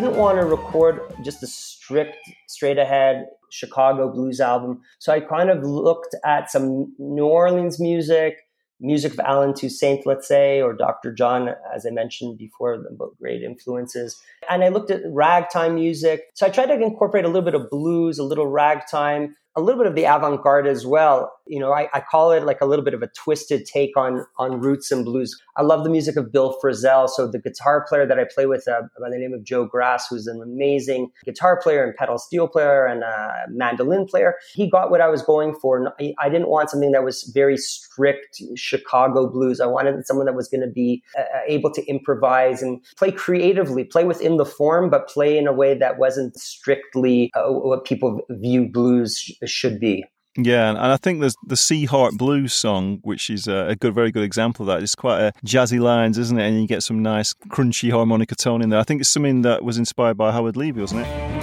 Didn't 0.00 0.16
want 0.16 0.36
to 0.38 0.44
record 0.44 1.00
just 1.22 1.42
a 1.42 1.46
strict, 1.46 2.18
straight 2.48 2.76
ahead 2.76 3.28
Chicago 3.48 4.12
blues 4.12 4.40
album. 4.40 4.82
So 4.98 5.10
I 5.10 5.20
kind 5.20 5.48
of 5.48 5.62
looked 5.62 6.14
at 6.22 6.50
some 6.50 6.94
New 6.98 7.24
Orleans 7.24 7.80
music, 7.80 8.36
music 8.78 9.14
of 9.14 9.20
Allen 9.20 9.54
Toussaint, 9.54 10.04
let's 10.04 10.28
say, 10.28 10.60
or 10.60 10.74
Dr. 10.74 11.14
John, 11.14 11.48
as 11.74 11.86
I 11.86 11.90
mentioned 11.90 12.36
before, 12.36 12.76
both 12.90 13.16
great 13.18 13.42
influences. 13.42 14.20
And 14.50 14.62
I 14.62 14.68
looked 14.68 14.90
at 14.90 15.00
ragtime 15.06 15.76
music. 15.76 16.24
So 16.34 16.44
I 16.44 16.50
tried 16.50 16.66
to 16.66 16.74
incorporate 16.74 17.24
a 17.24 17.28
little 17.28 17.40
bit 17.40 17.54
of 17.54 17.70
blues, 17.70 18.18
a 18.18 18.22
little 18.22 18.48
ragtime, 18.48 19.34
a 19.54 19.62
little 19.62 19.80
bit 19.80 19.88
of 19.88 19.94
the 19.94 20.04
avant 20.04 20.42
garde 20.42 20.66
as 20.66 20.84
well. 20.84 21.32
You 21.46 21.60
know, 21.60 21.72
I, 21.72 21.88
I, 21.94 22.00
call 22.00 22.32
it 22.32 22.44
like 22.44 22.60
a 22.60 22.66
little 22.66 22.84
bit 22.84 22.94
of 22.94 23.02
a 23.02 23.08
twisted 23.08 23.66
take 23.66 23.96
on 23.96 24.24
on 24.38 24.60
roots 24.60 24.90
and 24.90 25.04
blues. 25.04 25.40
I 25.56 25.62
love 25.62 25.84
the 25.84 25.90
music 25.90 26.16
of 26.16 26.32
Bill 26.32 26.56
Frisell. 26.62 27.08
So 27.08 27.26
the 27.26 27.38
guitar 27.38 27.84
player 27.88 28.06
that 28.06 28.18
I 28.18 28.24
play 28.24 28.46
with 28.46 28.66
uh, 28.68 28.82
by 29.00 29.10
the 29.10 29.18
name 29.18 29.32
of 29.32 29.44
Joe 29.44 29.64
Grass, 29.64 30.06
who's 30.08 30.26
an 30.26 30.42
amazing 30.42 31.10
guitar 31.24 31.58
player 31.60 31.84
and 31.84 31.94
pedal 31.94 32.18
steel 32.18 32.48
player 32.48 32.86
and 32.86 33.04
uh, 33.04 33.32
mandolin 33.48 34.06
player, 34.06 34.34
he 34.54 34.68
got 34.68 34.90
what 34.90 35.00
I 35.00 35.08
was 35.08 35.22
going 35.22 35.54
for. 35.54 35.94
I 36.18 36.28
didn't 36.28 36.48
want 36.48 36.70
something 36.70 36.92
that 36.92 37.04
was 37.04 37.24
very 37.34 37.56
strict 37.56 38.42
Chicago 38.54 39.28
blues. 39.28 39.60
I 39.60 39.66
wanted 39.66 40.06
someone 40.06 40.26
that 40.26 40.34
was 40.34 40.48
going 40.48 40.62
to 40.62 40.72
be 40.72 41.02
uh, 41.18 41.22
uh, 41.22 41.40
able 41.46 41.70
to 41.72 41.84
improvise 41.86 42.62
and 42.62 42.84
play 42.96 43.12
creatively, 43.12 43.84
play 43.84 44.04
within 44.04 44.36
the 44.36 44.44
form, 44.44 44.90
but 44.90 45.08
play 45.08 45.38
in 45.38 45.46
a 45.46 45.52
way 45.52 45.76
that 45.78 45.98
wasn't 45.98 46.36
strictly 46.36 47.30
uh, 47.34 47.44
what 47.48 47.84
people 47.84 48.20
view 48.30 48.68
blues 48.68 49.30
should 49.44 49.78
be. 49.80 50.04
Yeah, 50.38 50.68
and 50.68 50.78
I 50.78 50.98
think 50.98 51.20
there's 51.20 51.36
the 51.46 51.56
Sea 51.56 51.86
Heart 51.86 52.18
Blues 52.18 52.52
song, 52.52 52.98
which 53.02 53.30
is 53.30 53.48
a 53.48 53.74
good, 53.80 53.94
very 53.94 54.10
good 54.12 54.22
example 54.22 54.64
of 54.64 54.66
that. 54.68 54.82
It's 54.82 54.94
quite 54.94 55.20
a 55.20 55.32
jazzy 55.46 55.80
lines, 55.80 56.18
isn't 56.18 56.38
it? 56.38 56.46
And 56.46 56.60
you 56.60 56.66
get 56.66 56.82
some 56.82 57.02
nice 57.02 57.32
crunchy 57.48 57.90
harmonica 57.90 58.34
tone 58.34 58.60
in 58.60 58.68
there. 58.68 58.78
I 58.78 58.82
think 58.82 59.00
it's 59.00 59.08
something 59.08 59.40
that 59.42 59.64
was 59.64 59.78
inspired 59.78 60.18
by 60.18 60.32
Howard 60.32 60.56
Levy, 60.56 60.82
wasn't 60.82 61.06
it? 61.06 61.36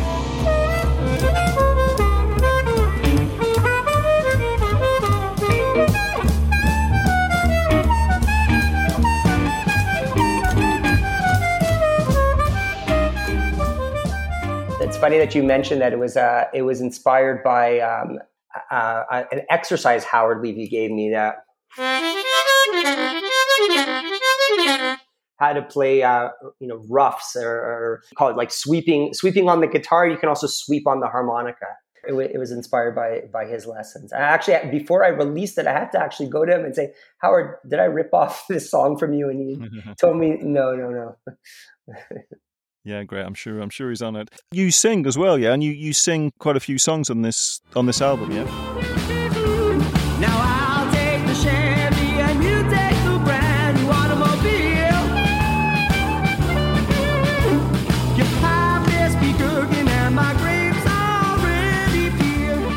It's 14.81 14.97
funny 14.97 15.17
that 15.17 15.33
you 15.33 15.41
mentioned 15.41 15.81
that 15.81 15.93
it 15.93 15.99
was 15.99 16.15
uh, 16.15 16.45
it 16.53 16.61
was 16.61 16.79
inspired 16.79 17.41
by 17.43 17.79
um, 17.79 18.19
uh, 18.71 19.03
uh, 19.09 19.23
an 19.31 19.41
exercise 19.49 20.03
Howard 20.03 20.41
Levy 20.41 20.67
gave 20.67 20.91
me 20.91 21.11
that 21.11 21.37
how 25.37 25.53
to 25.53 25.61
play 25.61 26.03
uh, 26.03 26.29
you 26.59 26.67
know 26.67 26.83
roughs 26.89 27.35
or, 27.35 27.49
or, 27.49 28.03
call 28.15 28.29
it 28.29 28.37
like 28.37 28.51
sweeping 28.51 29.13
sweeping 29.13 29.49
on 29.49 29.61
the 29.61 29.67
guitar. 29.67 30.07
You 30.07 30.17
can 30.17 30.29
also 30.29 30.47
sweep 30.47 30.87
on 30.87 30.99
the 30.99 31.07
harmonica. 31.07 31.65
It, 32.05 32.11
w- 32.11 32.29
it 32.31 32.37
was 32.37 32.51
inspired 32.51 32.95
by 32.95 33.23
by 33.31 33.45
his 33.45 33.65
lessons. 33.65 34.11
And 34.11 34.23
actually, 34.23 34.69
before 34.71 35.03
I 35.03 35.09
released 35.09 35.57
it, 35.57 35.67
I 35.67 35.73
had 35.73 35.91
to 35.93 35.99
actually 35.99 36.29
go 36.29 36.45
to 36.45 36.53
him 36.53 36.65
and 36.65 36.75
say, 36.75 36.93
Howard, 37.19 37.57
did 37.67 37.79
I 37.79 37.85
rip 37.85 38.13
off 38.13 38.45
this 38.49 38.69
song 38.69 38.97
from 38.97 39.13
you? 39.13 39.29
And 39.29 39.39
he 39.39 39.93
told 39.99 40.17
me, 40.17 40.37
no, 40.41 40.75
no, 40.75 40.89
no. 40.89 41.95
Yeah, 42.85 43.03
great. 43.03 43.25
I'm 43.25 43.33
sure. 43.33 43.61
I'm 43.61 43.69
sure 43.69 43.89
he's 43.89 44.01
on 44.01 44.17
it. 44.17 44.29
You 44.51 44.69
sing 44.69 45.07
as 45.07 45.17
well, 45.17 45.37
yeah, 45.39 45.53
and 45.53 45.63
you, 45.63 45.71
you 45.71 45.93
sing 45.93 46.33
quite 46.37 46.57
a 46.57 46.59
few 46.59 46.77
songs 46.77 47.09
on 47.09 47.21
this 47.21 47.61
on 47.77 47.85
this 47.85 48.01
album, 48.01 48.31
yeah. 48.31 48.43
Now 50.19 50.37
I'll 50.37 50.91
take 50.91 51.25
the 51.25 51.33
Chevy 51.33 52.19
and 52.19 52.43
you 52.43 52.61
take 52.69 52.97
the 53.05 53.21
brand 53.23 53.77
new 53.77 53.89
automobile. 53.89 55.01
Your 58.17 58.27
pie 58.41 58.83
best 58.85 59.17
be 59.21 59.31
cooking 59.31 59.87
and 59.87 60.13
my 60.13 60.33
grapes 60.33 60.85
already 60.85 62.09
peeled. 62.17 62.73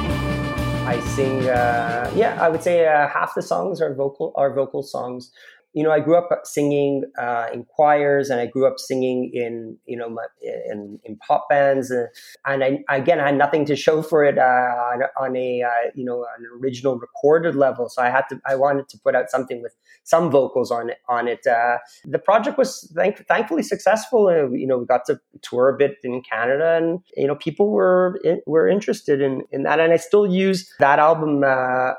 I 0.87 1.01
sing. 1.17 1.49
Uh, 1.49 2.13
yeah, 2.15 2.41
I 2.41 2.49
would 2.49 2.63
say 2.63 2.87
uh, 2.87 3.09
half 3.09 3.35
the 3.35 3.43
songs 3.43 3.81
are 3.81 3.93
vocal 3.93 4.33
are 4.37 4.55
vocal 4.55 4.85
songs 4.85 5.33
you 5.77 5.83
know, 5.83 5.91
I 5.91 6.01
grew 6.01 6.17
up 6.17 6.31
singing 6.45 7.05
uh, 7.19 7.49
in 7.53 7.65
choirs, 7.65 8.31
and 8.31 8.41
I 8.41 8.47
grew 8.47 8.67
up 8.67 8.79
singing 8.79 9.31
in 9.35 9.77
you 9.85 9.99
know 9.99 10.09
my, 10.09 10.25
in, 10.41 10.99
in 11.05 11.19
pop 11.19 11.51
bands, 11.51 11.93
uh, 11.93 12.07
and 12.47 12.65
I, 12.65 12.79
again 12.89 13.21
I 13.21 13.27
had 13.27 13.37
nothing 13.37 13.67
to 13.67 13.77
show 13.77 14.01
for 14.01 14.25
it 14.25 14.39
uh, 14.39 14.43
on, 14.43 15.03
on, 15.21 15.37
a 15.37 15.61
uh, 15.61 15.91
you 15.95 16.07
know 16.07 16.25
an 16.39 16.47
original 16.59 16.99
recorded 16.99 17.55
level. 17.55 17.91
So 17.91 18.01
I 18.01 18.09
had 18.09 18.23
to 18.31 18.41
I 18.47 18.55
wanted 18.55 18.89
to 18.89 18.99
put 18.99 19.15
out 19.15 19.29
something 19.29 19.61
with 19.61 19.75
some 20.03 20.31
vocals 20.31 20.71
on 20.71 20.89
it. 20.89 20.97
On 21.11 21.29
it, 21.29 21.47
uh, 21.47 21.77
the 22.07 22.19
project 22.19 22.57
was 22.57 22.91
thank, 22.97 23.27
thankfully 23.27 23.63
successful. 23.63 24.33
You 24.57 24.67
know, 24.67 24.79
we 24.79 24.87
got 24.87 25.05
to 25.09 25.21
tour 25.43 25.69
a 25.69 25.77
bit 25.77 25.99
in 26.03 26.23
Canada, 26.23 26.79
and 26.79 27.01
you 27.19 27.27
know 27.27 27.35
people 27.35 27.71
were 27.71 28.19
were 28.47 28.67
interested 28.67 29.21
in 29.21 29.43
in 29.53 29.65
that, 29.65 29.79
and 29.79 29.93
I 29.93 29.97
still 29.97 30.27
use 30.27 30.73
that 30.79 30.99
album. 30.99 31.45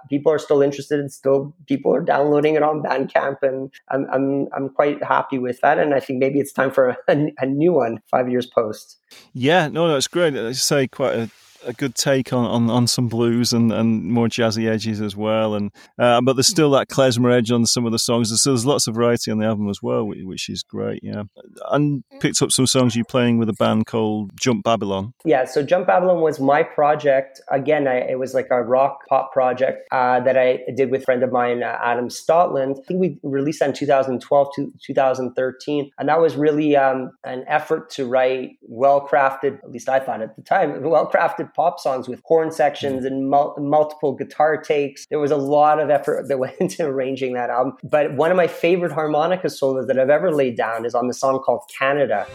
people 0.09 0.31
are 0.31 0.39
still 0.39 0.63
interested, 0.63 0.99
and 0.99 1.13
still 1.13 1.55
people 1.67 1.93
are 1.93 2.01
downloading 2.01 2.55
it 2.55 2.63
on 2.63 2.81
Bandcamp 2.81 3.43
and 3.43 3.66
I'm, 3.89 4.07
I'm, 4.11 4.47
I'm 4.55 4.69
quite 4.69 5.03
happy 5.03 5.37
with 5.37 5.59
that. 5.61 5.79
And 5.79 5.93
I 5.93 5.99
think 5.99 6.19
maybe 6.19 6.39
it's 6.39 6.51
time 6.51 6.71
for 6.71 6.97
a, 7.07 7.31
a 7.39 7.45
new 7.45 7.73
one 7.73 8.01
five 8.09 8.29
years 8.29 8.45
post. 8.45 8.99
Yeah, 9.33 9.67
no, 9.67 9.87
that's 9.87 10.07
great. 10.07 10.35
I 10.35 10.51
say 10.53 10.87
quite 10.87 11.15
a 11.15 11.29
a 11.67 11.73
good 11.73 11.95
take 11.95 12.33
on, 12.33 12.45
on, 12.45 12.69
on 12.69 12.87
some 12.87 13.07
blues 13.07 13.53
and, 13.53 13.71
and 13.71 14.05
more 14.05 14.27
jazzy 14.27 14.69
edges 14.69 15.01
as 15.01 15.15
well. 15.15 15.53
And 15.53 15.71
uh, 15.99 16.21
but 16.21 16.33
there's 16.33 16.47
still 16.47 16.71
that 16.71 16.87
klezmer 16.87 17.35
edge 17.35 17.51
on 17.51 17.65
some 17.65 17.85
of 17.85 17.91
the 17.91 17.99
songs. 17.99 18.29
So 18.41 18.51
there's 18.51 18.65
lots 18.65 18.87
of 18.87 18.95
variety 18.95 19.31
on 19.31 19.39
the 19.39 19.45
album 19.45 19.69
as 19.69 19.83
well, 19.83 20.05
which 20.05 20.49
is 20.49 20.63
great. 20.63 21.01
Yeah, 21.03 21.23
and 21.69 22.03
picked 22.19 22.41
up 22.41 22.51
some 22.51 22.67
songs 22.67 22.95
you're 22.95 23.05
playing 23.05 23.37
with 23.37 23.49
a 23.49 23.53
band 23.53 23.85
called 23.85 24.31
Jump 24.39 24.63
Babylon. 24.63 25.13
Yeah, 25.25 25.45
so 25.45 25.61
Jump 25.61 25.87
Babylon 25.87 26.21
was 26.21 26.39
my 26.39 26.63
project. 26.63 27.41
Again, 27.51 27.87
I, 27.87 27.97
it 27.97 28.19
was 28.19 28.33
like 28.33 28.47
a 28.49 28.63
rock 28.63 29.01
pop 29.09 29.33
project 29.33 29.87
uh, 29.91 30.19
that 30.21 30.37
I 30.37 30.61
did 30.75 30.89
with 30.89 31.01
a 31.01 31.05
friend 31.05 31.23
of 31.23 31.31
mine, 31.31 31.63
uh, 31.63 31.77
Adam 31.83 32.07
Stotland. 32.07 32.79
I 32.79 32.81
think 32.83 32.99
we 32.99 33.19
released 33.23 33.59
that 33.59 33.69
in 33.69 33.75
2012 33.75 34.47
to 34.55 34.73
2013, 34.83 35.91
and 35.99 36.09
that 36.09 36.19
was 36.19 36.35
really 36.35 36.75
um, 36.75 37.11
an 37.25 37.43
effort 37.47 37.89
to 37.91 38.05
write 38.05 38.57
well 38.61 39.05
crafted. 39.05 39.59
At 39.63 39.71
least 39.71 39.89
I 39.89 39.99
thought 39.99 40.21
at 40.21 40.35
the 40.35 40.41
time, 40.41 40.81
well 40.89 41.09
crafted 41.09 41.53
pop 41.57 41.79
songs 41.79 42.07
with 42.07 42.21
horn 42.23 42.51
sections 42.51 43.03
and 43.03 43.29
mul- 43.29 43.55
multiple 43.59 44.13
guitar 44.13 44.61
takes. 44.61 45.07
There 45.07 45.19
was 45.19 45.31
a 45.31 45.37
lot 45.37 45.79
of 45.81 45.89
effort 45.89 46.29
that 46.29 46.39
went 46.39 46.55
into 46.59 46.85
arranging 46.85 47.33
that 47.33 47.49
album. 47.49 47.73
But 47.83 48.13
one 48.13 48.31
of 48.31 48.37
my 48.37 48.47
favorite 48.47 48.93
harmonica 48.93 49.49
solos 49.49 49.87
that 49.87 49.99
I've 49.99 50.11
ever 50.11 50.31
laid 50.31 50.55
down 50.55 50.85
is 50.85 50.95
on 50.95 51.07
the 51.07 51.13
song 51.13 51.39
called 51.39 51.63
Canada. 51.77 52.25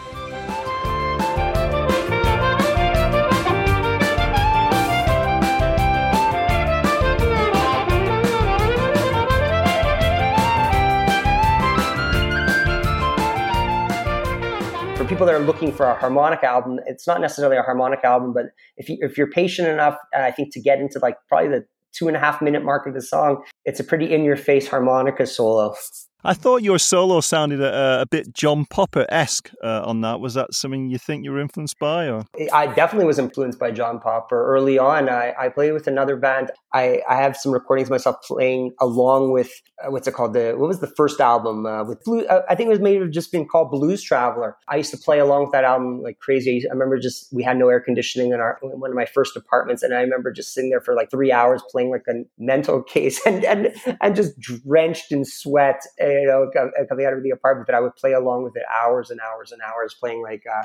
People 15.23 15.33
that 15.33 15.41
are 15.41 15.47
looking 15.47 15.71
for 15.71 15.87
a 15.87 15.95
harmonic 15.95 16.43
album, 16.43 16.81
it's 16.87 17.07
not 17.07 17.21
necessarily 17.21 17.57
a 17.57 17.63
harmonic 17.63 18.01
album, 18.03 18.33
but 18.33 18.47
if 18.77 18.89
you 18.89 18.99
if 19.03 19.17
you're 19.17 19.31
patient 19.31 19.69
enough, 19.69 19.97
I 20.13 20.33
think 20.33 20.53
to 20.55 20.61
get 20.61 20.81
into 20.81 20.99
like 20.99 21.17
probably 21.29 21.49
the 21.49 21.65
two 21.93 22.09
and 22.09 22.17
a 22.17 22.21
half 22.21 22.43
minute 22.43 22.65
mark 22.65 22.89
of 22.89 22.95
the 22.95 23.01
song, 23.01 23.45
it's 23.65 23.79
a 23.79 23.85
pretty 23.85 24.13
in 24.13 24.25
your 24.25 24.37
face 24.37 24.67
harmonica 24.67 25.25
solo. 25.27 25.77
I 26.25 26.35
thought 26.35 26.63
your 26.63 26.79
solo 26.79 27.21
sounded 27.21 27.61
a, 27.61 28.03
a 28.03 28.07
bit 28.07 28.33
John 28.33 28.65
Popper 28.65 29.07
esque 29.09 29.51
uh, 29.63 29.83
on 29.85 30.03
that. 30.03 30.21
Was 30.21 30.35
that 30.35 30.55
something 30.55 30.89
you 30.89 30.99
think 30.99 31.25
you 31.25 31.33
were 31.33 31.41
influenced 31.41 31.79
by? 31.81 32.09
Or 32.09 32.25
I 32.53 32.69
definitely 32.69 33.07
was 33.07 33.19
influenced 33.19 33.59
by 33.59 33.73
John 33.73 33.99
Popper 33.99 34.47
early 34.47 34.79
on. 34.79 35.09
I, 35.09 35.35
I 35.39 35.49
played 35.49 35.73
with 35.73 35.89
another 35.89 36.17
band. 36.17 36.53
I, 36.73 37.03
I 37.09 37.17
have 37.17 37.37
some 37.37 37.53
recordings 37.53 37.91
myself 37.91 38.17
playing 38.23 38.73
along 38.81 39.33
with 39.33 39.51
uh, 39.85 39.91
what's 39.91 40.07
it 40.07 40.15
called? 40.15 40.33
The 40.33 40.55
what 40.57 40.69
was 40.69 40.81
the 40.81 40.87
first 40.87 41.21
album 41.21 41.67
uh, 41.67 41.85
with 41.85 42.03
blue? 42.05 42.25
Uh, 42.27 42.43
I 42.49 42.55
think 42.55 42.69
it 42.69 42.71
was 42.71 42.81
maybe 42.81 43.07
just 43.11 43.33
been 43.33 43.47
called 43.47 43.71
Blues 43.71 44.03
Traveler. 44.03 44.57
I 44.69 44.77
used 44.77 44.91
to 44.93 44.97
play 44.97 45.19
along 45.19 45.43
with 45.43 45.53
that 45.53 45.65
album 45.65 46.03
like 46.03 46.19
crazy. 46.21 46.65
I 46.69 46.73
remember 46.73 46.99
just 46.99 47.33
we 47.33 47.43
had 47.43 47.59
no 47.59 47.69
air 47.69 47.81
conditioning 47.81 48.33
in 48.33 48.41
our 48.41 48.59
in 48.63 48.81
one 48.81 48.91
of 48.91 48.97
my 48.97 49.07
first 49.07 49.37
apartments, 49.37 49.83
and 49.83 49.93
I 49.93 50.01
remember 50.01 50.31
just 50.31 50.55
sitting 50.55 50.71
there 50.71 50.81
for 50.81 50.95
like 50.95 51.11
three 51.11 51.33
hours 51.33 51.63
playing 51.71 51.91
like 51.91 52.05
a 52.09 52.23
mental 52.39 52.83
case 52.95 53.21
and 53.27 53.45
and 53.45 53.75
and 54.01 54.17
just 54.17 54.39
drenched 54.39 55.13
in 55.13 55.25
sweat. 55.25 55.83
You 56.21 56.27
know 56.27 56.51
coming 56.89 57.07
out 57.07 57.13
of 57.13 57.23
the 57.23 57.31
apartment, 57.31 57.67
but 57.67 57.75
I 57.75 57.81
would 57.81 57.97
play 57.97 58.13
along 58.13 58.45
with 58.45 58.57
it 58.57 58.63
hours 58.73 59.11
and 59.11 59.21
hours 59.21 59.53
and 59.53 59.61
hours, 59.63 59.95
playing 59.99 60.23
like, 60.23 60.43
uh, 60.51 60.63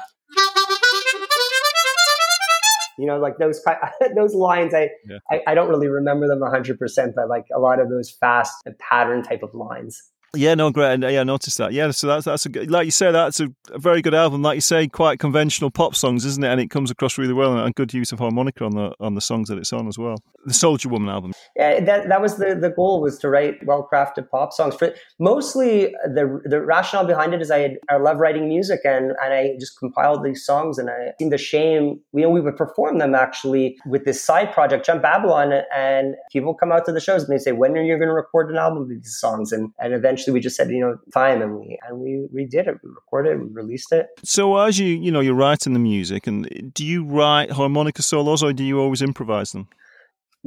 you 2.97 3.05
know, 3.05 3.17
like 3.19 3.37
those 3.37 3.63
those 4.15 4.33
lines. 4.33 4.73
I, 4.73 4.89
yeah. 5.07 5.19
I, 5.29 5.41
I 5.47 5.55
don't 5.55 5.69
really 5.69 5.87
remember 5.87 6.27
them 6.27 6.41
hundred 6.41 6.79
percent, 6.79 7.13
but 7.15 7.29
like 7.29 7.45
a 7.55 7.59
lot 7.59 7.79
of 7.79 7.89
those 7.89 8.11
fast 8.11 8.55
pattern 8.79 9.23
type 9.23 9.43
of 9.43 9.53
lines. 9.53 10.01
Yeah, 10.35 10.55
no, 10.55 10.71
great. 10.71 10.93
And 10.93 11.05
uh, 11.05 11.07
yeah, 11.07 11.21
I 11.21 11.23
noticed 11.23 11.57
that. 11.57 11.71
Yeah, 11.71 11.89
so 11.91 12.07
that's 12.07 12.25
that's 12.25 12.45
a 12.45 12.49
good, 12.49 12.69
like 12.69 12.85
you 12.85 12.91
say, 12.91 13.11
that's 13.11 13.39
a, 13.39 13.47
a, 13.71 13.79
very 13.79 14.01
good 14.01 14.13
album. 14.13 14.41
Like 14.41 14.55
you 14.55 14.61
say, 14.61 14.87
quite 14.87 15.19
conventional 15.19 15.71
pop 15.71 15.95
songs, 15.95 16.25
isn't 16.25 16.43
it? 16.43 16.49
And 16.49 16.59
it 16.59 16.69
comes 16.69 16.91
across 16.91 17.17
really 17.17 17.33
well, 17.33 17.57
and, 17.57 17.73
good 17.75 17.93
use 17.93 18.11
of 18.11 18.19
harmonica 18.19 18.65
on 18.65 18.71
the 18.71 18.93
on 18.99 19.15
the 19.15 19.21
songs 19.21 19.49
that 19.49 19.57
it's 19.57 19.71
on 19.71 19.87
as 19.87 19.97
well. 19.97 20.17
The 20.45 20.53
Soldier 20.53 20.89
Woman 20.89 21.09
album. 21.09 21.33
Yeah, 21.55 21.79
that 21.83 22.09
that 22.09 22.21
was 22.21 22.37
the 22.37 22.55
the 22.55 22.69
goal 22.69 23.01
was 23.01 23.17
to 23.19 23.29
write 23.29 23.65
well 23.65 23.87
crafted 23.91 24.29
pop 24.29 24.51
songs. 24.51 24.75
For 24.75 24.93
mostly 25.17 25.95
the 26.03 26.41
the 26.45 26.61
rationale 26.61 27.07
behind 27.07 27.33
it 27.33 27.41
is 27.41 27.49
I 27.49 27.59
had, 27.59 27.77
I 27.89 27.97
love 27.97 28.17
writing 28.17 28.47
music, 28.47 28.81
and 28.83 29.13
and 29.23 29.33
I 29.33 29.55
just 29.59 29.79
compiled 29.79 30.23
these 30.23 30.45
songs, 30.45 30.77
and 30.77 30.89
I 30.89 31.13
seen 31.19 31.29
the 31.29 31.37
shame. 31.37 31.99
You 32.13 32.23
know, 32.23 32.29
we 32.29 32.41
would 32.41 32.57
perform 32.57 32.97
them 32.97 33.15
actually 33.15 33.77
with 33.85 34.05
this 34.05 34.21
side 34.21 34.51
project, 34.51 34.85
Jump 34.85 35.01
Babylon, 35.01 35.53
and 35.75 36.15
people 36.31 36.53
come 36.53 36.71
out 36.71 36.85
to 36.85 36.91
the 36.91 36.99
shows 36.99 37.23
and 37.23 37.33
they 37.33 37.41
say, 37.41 37.53
when 37.53 37.77
are 37.77 37.81
you 37.81 37.97
going 37.97 38.09
to 38.09 38.13
record 38.13 38.51
an 38.51 38.57
album 38.57 38.83
of 38.83 38.89
these 38.89 39.17
songs? 39.17 39.51
And 39.51 39.71
and 39.79 39.93
eventually 39.93 40.16
eventually 40.17 40.33
we 40.33 40.39
just 40.39 40.55
said, 40.55 40.69
you 40.69 40.79
know, 40.79 40.97
fine, 41.13 41.41
and 41.41 41.57
we 41.57 41.77
and 41.87 41.99
we 41.99 42.27
we 42.33 42.45
did 42.45 42.67
it. 42.67 42.75
We 42.83 42.89
recorded 42.89 43.33
it. 43.33 43.39
We 43.39 43.49
released 43.53 43.91
it. 43.91 44.07
So 44.23 44.57
as 44.57 44.79
you 44.79 44.87
you 44.87 45.11
know 45.11 45.19
you're 45.19 45.35
writing 45.35 45.73
the 45.73 45.79
music, 45.79 46.27
and 46.27 46.73
do 46.73 46.85
you 46.85 47.03
write 47.05 47.51
harmonica 47.51 48.01
solos 48.01 48.43
or 48.43 48.53
do 48.53 48.63
you 48.63 48.79
always 48.79 49.01
improvise 49.01 49.51
them? 49.51 49.67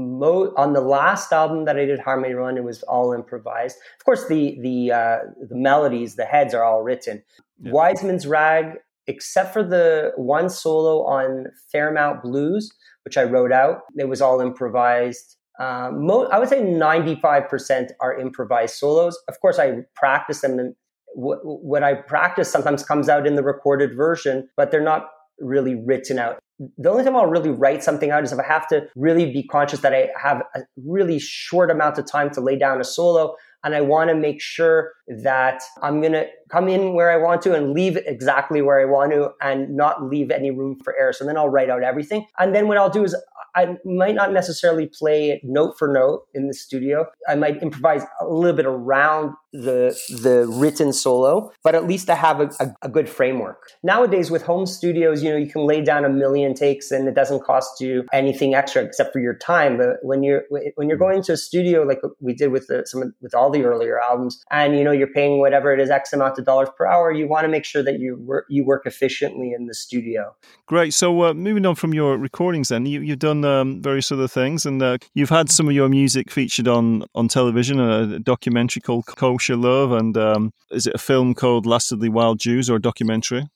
mo- 0.00 0.52
on 0.56 0.72
the 0.72 0.80
last 0.80 1.32
album 1.32 1.64
that 1.66 1.78
I 1.78 1.84
did, 1.84 2.00
Harmony 2.00 2.34
Run, 2.34 2.56
it 2.56 2.64
was 2.64 2.82
all 2.84 3.12
improvised. 3.12 3.76
Of 3.98 4.04
course, 4.04 4.26
the 4.28 4.58
the 4.60 4.92
uh, 4.92 5.18
the 5.48 5.56
melodies, 5.56 6.16
the 6.16 6.24
heads 6.24 6.54
are 6.54 6.64
all 6.64 6.82
written. 6.82 7.22
Yeah. 7.60 7.72
Wiseman's 7.72 8.26
Rag, 8.26 8.78
except 9.06 9.52
for 9.52 9.62
the 9.62 10.12
one 10.16 10.48
solo 10.48 11.04
on 11.04 11.46
Fairmount 11.70 12.22
Blues, 12.22 12.72
which 13.04 13.18
I 13.18 13.24
wrote 13.24 13.52
out, 13.52 13.82
it 13.96 14.08
was 14.08 14.20
all 14.20 14.40
improvised. 14.40 15.36
Um, 15.60 16.06
mo- 16.06 16.26
I 16.26 16.38
would 16.38 16.48
say 16.48 16.62
95% 16.62 17.90
are 18.00 18.18
improvised 18.18 18.76
solos. 18.76 19.18
Of 19.28 19.40
course, 19.40 19.58
I 19.58 19.82
practice 19.94 20.40
them, 20.40 20.58
and 20.58 20.74
w- 21.14 21.40
what 21.42 21.82
I 21.82 21.94
practice 21.94 22.50
sometimes 22.50 22.82
comes 22.82 23.08
out 23.10 23.26
in 23.26 23.34
the 23.34 23.42
recorded 23.42 23.94
version, 23.94 24.48
but 24.56 24.70
they're 24.70 24.82
not 24.82 25.10
really 25.38 25.74
written 25.74 26.18
out. 26.18 26.38
The 26.78 26.90
only 26.90 27.04
time 27.04 27.16
I'll 27.16 27.26
really 27.26 27.50
write 27.50 27.82
something 27.82 28.10
out 28.10 28.24
is 28.24 28.32
if 28.32 28.38
I 28.38 28.46
have 28.46 28.66
to 28.68 28.86
really 28.96 29.30
be 29.32 29.42
conscious 29.42 29.80
that 29.80 29.94
I 29.94 30.08
have 30.22 30.42
a 30.54 30.60
really 30.76 31.18
short 31.18 31.70
amount 31.70 31.98
of 31.98 32.06
time 32.06 32.30
to 32.30 32.40
lay 32.40 32.58
down 32.58 32.80
a 32.80 32.84
solo 32.84 33.34
and 33.64 33.74
I 33.74 33.80
want 33.80 34.10
to 34.10 34.14
make 34.14 34.40
sure 34.40 34.92
that 35.22 35.62
I'm 35.82 36.00
going 36.00 36.12
to 36.12 36.26
come 36.50 36.68
in 36.68 36.94
where 36.94 37.10
I 37.10 37.16
want 37.16 37.42
to 37.42 37.54
and 37.54 37.72
leave 37.72 37.96
exactly 37.96 38.62
where 38.62 38.80
I 38.80 38.84
want 38.84 39.12
to 39.12 39.30
and 39.40 39.76
not 39.76 40.04
leave 40.04 40.30
any 40.30 40.50
room 40.50 40.78
for 40.82 40.96
error. 40.98 41.12
So 41.12 41.24
then 41.24 41.36
I'll 41.36 41.48
write 41.48 41.70
out 41.70 41.82
everything. 41.82 42.26
And 42.38 42.54
then 42.54 42.68
what 42.68 42.76
I'll 42.76 42.90
do 42.90 43.04
is 43.04 43.16
I 43.54 43.76
might 43.84 44.14
not 44.14 44.32
necessarily 44.32 44.86
play 44.86 45.30
it 45.30 45.40
note 45.42 45.78
for 45.78 45.88
note 45.92 46.26
in 46.34 46.46
the 46.46 46.54
studio. 46.54 47.06
I 47.28 47.34
might 47.34 47.62
improvise 47.62 48.02
a 48.20 48.26
little 48.26 48.56
bit 48.56 48.66
around 48.66 49.34
the 49.52 49.98
the 50.22 50.46
written 50.48 50.92
solo, 50.92 51.50
but 51.64 51.74
at 51.74 51.86
least 51.86 52.08
I 52.08 52.14
have 52.14 52.40
a, 52.40 52.50
a, 52.60 52.74
a, 52.82 52.88
good 52.88 53.08
framework. 53.08 53.70
Nowadays, 53.82 54.30
with 54.30 54.42
home 54.42 54.64
studios, 54.64 55.24
you 55.24 55.30
know, 55.30 55.36
you 55.36 55.50
can 55.50 55.66
lay 55.66 55.82
down 55.82 56.04
a 56.04 56.08
million 56.08 56.54
takes 56.54 56.92
and 56.92 57.08
it 57.08 57.16
doesn't 57.16 57.42
cost 57.42 57.80
you 57.80 58.04
anything 58.12 58.54
extra 58.54 58.84
except 58.84 59.12
for 59.12 59.18
your 59.18 59.34
time. 59.34 59.76
But 59.76 59.96
when 60.02 60.22
you're 60.22 60.44
when 60.76 60.88
you're 60.88 60.98
going 60.98 61.22
to 61.24 61.32
a 61.32 61.36
studio 61.36 61.82
like 61.82 62.00
we 62.20 62.32
did 62.32 62.52
with 62.52 62.68
the, 62.68 62.84
some 62.86 63.12
with 63.20 63.34
all 63.34 63.50
the 63.50 63.64
earlier 63.64 64.00
albums, 64.00 64.40
and 64.52 64.78
you 64.78 64.84
know 64.84 64.92
you're 64.92 65.08
paying 65.12 65.40
whatever 65.40 65.72
it 65.72 65.80
is 65.80 65.90
X 65.90 66.12
amount 66.12 66.36
of 66.40 66.46
dollars 66.46 66.68
per 66.76 66.86
hour, 66.86 67.12
you 67.12 67.28
want 67.28 67.44
to 67.44 67.48
make 67.48 67.64
sure 67.64 67.82
that 67.82 68.00
you 68.00 68.16
work 68.16 68.46
you 68.48 68.64
work 68.64 68.86
efficiently 68.86 69.52
in 69.56 69.66
the 69.66 69.74
studio. 69.74 70.34
Great. 70.66 70.92
So 70.94 71.24
uh, 71.24 71.34
moving 71.34 71.66
on 71.66 71.74
from 71.74 71.94
your 71.94 72.16
recordings, 72.16 72.68
then 72.68 72.86
you, 72.86 73.00
you've 73.00 73.18
done 73.18 73.44
um, 73.44 73.82
various 73.82 74.10
other 74.10 74.28
things, 74.28 74.66
and 74.66 74.82
uh, 74.82 74.98
you've 75.14 75.30
had 75.30 75.50
some 75.50 75.68
of 75.68 75.74
your 75.74 75.88
music 75.88 76.30
featured 76.30 76.68
on 76.68 77.04
on 77.14 77.28
television, 77.28 77.78
a 77.78 78.18
documentary 78.18 78.80
called 78.80 79.06
Kosher 79.06 79.56
Love, 79.56 79.92
and 79.92 80.16
um, 80.16 80.52
is 80.70 80.86
it 80.86 80.94
a 80.94 80.98
film 80.98 81.34
called 81.34 81.66
Last 81.66 81.92
of 81.92 82.00
the 82.00 82.08
Wild 82.08 82.40
Jews 82.40 82.68
or 82.68 82.76
a 82.76 82.80
documentary? 82.80 83.48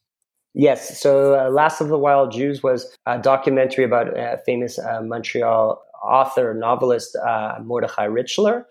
Yes. 0.55 1.01
So 1.01 1.35
uh, 1.35 1.51
Last 1.51 1.81
of 1.81 1.89
the 1.89 1.99
Wild 1.99 2.31
Jews 2.31 2.63
was 2.63 2.97
a 3.07 3.19
documentary 3.19 3.85
about 3.85 4.17
a 4.17 4.41
famous 4.47 4.79
uh, 4.79 5.03
Montreal 5.03 5.83
author, 6.05 6.55
novelist, 6.55 7.17
uh, 7.17 7.57
Mordechai 7.63 8.07
Richler. 8.07 8.65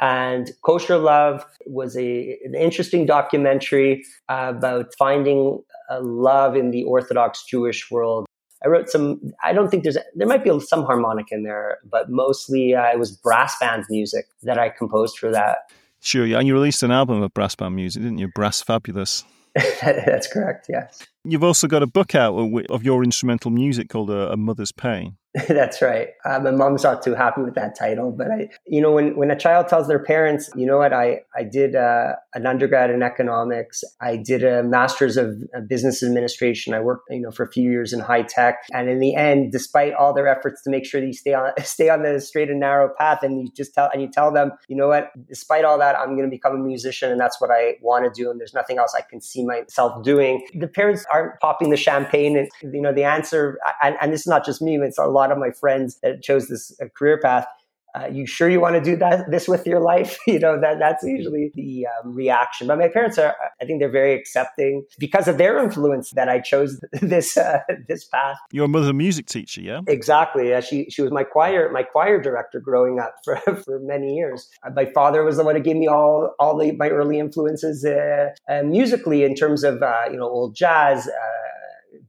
And 0.00 0.50
Kosher 0.62 0.96
Love 0.96 1.44
was 1.66 1.96
a, 1.96 2.38
an 2.44 2.54
interesting 2.54 3.04
documentary 3.04 4.04
about 4.28 4.94
finding 4.98 5.62
love 6.00 6.56
in 6.56 6.70
the 6.70 6.84
Orthodox 6.84 7.44
Jewish 7.44 7.90
world. 7.90 8.26
I 8.64 8.68
wrote 8.68 8.88
some. 8.88 9.32
I 9.42 9.52
don't 9.52 9.70
think 9.70 9.84
there's. 9.84 9.96
There 10.14 10.26
might 10.26 10.44
be 10.44 10.60
some 10.60 10.84
harmonic 10.84 11.26
in 11.30 11.44
there, 11.44 11.78
but 11.90 12.10
mostly 12.10 12.74
uh, 12.74 12.92
it 12.92 12.98
was 12.98 13.10
brass 13.10 13.58
band 13.58 13.84
music 13.88 14.26
that 14.42 14.58
I 14.58 14.68
composed 14.68 15.18
for 15.18 15.30
that. 15.30 15.70
Sure, 16.00 16.26
yeah, 16.26 16.38
and 16.38 16.46
you 16.46 16.54
released 16.54 16.82
an 16.82 16.90
album 16.90 17.22
of 17.22 17.32
brass 17.32 17.54
band 17.54 17.76
music, 17.76 18.02
didn't 18.02 18.18
you? 18.18 18.28
Brass 18.28 18.62
Fabulous. 18.62 19.24
That's 19.82 20.28
correct. 20.28 20.66
Yes. 20.68 21.02
You've 21.24 21.44
also 21.44 21.66
got 21.66 21.82
a 21.82 21.86
book 21.86 22.14
out 22.14 22.34
of 22.70 22.84
your 22.84 23.02
instrumental 23.02 23.50
music 23.50 23.88
called 23.88 24.10
"A, 24.10 24.36
Mother's 24.36 24.72
Pain." 24.72 25.16
That's 25.48 25.80
right. 25.80 26.08
Uh, 26.24 26.40
my 26.40 26.50
mom's 26.50 26.82
not 26.82 27.02
too 27.02 27.14
happy 27.14 27.42
with 27.42 27.54
that 27.54 27.78
title, 27.78 28.10
but 28.10 28.32
I, 28.32 28.48
you 28.66 28.80
know, 28.80 28.90
when, 28.90 29.16
when 29.16 29.30
a 29.30 29.38
child 29.38 29.68
tells 29.68 29.86
their 29.86 30.02
parents, 30.02 30.50
you 30.56 30.66
know 30.66 30.78
what, 30.78 30.92
I, 30.92 31.20
I 31.36 31.44
did 31.44 31.76
uh, 31.76 32.14
an 32.34 32.46
undergrad 32.46 32.90
in 32.90 33.04
economics. 33.04 33.84
I 34.00 34.16
did 34.16 34.42
a 34.42 34.64
master's 34.64 35.16
of 35.16 35.36
business 35.68 36.02
administration. 36.02 36.74
I 36.74 36.80
worked, 36.80 37.04
you 37.10 37.20
know, 37.20 37.30
for 37.30 37.44
a 37.44 37.50
few 37.50 37.70
years 37.70 37.92
in 37.92 38.00
high 38.00 38.22
tech. 38.22 38.56
And 38.72 38.88
in 38.88 38.98
the 38.98 39.14
end, 39.14 39.52
despite 39.52 39.94
all 39.94 40.12
their 40.12 40.26
efforts 40.26 40.62
to 40.62 40.70
make 40.70 40.84
sure 40.84 41.00
that 41.00 41.06
you 41.06 41.12
stay 41.12 41.34
on, 41.34 41.52
stay 41.62 41.90
on 41.90 42.02
the 42.02 42.20
straight 42.20 42.50
and 42.50 42.58
narrow 42.58 42.92
path 42.98 43.22
and 43.22 43.40
you 43.40 43.52
just 43.56 43.72
tell, 43.72 43.88
and 43.92 44.02
you 44.02 44.08
tell 44.08 44.32
them, 44.32 44.50
you 44.66 44.74
know 44.74 44.88
what, 44.88 45.12
despite 45.28 45.64
all 45.64 45.78
that, 45.78 45.96
I'm 45.96 46.16
going 46.16 46.28
to 46.28 46.30
become 46.30 46.56
a 46.56 46.58
musician 46.58 47.12
and 47.12 47.20
that's 47.20 47.40
what 47.40 47.52
I 47.52 47.74
want 47.82 48.04
to 48.04 48.10
do. 48.10 48.32
And 48.32 48.40
there's 48.40 48.54
nothing 48.54 48.78
else 48.78 48.96
I 48.98 49.02
can 49.02 49.20
see 49.20 49.44
myself 49.44 50.02
doing. 50.02 50.44
The 50.54 50.66
parents 50.66 51.06
aren't 51.12 51.38
popping 51.38 51.70
the 51.70 51.76
champagne 51.76 52.36
and, 52.36 52.74
you 52.74 52.82
know, 52.82 52.92
the 52.92 53.04
answer, 53.04 53.60
and, 53.80 53.96
and 54.00 54.12
this 54.12 54.22
is 54.22 54.26
not 54.26 54.44
just 54.44 54.60
me, 54.60 54.76
it's 54.76 54.98
a 54.98 55.04
lot 55.04 55.19
lot 55.20 55.32
of 55.32 55.38
my 55.38 55.50
friends 55.50 55.98
that 56.02 56.22
chose 56.22 56.48
this 56.48 56.72
uh, 56.80 56.86
career 56.96 57.18
path 57.22 57.46
uh, 57.94 58.06
you 58.06 58.26
sure 58.26 58.48
you 58.48 58.60
want 58.60 58.76
to 58.76 58.80
do 58.80 58.96
that 58.96 59.30
this 59.30 59.48
with 59.48 59.66
your 59.66 59.80
life? 59.80 60.18
You 60.30 60.38
know 60.38 60.60
that 60.60 60.78
that's 60.78 61.02
usually 61.02 61.50
the 61.54 61.86
um, 61.86 62.14
reaction. 62.14 62.68
But 62.68 62.78
my 62.78 62.88
parents 62.88 63.18
are 63.18 63.34
i 63.60 63.64
think 63.64 63.80
they're 63.80 63.90
very 63.90 64.14
accepting 64.14 64.84
because 64.98 65.26
of 65.26 65.38
their 65.38 65.58
influence 65.58 66.10
that 66.12 66.28
i 66.28 66.38
chose 66.38 66.80
this 66.92 67.36
uh, 67.36 67.60
this 67.88 68.04
path. 68.04 68.36
Your 68.52 68.68
mother's 68.68 68.90
a 68.90 68.92
music 68.92 69.26
teacher 69.26 69.60
yeah? 69.60 69.80
Exactly 69.88 70.50
yeah, 70.50 70.60
she 70.60 70.88
she 70.88 71.02
was 71.02 71.10
my 71.10 71.24
choir 71.24 71.70
my 71.72 71.82
choir 71.82 72.20
director 72.20 72.60
growing 72.60 73.00
up 73.00 73.14
for, 73.24 73.36
for 73.64 73.80
many 73.80 74.14
years. 74.14 74.48
Uh, 74.64 74.70
my 74.70 74.86
father 74.86 75.24
was 75.24 75.36
the 75.36 75.44
one 75.44 75.56
who 75.56 75.62
gave 75.62 75.76
me 75.76 75.88
all 75.88 76.34
all 76.38 76.56
the 76.56 76.72
my 76.72 76.88
early 76.88 77.18
influences 77.18 77.84
uh, 77.84 78.28
uh, 78.48 78.62
musically 78.62 79.24
in 79.24 79.34
terms 79.34 79.64
of 79.64 79.82
you 80.10 80.16
know 80.16 80.28
old 80.28 80.54
jazz 80.54 81.08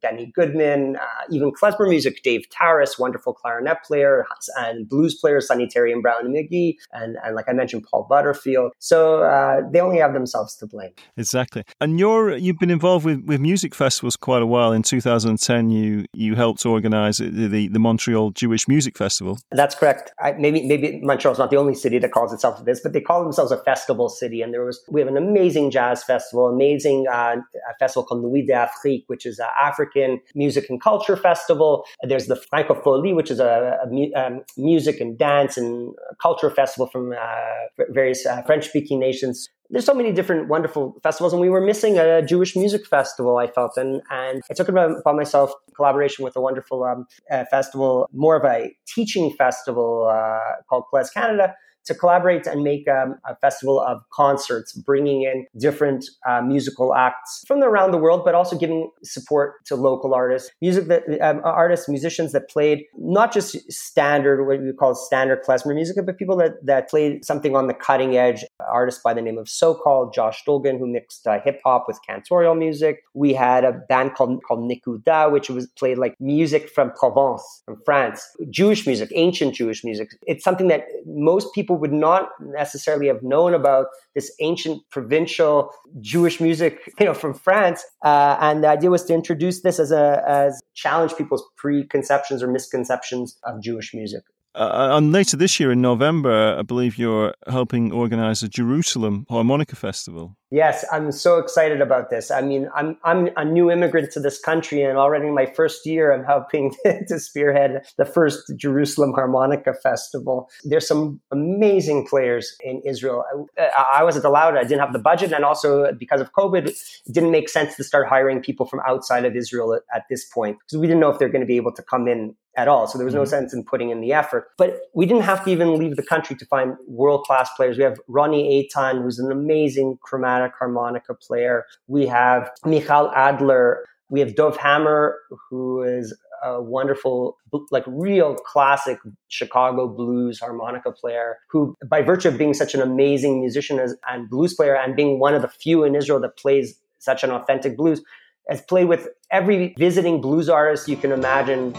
Benny 0.02 0.32
Goodman, 0.34 0.98
uh, 0.98 1.24
even 1.30 1.52
klezmer 1.52 1.88
music, 1.88 2.22
Dave 2.24 2.46
Tarras, 2.50 3.00
wonderful 3.00 3.34
clarinet 3.34 3.84
player, 3.84 4.26
and 4.58 4.88
blues 4.88 5.16
player, 5.16 5.42
Sonny 5.42 5.68
Terry 5.68 5.92
and 5.92 6.02
Brownie 6.02 6.30
McGhee, 6.30 6.76
and, 6.92 7.18
and 7.24 7.36
like 7.36 7.48
I 7.48 7.54
mentioned, 7.54 7.86
Paul 7.90 8.06
Butterfield. 8.10 8.74
So 8.80 9.24
uh, 9.24 9.62
they 9.72 9.80
only 9.80 10.00
have 10.00 10.14
themselves 10.14 10.56
to 10.58 10.68
blame. 10.68 10.92
Exactly. 11.18 11.64
And 11.80 12.00
you're 12.00 12.36
you've 12.36 12.60
been 12.60 12.72
involved 12.72 13.06
with, 13.06 13.24
with 13.26 13.40
music 13.40 13.76
festivals 13.76 14.16
quite 14.16 14.42
a 14.42 14.46
while. 14.46 14.72
In 14.72 14.84
2010, 14.84 15.70
you 15.70 16.06
you 16.14 16.36
helped 16.36 16.66
organize 16.66 17.18
the, 17.18 17.30
the, 17.30 17.68
the 17.68 17.80
Montreal 17.80 18.32
Jewish 18.32 18.68
Music 18.68 18.98
Festival. 18.98 19.40
That's 19.52 19.76
correct. 19.76 20.12
I, 20.20 20.34
maybe 20.34 20.68
maybe 20.68 21.00
Montreal's 21.02 21.40
not 21.40 21.50
the 21.50 21.58
only 21.58 21.76
city 21.76 22.00
that 22.00 22.12
calls 22.12 22.34
itself 22.34 22.64
this, 22.66 22.80
but 22.82 22.94
they 22.94 23.02
call 23.02 23.24
themselves 23.24 23.52
a 23.52 23.58
festival 23.64 24.10
city. 24.10 24.42
And 24.42 24.54
there 24.54 24.64
was 24.64 24.84
we 24.90 25.02
have 25.02 25.10
an 25.10 25.18
amazing 25.18 25.72
jazz 25.72 26.04
festival, 26.04 26.48
amazing 26.48 27.06
uh, 27.12 27.38
a 27.70 27.78
festival 27.80 28.04
called 28.04 28.24
Nuit 28.24 28.48
d'Afrique, 28.48 29.06
which 29.08 29.26
is 29.26 29.40
uh, 29.40 29.48
African 29.72 30.20
Music 30.36 30.70
and 30.70 30.82
Culture 30.82 31.18
Festival. 31.18 31.86
There's 32.04 32.28
the 32.28 32.40
Francophonie, 32.52 33.16
which 33.16 33.32
is 33.32 33.40
a, 33.40 33.78
a 33.84 34.14
um, 34.22 34.42
music 34.58 35.00
and 35.00 35.18
dance 35.18 35.58
and 35.58 35.94
culture 36.22 36.50
festival 36.50 36.88
from 36.88 37.14
uh, 37.14 37.86
various 37.90 38.26
uh, 38.26 38.42
French 38.44 38.68
speaking 38.68 39.00
nations 39.00 39.50
there's 39.72 39.86
so 39.86 39.94
many 39.94 40.12
different 40.12 40.50
wonderful 40.50 41.00
festivals, 41.02 41.32
and 41.32 41.42
we 41.42 41.50
were 41.50 41.62
missing 41.62 41.98
a 41.98 42.22
Jewish 42.22 42.56
music 42.56 42.86
festival. 42.86 43.38
I 43.38 43.48
felt, 43.48 43.78
and 43.78 44.02
and 44.12 44.42
I 44.52 44.54
took 44.54 44.68
it 44.68 44.76
upon 44.76 45.16
myself 45.16 45.54
collaboration 45.76 46.26
with 46.26 46.36
a 46.36 46.42
wonderful 46.42 46.84
um, 46.84 47.06
uh, 47.32 47.46
festival, 47.50 48.10
more 48.12 48.36
of 48.36 48.44
a 48.44 48.76
teaching 48.86 49.32
festival 49.38 50.10
uh, 50.12 50.62
called 50.70 50.84
KlezKanada, 50.94 51.54
to 51.86 51.96
collaborate 51.96 52.48
and 52.48 52.64
make 52.64 52.88
um, 52.88 53.16
a 53.26 53.36
festival 53.38 53.80
of 53.80 54.02
concerts, 54.12 54.74
bringing 54.74 55.24
in 55.24 55.46
different 55.60 56.06
uh, 56.28 56.42
musical 56.42 56.94
acts 56.94 57.44
from 57.48 57.62
around 57.64 57.92
the 57.92 57.98
world, 57.98 58.24
but 58.26 58.36
also 58.36 58.58
giving 58.58 58.90
support 59.04 59.64
to 59.66 59.76
local 59.76 60.14
artists, 60.14 60.52
music 60.62 60.88
that 60.88 61.04
um, 61.22 61.42
artists, 61.44 61.88
musicians 61.88 62.32
that 62.32 62.50
played 62.50 62.84
not 62.98 63.34
just 63.34 63.72
standard, 63.72 64.46
what 64.46 64.62
we 64.62 64.74
call 64.74 64.96
standard 64.96 65.44
klezmer 65.44 65.74
music, 65.74 65.96
but 66.06 66.18
people 66.18 66.36
that, 66.38 66.54
that 66.66 66.90
played 66.90 67.24
something 67.26 67.56
on 67.56 67.68
the 67.68 67.74
cutting 67.74 68.18
edge. 68.18 68.44
Artists 68.72 69.02
by 69.04 69.14
the 69.14 69.22
name 69.22 69.38
of 69.38 69.50
So 69.50 69.74
Called, 69.74 70.14
Josh 70.14 70.44
Dolgin, 70.48 70.80
who 70.80 70.88
mixed 70.88 71.28
uh, 71.28 71.40
hip 71.44 71.62
hop 71.64 71.86
with 71.88 72.00
cantorial 72.08 72.58
music. 72.58 73.04
We 73.14 73.34
had 73.34 73.64
a 73.64 73.72
band 73.72 74.16
called, 74.16 74.42
called 74.48 74.70
Nikuda, 74.70 75.32
which 75.32 75.50
was 75.50 75.68
played 75.68 75.98
like 75.98 76.16
music 76.20 76.70
from 76.70 76.92
Provence, 76.92 77.64
from 77.66 77.82
France, 77.86 78.28
Jewish 78.50 78.86
music, 78.86 79.12
ancient 79.16 79.56
Jewish 79.56 79.84
music. 79.84 80.10
It's 80.28 80.44
something 80.44 80.68
that 80.68 80.86
most 81.06 81.54
people 81.54 81.71
people 81.72 81.80
would 81.80 81.94
not 81.94 82.30
necessarily 82.40 83.08
have 83.08 83.24
known 83.24 83.54
about 83.54 83.88
this 84.16 84.32
ancient 84.40 84.82
provincial 84.90 85.70
Jewish 86.00 86.40
music, 86.42 86.80
you 87.00 87.06
know, 87.06 87.14
from 87.14 87.34
France. 87.34 87.84
Uh, 88.04 88.38
and 88.40 88.64
the 88.64 88.68
idea 88.68 88.90
was 88.90 89.06
to 89.06 89.14
introduce 89.14 89.62
this 89.62 89.80
as 89.80 89.92
a 89.92 90.24
as 90.28 90.62
challenge 90.74 91.16
people's 91.16 91.44
preconceptions 91.58 92.44
or 92.44 92.48
misconceptions 92.48 93.38
of 93.44 93.62
Jewish 93.62 93.94
music. 93.94 94.24
Uh, 94.54 94.98
and 94.98 95.14
later 95.14 95.38
this 95.38 95.60
year 95.60 95.72
in 95.72 95.82
November, 95.82 96.58
I 96.60 96.64
believe 96.64 96.98
you're 96.98 97.34
helping 97.48 97.94
organize 97.94 98.44
a 98.44 98.50
Jerusalem 98.50 99.26
harmonica 99.30 99.78
festival. 99.78 100.36
Yes, 100.54 100.84
I'm 100.92 101.14
so 101.14 101.38
excited 101.38 101.80
about 101.80 102.10
this. 102.10 102.30
I 102.30 102.42
mean, 102.42 102.68
I'm 102.76 102.98
I'm 103.06 103.30
a 103.38 103.46
new 103.46 103.72
immigrant 103.72 104.12
to 104.12 104.20
this 104.20 104.38
country, 104.38 104.82
and 104.84 104.98
already 104.98 105.28
in 105.28 105.34
my 105.34 105.46
first 105.46 105.86
year, 105.86 106.12
I'm 106.12 106.26
helping 106.26 106.76
to 107.08 107.20
spearhead 107.20 107.86
the 107.98 108.04
first 108.04 108.52
Jerusalem 108.58 109.14
Harmonica 109.14 109.74
Festival. 109.74 110.50
There's 110.66 110.86
some 110.86 111.22
amazing 111.32 112.06
players 112.06 112.54
in 112.66 112.82
Israel. 112.86 113.24
I, 113.58 114.00
I 114.00 114.04
wasn't 114.04 114.26
allowed; 114.26 114.58
I 114.58 114.64
didn't 114.64 114.82
have 114.82 114.92
the 114.92 115.00
budget, 115.00 115.32
and 115.32 115.46
also 115.46 115.90
because 115.94 116.20
of 116.20 116.34
COVID, 116.34 116.68
it 116.68 116.76
didn't 117.14 117.32
make 117.32 117.48
sense 117.48 117.78
to 117.78 117.84
start 117.86 118.10
hiring 118.10 118.42
people 118.42 118.66
from 118.66 118.82
outside 118.86 119.24
of 119.24 119.38
Israel 119.38 119.74
at, 119.74 119.84
at 119.96 120.04
this 120.10 120.26
point 120.26 120.58
because 120.60 120.78
we 120.78 120.86
didn't 120.86 121.00
know 121.00 121.10
if 121.10 121.18
they're 121.18 121.30
going 121.30 121.48
to 121.48 121.48
be 121.48 121.56
able 121.56 121.74
to 121.74 121.82
come 121.82 122.10
in 122.10 122.36
at 122.58 122.68
all. 122.68 122.88
So 122.88 122.98
there 122.98 123.06
was 123.06 123.14
no 123.14 123.22
mm-hmm. 123.22 123.30
sense 123.30 123.54
in 123.54 123.64
putting 123.64 123.90
in 123.90 124.02
the 124.02 124.14
effort. 124.14 124.50
But 124.58 124.82
we 124.94 125.06
didn't 125.06 125.24
have 125.24 125.44
to 125.46 125.52
even 125.52 125.78
leave 125.78 125.96
the 125.96 126.04
country 126.04 126.36
to 126.36 126.46
find 126.46 126.76
world 126.88 127.24
class 127.24 127.50
players. 127.56 127.78
We 127.78 127.84
have 127.84 127.98
Ronnie 128.08 128.70
Eitan, 128.76 129.02
who's 129.02 129.20
an 129.20 129.32
amazing 129.32 129.98
chromatic 130.02 130.41
harmonica 130.50 131.14
player. 131.14 131.66
We 131.88 132.08
have 132.08 132.50
Michal 132.66 133.12
Adler. 133.16 133.86
We 134.10 134.20
have 134.20 134.36
Dov 134.36 134.58
Hammer, 134.58 135.18
who 135.50 135.84
is 135.84 136.18
a 136.44 136.62
wonderful, 136.62 137.38
like 137.70 137.84
real 137.88 138.36
classic 138.36 138.98
Chicago 139.28 139.88
blues 139.88 140.40
harmonica 140.40 140.92
player 140.92 141.38
who, 141.50 141.78
by 141.88 142.02
virtue 142.02 142.30
of 142.30 142.38
being 142.38 142.54
such 142.54 142.74
an 142.74 142.82
amazing 142.82 143.40
musician 143.40 143.80
as, 143.80 143.96
and 144.10 144.30
blues 144.30 144.54
player 144.56 144.76
and 144.76 144.96
being 144.96 145.20
one 145.20 145.36
of 145.36 145.42
the 145.42 145.48
few 145.48 145.84
in 145.84 145.96
Israel 145.96 146.20
that 146.20 146.38
plays 146.38 146.80
such 146.98 147.24
an 147.24 147.32
authentic 147.32 147.78
blues, 147.78 148.02
has 148.50 148.62
played 148.62 148.88
with 148.88 149.08
every 149.30 149.76
visiting 149.78 150.20
blues 150.20 150.50
artist 150.50 150.88
you 150.88 150.98
can 150.98 151.12
imagine. 151.12 151.74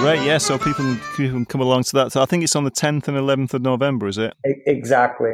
Right, 0.00 0.24
yeah, 0.24 0.38
so 0.38 0.56
people 0.58 0.96
can 1.16 1.44
come 1.44 1.60
along 1.60 1.82
to 1.82 1.92
that. 1.94 2.12
So 2.12 2.22
I 2.22 2.24
think 2.24 2.44
it's 2.44 2.54
on 2.54 2.62
the 2.62 2.70
10th 2.70 3.08
and 3.08 3.16
11th 3.16 3.54
of 3.54 3.62
November, 3.62 4.06
is 4.06 4.16
it? 4.16 4.32
Exactly. 4.44 5.32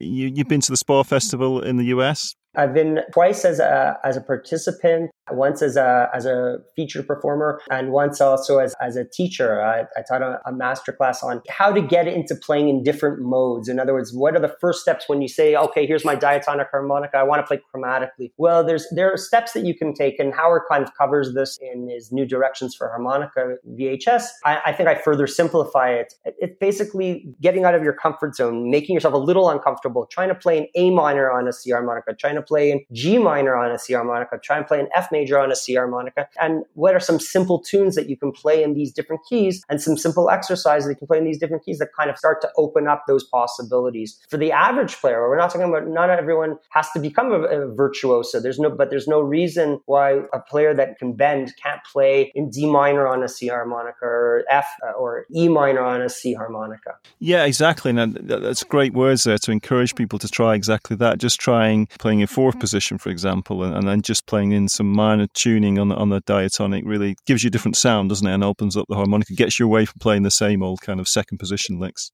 You, 0.00 0.32
you've 0.34 0.48
been 0.48 0.62
to 0.62 0.72
the 0.72 0.78
SPAH 0.78 1.02
Festival 1.02 1.60
in 1.60 1.76
the 1.76 1.84
US? 1.86 2.34
I've 2.56 2.74
been 2.74 3.00
twice 3.12 3.44
as 3.44 3.60
a 3.60 3.98
as 4.04 4.16
a 4.16 4.20
participant, 4.20 5.10
once 5.30 5.60
as 5.60 5.76
a 5.76 6.08
as 6.14 6.24
a 6.24 6.58
featured 6.74 7.06
performer, 7.06 7.60
and 7.70 7.92
once 7.92 8.20
also 8.20 8.58
as, 8.58 8.74
as 8.80 8.96
a 8.96 9.04
teacher. 9.04 9.62
I, 9.62 9.82
I 9.96 10.02
taught 10.08 10.22
a, 10.22 10.40
a 10.46 10.52
master 10.52 10.92
class 10.92 11.22
on 11.22 11.42
how 11.48 11.72
to 11.72 11.82
get 11.82 12.08
into 12.08 12.34
playing 12.34 12.68
in 12.68 12.82
different 12.82 13.20
modes. 13.20 13.68
In 13.68 13.78
other 13.78 13.92
words, 13.92 14.12
what 14.14 14.34
are 14.34 14.40
the 14.40 14.54
first 14.60 14.80
steps 14.80 15.04
when 15.08 15.20
you 15.20 15.28
say, 15.28 15.54
okay, 15.56 15.86
here's 15.86 16.04
my 16.04 16.14
diatonic 16.14 16.68
harmonica, 16.70 17.18
I 17.18 17.22
want 17.22 17.40
to 17.40 17.46
play 17.46 17.60
chromatically. 17.74 18.32
Well, 18.38 18.64
there's 18.64 18.86
there 18.94 19.12
are 19.12 19.18
steps 19.18 19.52
that 19.52 19.64
you 19.64 19.74
can 19.74 19.92
take, 19.92 20.18
and 20.18 20.34
Howard 20.34 20.62
kind 20.70 20.82
of 20.82 20.90
covers 20.96 21.34
this 21.34 21.58
in 21.60 21.88
his 21.88 22.10
New 22.12 22.24
Directions 22.24 22.74
for 22.74 22.88
Harmonica 22.88 23.56
VHS. 23.78 24.24
I, 24.44 24.60
I 24.66 24.72
think 24.72 24.88
I 24.88 24.94
further 24.94 25.26
simplify 25.26 25.90
it. 25.90 26.14
It's 26.24 26.56
basically 26.58 27.34
getting 27.42 27.64
out 27.64 27.74
of 27.74 27.82
your 27.82 27.92
comfort 27.92 28.34
zone, 28.34 28.70
making 28.70 28.94
yourself 28.94 29.14
a 29.14 29.18
little 29.18 29.50
uncomfortable, 29.50 30.06
trying 30.06 30.28
to 30.28 30.34
play 30.34 30.58
an 30.58 30.66
A 30.74 30.90
minor 30.90 31.30
on 31.30 31.46
a 31.46 31.52
C 31.52 31.70
harmonica, 31.70 32.14
trying 32.14 32.37
to 32.38 32.46
play 32.46 32.70
in 32.70 32.84
G 32.92 33.18
minor 33.18 33.56
on 33.56 33.70
a 33.70 33.78
C 33.78 33.92
harmonica, 33.92 34.38
try 34.42 34.56
and 34.56 34.66
play 34.66 34.80
an 34.80 34.88
F 34.94 35.08
major 35.12 35.38
on 35.38 35.52
a 35.52 35.56
C 35.56 35.74
harmonica. 35.74 36.28
And 36.40 36.64
what 36.74 36.94
are 36.94 37.00
some 37.00 37.20
simple 37.20 37.60
tunes 37.60 37.94
that 37.94 38.08
you 38.08 38.16
can 38.16 38.32
play 38.32 38.62
in 38.62 38.74
these 38.74 38.92
different 38.92 39.22
keys 39.28 39.62
and 39.68 39.80
some 39.80 39.96
simple 39.96 40.30
exercises 40.30 40.86
that 40.86 40.92
you 40.92 40.96
can 40.96 41.06
play 41.06 41.18
in 41.18 41.24
these 41.24 41.38
different 41.38 41.64
keys 41.64 41.78
that 41.78 41.88
kind 41.96 42.10
of 42.10 42.18
start 42.18 42.40
to 42.42 42.50
open 42.56 42.86
up 42.88 43.04
those 43.06 43.24
possibilities. 43.24 44.18
For 44.30 44.36
the 44.36 44.52
average 44.52 44.96
player, 44.96 45.28
we're 45.28 45.38
not 45.38 45.50
talking 45.50 45.68
about 45.68 45.88
not 45.88 46.10
everyone 46.10 46.56
has 46.70 46.90
to 46.92 47.00
become 47.00 47.32
a, 47.32 47.40
a 47.42 47.74
virtuoso. 47.74 48.40
There's 48.40 48.58
no, 48.58 48.70
but 48.70 48.90
there's 48.90 49.08
no 49.08 49.20
reason 49.20 49.80
why 49.86 50.20
a 50.32 50.40
player 50.40 50.74
that 50.74 50.98
can 50.98 51.14
bend 51.14 51.52
can't 51.62 51.80
play 51.92 52.32
in 52.34 52.50
D 52.50 52.66
minor 52.66 53.06
on 53.06 53.22
a 53.22 53.28
C 53.28 53.48
harmonica 53.48 54.04
or 54.04 54.44
F 54.50 54.66
uh, 54.86 54.92
or 54.92 55.26
E 55.34 55.48
minor 55.48 55.82
on 55.82 56.00
a 56.00 56.08
C 56.08 56.34
harmonica. 56.34 56.94
Yeah, 57.18 57.44
exactly. 57.44 57.90
And 57.90 58.14
that's 58.14 58.62
great 58.62 58.92
words 58.92 59.24
there 59.24 59.38
to 59.38 59.50
encourage 59.50 59.94
people 59.94 60.18
to 60.20 60.28
try 60.28 60.54
exactly 60.54 60.96
that. 60.96 61.18
Just 61.18 61.40
trying 61.40 61.86
playing 61.98 62.22
a 62.22 62.26
fourth 62.28 62.54
mm-hmm. 62.54 62.60
position, 62.60 62.98
for 62.98 63.10
example, 63.10 63.62
and, 63.62 63.74
and, 63.74 63.88
then 63.88 64.02
just 64.02 64.26
playing 64.26 64.52
in 64.52 64.68
some 64.68 64.90
minor 64.90 65.26
tuning 65.34 65.78
on 65.78 65.88
the, 65.88 65.96
on 65.96 66.10
the 66.10 66.20
diatonic 66.20 66.84
really 66.86 67.16
gives 67.26 67.42
you 67.42 67.48
a 67.48 67.50
different 67.50 67.76
sound, 67.76 68.08
doesn't 68.08 68.26
it? 68.26 68.32
And 68.32 68.44
opens 68.44 68.76
up 68.76 68.86
the 68.88 68.96
harmonica, 68.96 69.34
gets 69.34 69.58
you 69.58 69.66
away 69.66 69.84
from 69.84 69.98
playing 70.00 70.22
the 70.22 70.30
same 70.30 70.62
old 70.62 70.80
kind 70.80 71.00
of 71.00 71.08
second 71.08 71.38
position 71.38 71.78
licks 71.78 72.12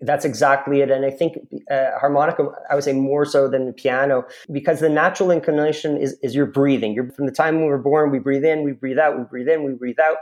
that's 0.00 0.24
exactly 0.24 0.80
it. 0.80 0.90
And 0.90 1.04
I 1.04 1.10
think 1.10 1.38
uh, 1.70 1.98
harmonica, 1.98 2.48
I 2.70 2.74
would 2.74 2.84
say 2.84 2.92
more 2.92 3.24
so 3.24 3.48
than 3.48 3.66
the 3.66 3.72
piano, 3.72 4.24
because 4.50 4.80
the 4.80 4.88
natural 4.88 5.30
inclination 5.30 5.96
is, 5.96 6.16
is 6.22 6.34
you're 6.34 6.46
breathing. 6.46 6.94
You're 6.94 7.10
from 7.10 7.26
the 7.26 7.32
time 7.32 7.60
we 7.60 7.66
were 7.66 7.78
born, 7.78 8.10
we 8.10 8.18
breathe 8.18 8.44
in, 8.44 8.62
we 8.62 8.72
breathe 8.72 8.98
out, 8.98 9.18
we 9.18 9.24
breathe 9.24 9.48
in, 9.48 9.64
we 9.64 9.72
breathe 9.72 9.98
out. 9.98 10.16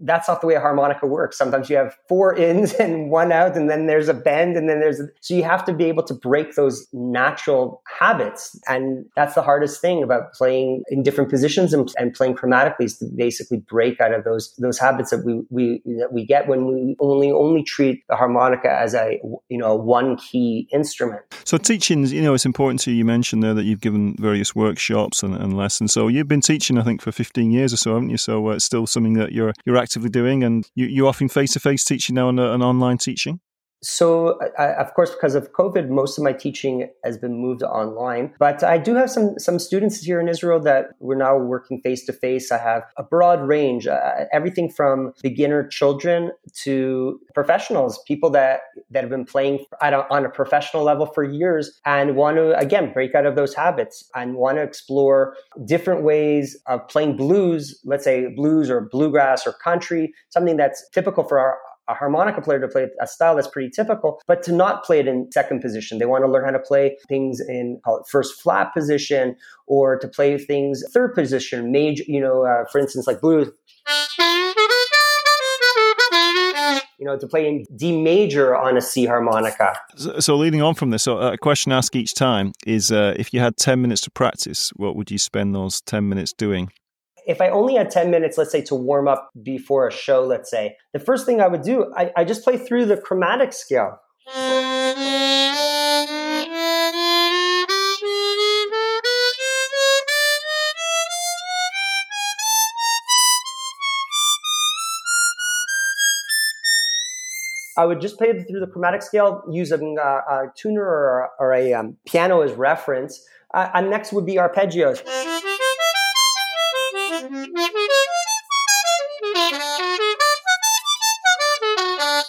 That's 0.00 0.28
not 0.28 0.40
the 0.40 0.46
way 0.46 0.54
a 0.54 0.60
harmonica 0.60 1.06
works. 1.06 1.38
Sometimes 1.38 1.70
you 1.70 1.76
have 1.76 1.96
four 2.08 2.34
ins 2.48 2.74
and 2.74 3.10
one 3.10 3.32
out, 3.32 3.56
and 3.56 3.70
then 3.70 3.86
there's 3.86 4.08
a 4.08 4.14
bend, 4.14 4.56
and 4.56 4.68
then 4.68 4.80
there's 4.80 5.00
a, 5.00 5.08
so 5.20 5.34
you 5.34 5.42
have 5.44 5.64
to 5.64 5.72
be 5.72 5.84
able 5.84 6.02
to 6.04 6.14
break 6.14 6.54
those 6.54 6.86
natural 6.92 7.82
habits, 7.98 8.58
and 8.68 9.06
that's 9.16 9.34
the 9.34 9.42
hardest 9.42 9.80
thing 9.80 10.02
about 10.02 10.32
playing 10.32 10.82
in 10.88 11.02
different 11.02 11.30
positions 11.30 11.72
and, 11.72 11.90
and 11.98 12.14
playing 12.14 12.34
chromatically 12.34 12.84
is 12.84 12.98
to 12.98 13.06
basically 13.16 13.58
break 13.58 14.00
out 14.00 14.12
of 14.12 14.24
those 14.24 14.54
those 14.56 14.78
habits 14.78 15.10
that 15.10 15.24
we 15.24 15.42
we 15.50 15.82
that 15.98 16.12
we 16.12 16.24
get 16.24 16.48
when 16.48 16.66
we 16.66 16.96
only 17.00 17.30
only 17.30 17.62
treat 17.62 18.06
the 18.08 18.16
harmonica 18.16 18.70
as 18.70 18.94
a 18.98 19.20
you 19.48 19.58
know 19.58 19.74
one 19.74 20.16
key 20.16 20.68
instrument. 20.72 21.22
So 21.44 21.56
teaching, 21.58 22.06
you 22.06 22.22
know, 22.22 22.34
it's 22.34 22.46
important 22.46 22.80
to 22.80 22.90
you. 22.90 22.98
You 22.98 23.04
mentioned 23.04 23.42
there 23.42 23.54
that 23.54 23.64
you've 23.64 23.80
given 23.80 24.16
various 24.18 24.54
workshops 24.54 25.22
and, 25.22 25.34
and 25.34 25.56
lessons. 25.56 25.92
So 25.92 26.08
you've 26.08 26.28
been 26.28 26.40
teaching, 26.40 26.78
I 26.78 26.82
think, 26.82 27.00
for 27.00 27.12
15 27.12 27.50
years 27.50 27.72
or 27.72 27.76
so, 27.76 27.94
haven't 27.94 28.10
you? 28.10 28.16
So 28.16 28.48
uh, 28.48 28.52
it's 28.52 28.64
still 28.64 28.86
something 28.86 29.14
that 29.14 29.32
you're 29.32 29.52
you're 29.64 29.76
actively 29.76 30.10
doing, 30.10 30.44
and 30.44 30.68
you, 30.74 30.86
you're 30.86 31.08
offering 31.08 31.28
face 31.28 31.52
to 31.52 31.60
face 31.60 31.84
teaching 31.84 32.14
now 32.14 32.28
and, 32.28 32.40
uh, 32.40 32.52
and 32.52 32.62
online 32.62 32.98
teaching. 32.98 33.40
So, 33.82 34.40
I, 34.58 34.74
of 34.74 34.92
course, 34.94 35.10
because 35.12 35.34
of 35.36 35.52
COVID, 35.52 35.88
most 35.88 36.18
of 36.18 36.24
my 36.24 36.32
teaching 36.32 36.88
has 37.04 37.16
been 37.16 37.40
moved 37.40 37.62
online. 37.62 38.34
But 38.38 38.64
I 38.64 38.76
do 38.76 38.94
have 38.96 39.10
some 39.10 39.38
some 39.38 39.58
students 39.58 40.00
here 40.00 40.20
in 40.20 40.28
Israel 40.28 40.58
that 40.60 40.90
we're 40.98 41.14
now 41.16 41.36
working 41.36 41.80
face 41.80 42.04
to 42.06 42.12
face. 42.12 42.50
I 42.50 42.58
have 42.58 42.82
a 42.96 43.04
broad 43.04 43.40
range, 43.46 43.86
uh, 43.86 44.24
everything 44.32 44.68
from 44.68 45.12
beginner 45.22 45.66
children 45.68 46.32
to 46.64 47.20
professionals, 47.34 48.02
people 48.06 48.30
that 48.30 48.60
that 48.90 49.02
have 49.02 49.10
been 49.10 49.24
playing 49.24 49.64
a, 49.80 49.92
on 50.10 50.24
a 50.24 50.30
professional 50.30 50.82
level 50.82 51.06
for 51.06 51.22
years 51.22 51.78
and 51.86 52.16
want 52.16 52.36
to 52.36 52.58
again 52.58 52.92
break 52.92 53.14
out 53.14 53.26
of 53.26 53.36
those 53.36 53.54
habits 53.54 54.10
and 54.16 54.34
want 54.34 54.56
to 54.56 54.62
explore 54.62 55.36
different 55.64 56.02
ways 56.02 56.60
of 56.66 56.86
playing 56.88 57.16
blues. 57.16 57.80
Let's 57.84 58.02
say 58.02 58.26
blues 58.34 58.70
or 58.70 58.88
bluegrass 58.90 59.46
or 59.46 59.52
country, 59.52 60.12
something 60.30 60.56
that's 60.56 60.88
typical 60.90 61.22
for 61.22 61.38
our 61.38 61.58
a 61.88 61.94
harmonica 61.94 62.40
player 62.40 62.60
to 62.60 62.68
play 62.68 62.88
a 63.00 63.06
style 63.06 63.36
that's 63.36 63.48
pretty 63.48 63.70
typical, 63.70 64.20
but 64.26 64.42
to 64.44 64.52
not 64.52 64.84
play 64.84 65.00
it 65.00 65.08
in 65.08 65.30
second 65.32 65.60
position. 65.60 65.98
They 65.98 66.06
want 66.06 66.24
to 66.24 66.30
learn 66.30 66.44
how 66.44 66.50
to 66.50 66.58
play 66.58 66.96
things 67.08 67.40
in 67.40 67.80
call 67.84 67.98
it 67.98 68.06
first 68.10 68.40
flat 68.40 68.72
position 68.74 69.36
or 69.66 69.98
to 69.98 70.08
play 70.08 70.38
things 70.38 70.82
third 70.92 71.14
position, 71.14 71.72
major, 71.72 72.04
you 72.06 72.20
know, 72.20 72.44
uh, 72.44 72.64
for 72.70 72.78
instance, 72.78 73.06
like 73.06 73.20
blues. 73.20 73.48
You 77.00 77.06
know, 77.06 77.16
to 77.16 77.28
play 77.28 77.46
in 77.46 77.64
D 77.76 78.00
major 78.00 78.56
on 78.56 78.76
a 78.76 78.80
C 78.80 79.06
harmonica. 79.06 79.78
So, 79.96 80.18
so 80.18 80.36
leading 80.36 80.62
on 80.62 80.74
from 80.74 80.90
this, 80.90 81.04
so 81.04 81.18
a 81.18 81.38
question 81.38 81.70
asked 81.70 81.94
each 81.94 82.14
time 82.14 82.52
is 82.66 82.90
uh, 82.90 83.14
if 83.16 83.32
you 83.32 83.38
had 83.40 83.56
10 83.56 83.80
minutes 83.80 84.00
to 84.02 84.10
practice, 84.10 84.70
what 84.74 84.96
would 84.96 85.10
you 85.10 85.18
spend 85.18 85.54
those 85.54 85.80
10 85.82 86.08
minutes 86.08 86.32
doing? 86.32 86.70
If 87.28 87.42
I 87.42 87.50
only 87.50 87.74
had 87.74 87.90
10 87.90 88.10
minutes, 88.10 88.38
let's 88.38 88.50
say, 88.50 88.62
to 88.62 88.74
warm 88.74 89.06
up 89.06 89.30
before 89.42 89.86
a 89.86 89.92
show, 89.92 90.24
let's 90.24 90.50
say, 90.50 90.76
the 90.94 90.98
first 90.98 91.26
thing 91.26 91.42
I 91.42 91.46
would 91.46 91.60
do, 91.60 91.92
I, 91.94 92.10
I 92.16 92.24
just 92.24 92.42
play 92.42 92.56
through 92.56 92.86
the 92.86 92.96
chromatic 92.96 93.52
scale. 93.52 94.00
I 107.76 107.84
would 107.84 108.00
just 108.00 108.16
play 108.16 108.32
through 108.42 108.60
the 108.60 108.66
chromatic 108.66 109.02
scale 109.02 109.44
using 109.48 109.98
a, 110.02 110.02
a 110.02 110.52
tuner 110.56 110.82
or, 110.82 111.28
or 111.38 111.52
a 111.52 111.74
um, 111.74 111.98
piano 112.06 112.40
as 112.40 112.52
reference. 112.52 113.24
Uh, 113.54 113.68
and 113.74 113.90
next 113.90 114.12
would 114.12 114.26
be 114.26 114.34
arpeggios. 114.36 115.02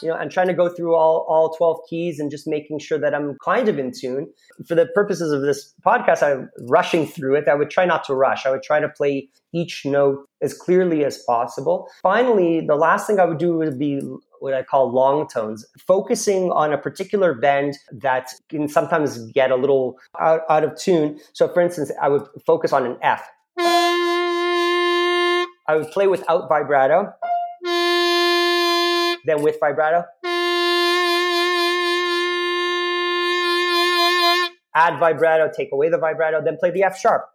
Know, 0.10 0.18
and 0.18 0.32
trying 0.32 0.48
to 0.48 0.54
go 0.54 0.70
through 0.70 0.96
all, 0.96 1.26
all 1.30 1.54
12 1.54 1.80
keys 1.90 2.20
and 2.20 2.30
just 2.30 2.48
making 2.48 2.80
sure 2.80 2.98
that 3.00 3.14
I'm 3.14 3.38
kind 3.44 3.70
of 3.70 3.80
in 3.80 3.92
tune. 3.92 4.28
For 4.68 4.76
the 4.76 4.88
purposes 4.88 5.32
of 5.32 5.42
this 5.42 5.74
podcast, 5.86 6.22
I'm 6.24 6.50
rushing 6.68 7.08
through 7.08 7.36
it. 7.36 7.48
I 7.48 7.56
would 7.56 7.70
try 7.70 7.86
not 7.86 8.04
to 8.06 8.16
rush. 8.16 8.46
I 8.46 8.52
would 8.52 8.64
try 8.64 8.80
to 8.80 8.90
play 8.90 9.30
each 9.54 9.86
note 9.86 10.28
as 10.42 10.54
clearly 10.54 11.06
as 11.06 11.18
possible. 11.26 11.88
Finally, 12.02 12.62
the 12.68 12.76
last 12.76 13.08
thing 13.08 13.20
I 13.20 13.26
would 13.26 13.40
do 13.40 13.58
would 13.58 13.80
be 13.80 14.02
what 14.40 14.54
I 14.54 14.64
call 14.64 14.92
long 14.92 15.28
tones, 15.28 15.66
focusing 15.78 16.52
on 16.52 16.72
a 16.72 16.78
particular 16.78 17.34
bend 17.34 17.78
that 17.92 18.30
can 18.50 18.68
sometimes 18.68 19.32
get 19.32 19.52
a 19.52 19.56
little 19.56 19.98
out, 20.20 20.42
out 20.50 20.64
of 20.64 20.78
tune. 20.78 21.20
So, 21.34 21.48
for 21.48 21.62
instance, 21.62 21.92
I 22.02 22.10
would 22.10 22.28
focus 22.46 22.74
on 22.74 22.86
an 22.86 22.98
F. 23.02 23.28
I 25.70 25.76
would 25.76 25.92
play 25.92 26.08
without 26.08 26.50
vibrato, 26.50 27.14
then 29.30 29.42
with 29.42 29.58
vibrato. 29.60 30.06
Add 34.76 35.00
vibrato, 35.00 35.52
take 35.56 35.72
away 35.72 35.90
the 35.90 35.98
vibrato, 35.98 36.44
then 36.44 36.58
play 36.58 36.72
the 36.72 36.84
F 36.84 36.98
sharp. 36.98 37.30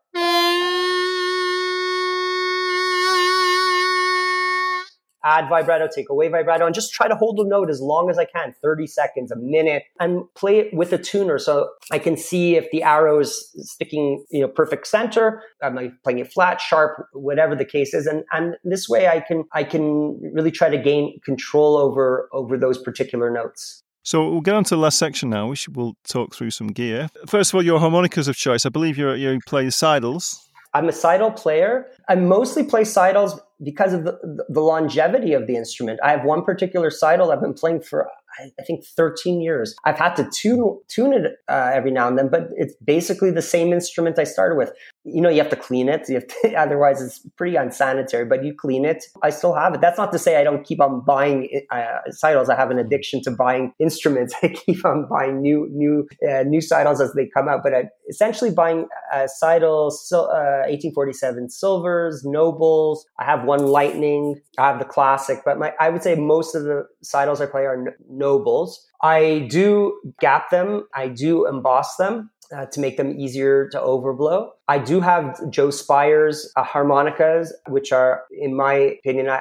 Add 5.24 5.48
vibrato, 5.48 5.88
take 5.92 6.10
away 6.10 6.28
vibrato, 6.28 6.66
and 6.66 6.74
just 6.74 6.92
try 6.92 7.08
to 7.08 7.16
hold 7.16 7.38
the 7.38 7.44
note 7.44 7.70
as 7.70 7.80
long 7.80 8.10
as 8.10 8.18
I 8.18 8.26
can 8.26 8.54
30 8.62 8.86
seconds, 8.86 9.30
a 9.30 9.36
minute, 9.36 9.84
and 9.98 10.22
play 10.34 10.58
it 10.58 10.74
with 10.74 10.92
a 10.92 10.98
tuner 10.98 11.38
so 11.38 11.70
I 11.90 11.98
can 11.98 12.16
see 12.16 12.56
if 12.56 12.70
the 12.70 12.82
arrow 12.82 13.20
is 13.20 13.50
sticking, 13.58 14.24
you 14.30 14.40
know, 14.40 14.48
perfect 14.48 14.86
center. 14.86 15.42
Am 15.62 15.78
I 15.78 15.92
playing 16.02 16.18
it 16.18 16.32
flat, 16.32 16.60
sharp, 16.60 17.08
whatever 17.12 17.56
the 17.56 17.64
case 17.64 17.94
is? 17.94 18.06
And, 18.06 18.24
and 18.32 18.56
this 18.64 18.88
way 18.88 19.08
I 19.08 19.20
can, 19.20 19.44
I 19.52 19.64
can 19.64 20.20
really 20.34 20.50
try 20.50 20.68
to 20.68 20.78
gain 20.78 21.18
control 21.24 21.76
over, 21.76 22.28
over 22.32 22.58
those 22.58 22.78
particular 22.78 23.30
notes. 23.30 23.82
So 24.04 24.28
we'll 24.28 24.42
get 24.42 24.54
on 24.54 24.64
to 24.64 24.76
the 24.76 24.80
last 24.80 24.98
section 24.98 25.30
now. 25.30 25.48
We 25.48 25.56
should, 25.56 25.76
we'll 25.76 25.96
talk 26.06 26.34
through 26.34 26.50
some 26.50 26.66
gear. 26.68 27.08
First 27.26 27.50
of 27.50 27.54
all, 27.54 27.62
your 27.62 27.80
harmonicas 27.80 28.28
of 28.28 28.36
choice. 28.36 28.66
I 28.66 28.68
believe 28.68 28.98
you're 28.98 29.16
you 29.16 29.40
play 29.46 29.66
Seydels. 29.68 30.36
I'm 30.74 30.88
a 30.88 30.92
Seydel 30.92 31.34
player. 31.34 31.86
I 32.08 32.16
mostly 32.16 32.64
play 32.64 32.82
Seydels 32.82 33.38
because 33.64 33.92
of 33.92 34.04
the, 34.04 34.44
the 34.48 34.60
longevity 34.60 35.32
of 35.32 35.46
the 35.46 35.56
instrument. 35.56 36.00
I 36.02 36.10
have 36.10 36.24
one 36.24 36.44
particular 36.44 36.90
Seydel 36.90 37.32
I've 37.32 37.40
been 37.40 37.54
playing 37.54 37.82
for 37.82 38.08
I, 38.38 38.62
think 38.62 38.84
13 38.84 39.40
years. 39.40 39.74
I've 39.84 39.98
had 39.98 40.14
to 40.16 40.28
tune 40.32 40.78
tune 40.88 41.12
it 41.12 41.32
uh, 41.48 41.70
every 41.72 41.90
now 41.90 42.08
and 42.08 42.18
then, 42.18 42.28
but 42.28 42.48
it's 42.56 42.74
basically 42.84 43.30
the 43.30 43.42
same 43.42 43.72
instrument 43.72 44.18
I 44.18 44.24
started 44.24 44.56
with. 44.56 44.72
You 45.04 45.20
know, 45.20 45.28
you 45.28 45.38
have 45.38 45.50
to 45.50 45.56
clean 45.56 45.88
it. 45.88 46.08
You 46.08 46.20
to, 46.20 46.54
otherwise, 46.58 47.02
it's 47.02 47.20
pretty 47.36 47.56
unsanitary. 47.56 48.24
But 48.24 48.44
you 48.44 48.54
clean 48.54 48.84
it. 48.84 49.04
I 49.22 49.30
still 49.30 49.54
have 49.54 49.74
it. 49.74 49.80
That's 49.80 49.98
not 49.98 50.12
to 50.12 50.18
say 50.18 50.36
I 50.36 50.44
don't 50.44 50.64
keep 50.64 50.80
on 50.80 51.04
buying 51.04 51.48
uh, 51.70 51.98
Seydels. 52.10 52.48
I 52.48 52.56
have 52.56 52.70
an 52.70 52.78
addiction 52.78 53.22
to 53.22 53.30
buying 53.30 53.72
instruments. 53.78 54.34
I 54.42 54.48
keep 54.48 54.84
on 54.84 55.06
buying 55.08 55.40
new 55.40 55.68
new 55.70 56.08
uh, 56.28 56.42
new 56.42 56.60
Seydels 56.60 57.00
as 57.00 57.12
they 57.14 57.26
come 57.26 57.48
out. 57.48 57.60
But 57.62 57.74
I, 57.74 57.84
essentially, 58.08 58.50
buying 58.50 58.88
uh, 59.12 59.26
Seydel, 59.42 59.86
1847 59.86 61.44
uh, 61.44 61.48
silvers, 61.48 62.22
nobles. 62.24 63.06
I 63.18 63.24
have 63.24 63.44
one 63.44 63.66
lightning. 63.66 64.40
I 64.58 64.68
have 64.68 64.78
the 64.78 64.84
classic. 64.84 65.38
But 65.44 65.58
my 65.58 65.72
I 65.80 65.90
would 65.90 66.02
say 66.02 66.14
most 66.14 66.54
of 66.54 66.64
the 66.64 66.86
Seydels 67.04 67.40
I 67.40 67.46
play 67.46 67.62
are. 67.62 67.76
No, 67.76 68.34
nobles. 68.34 68.86
I 69.02 69.46
do 69.50 70.00
gap 70.20 70.50
them. 70.50 70.86
I 70.94 71.08
do 71.08 71.46
emboss 71.46 71.96
them 71.96 72.30
uh, 72.54 72.66
to 72.66 72.80
make 72.80 72.96
them 72.96 73.18
easier 73.18 73.68
to 73.70 73.78
overblow. 73.78 74.48
I 74.66 74.78
do 74.78 75.00
have 75.00 75.38
Joe 75.50 75.70
Spiers 75.70 76.50
uh, 76.56 76.64
harmonicas, 76.64 77.52
which 77.68 77.92
are, 77.92 78.22
in 78.30 78.56
my 78.56 78.72
opinion, 78.74 79.28
uh, 79.28 79.40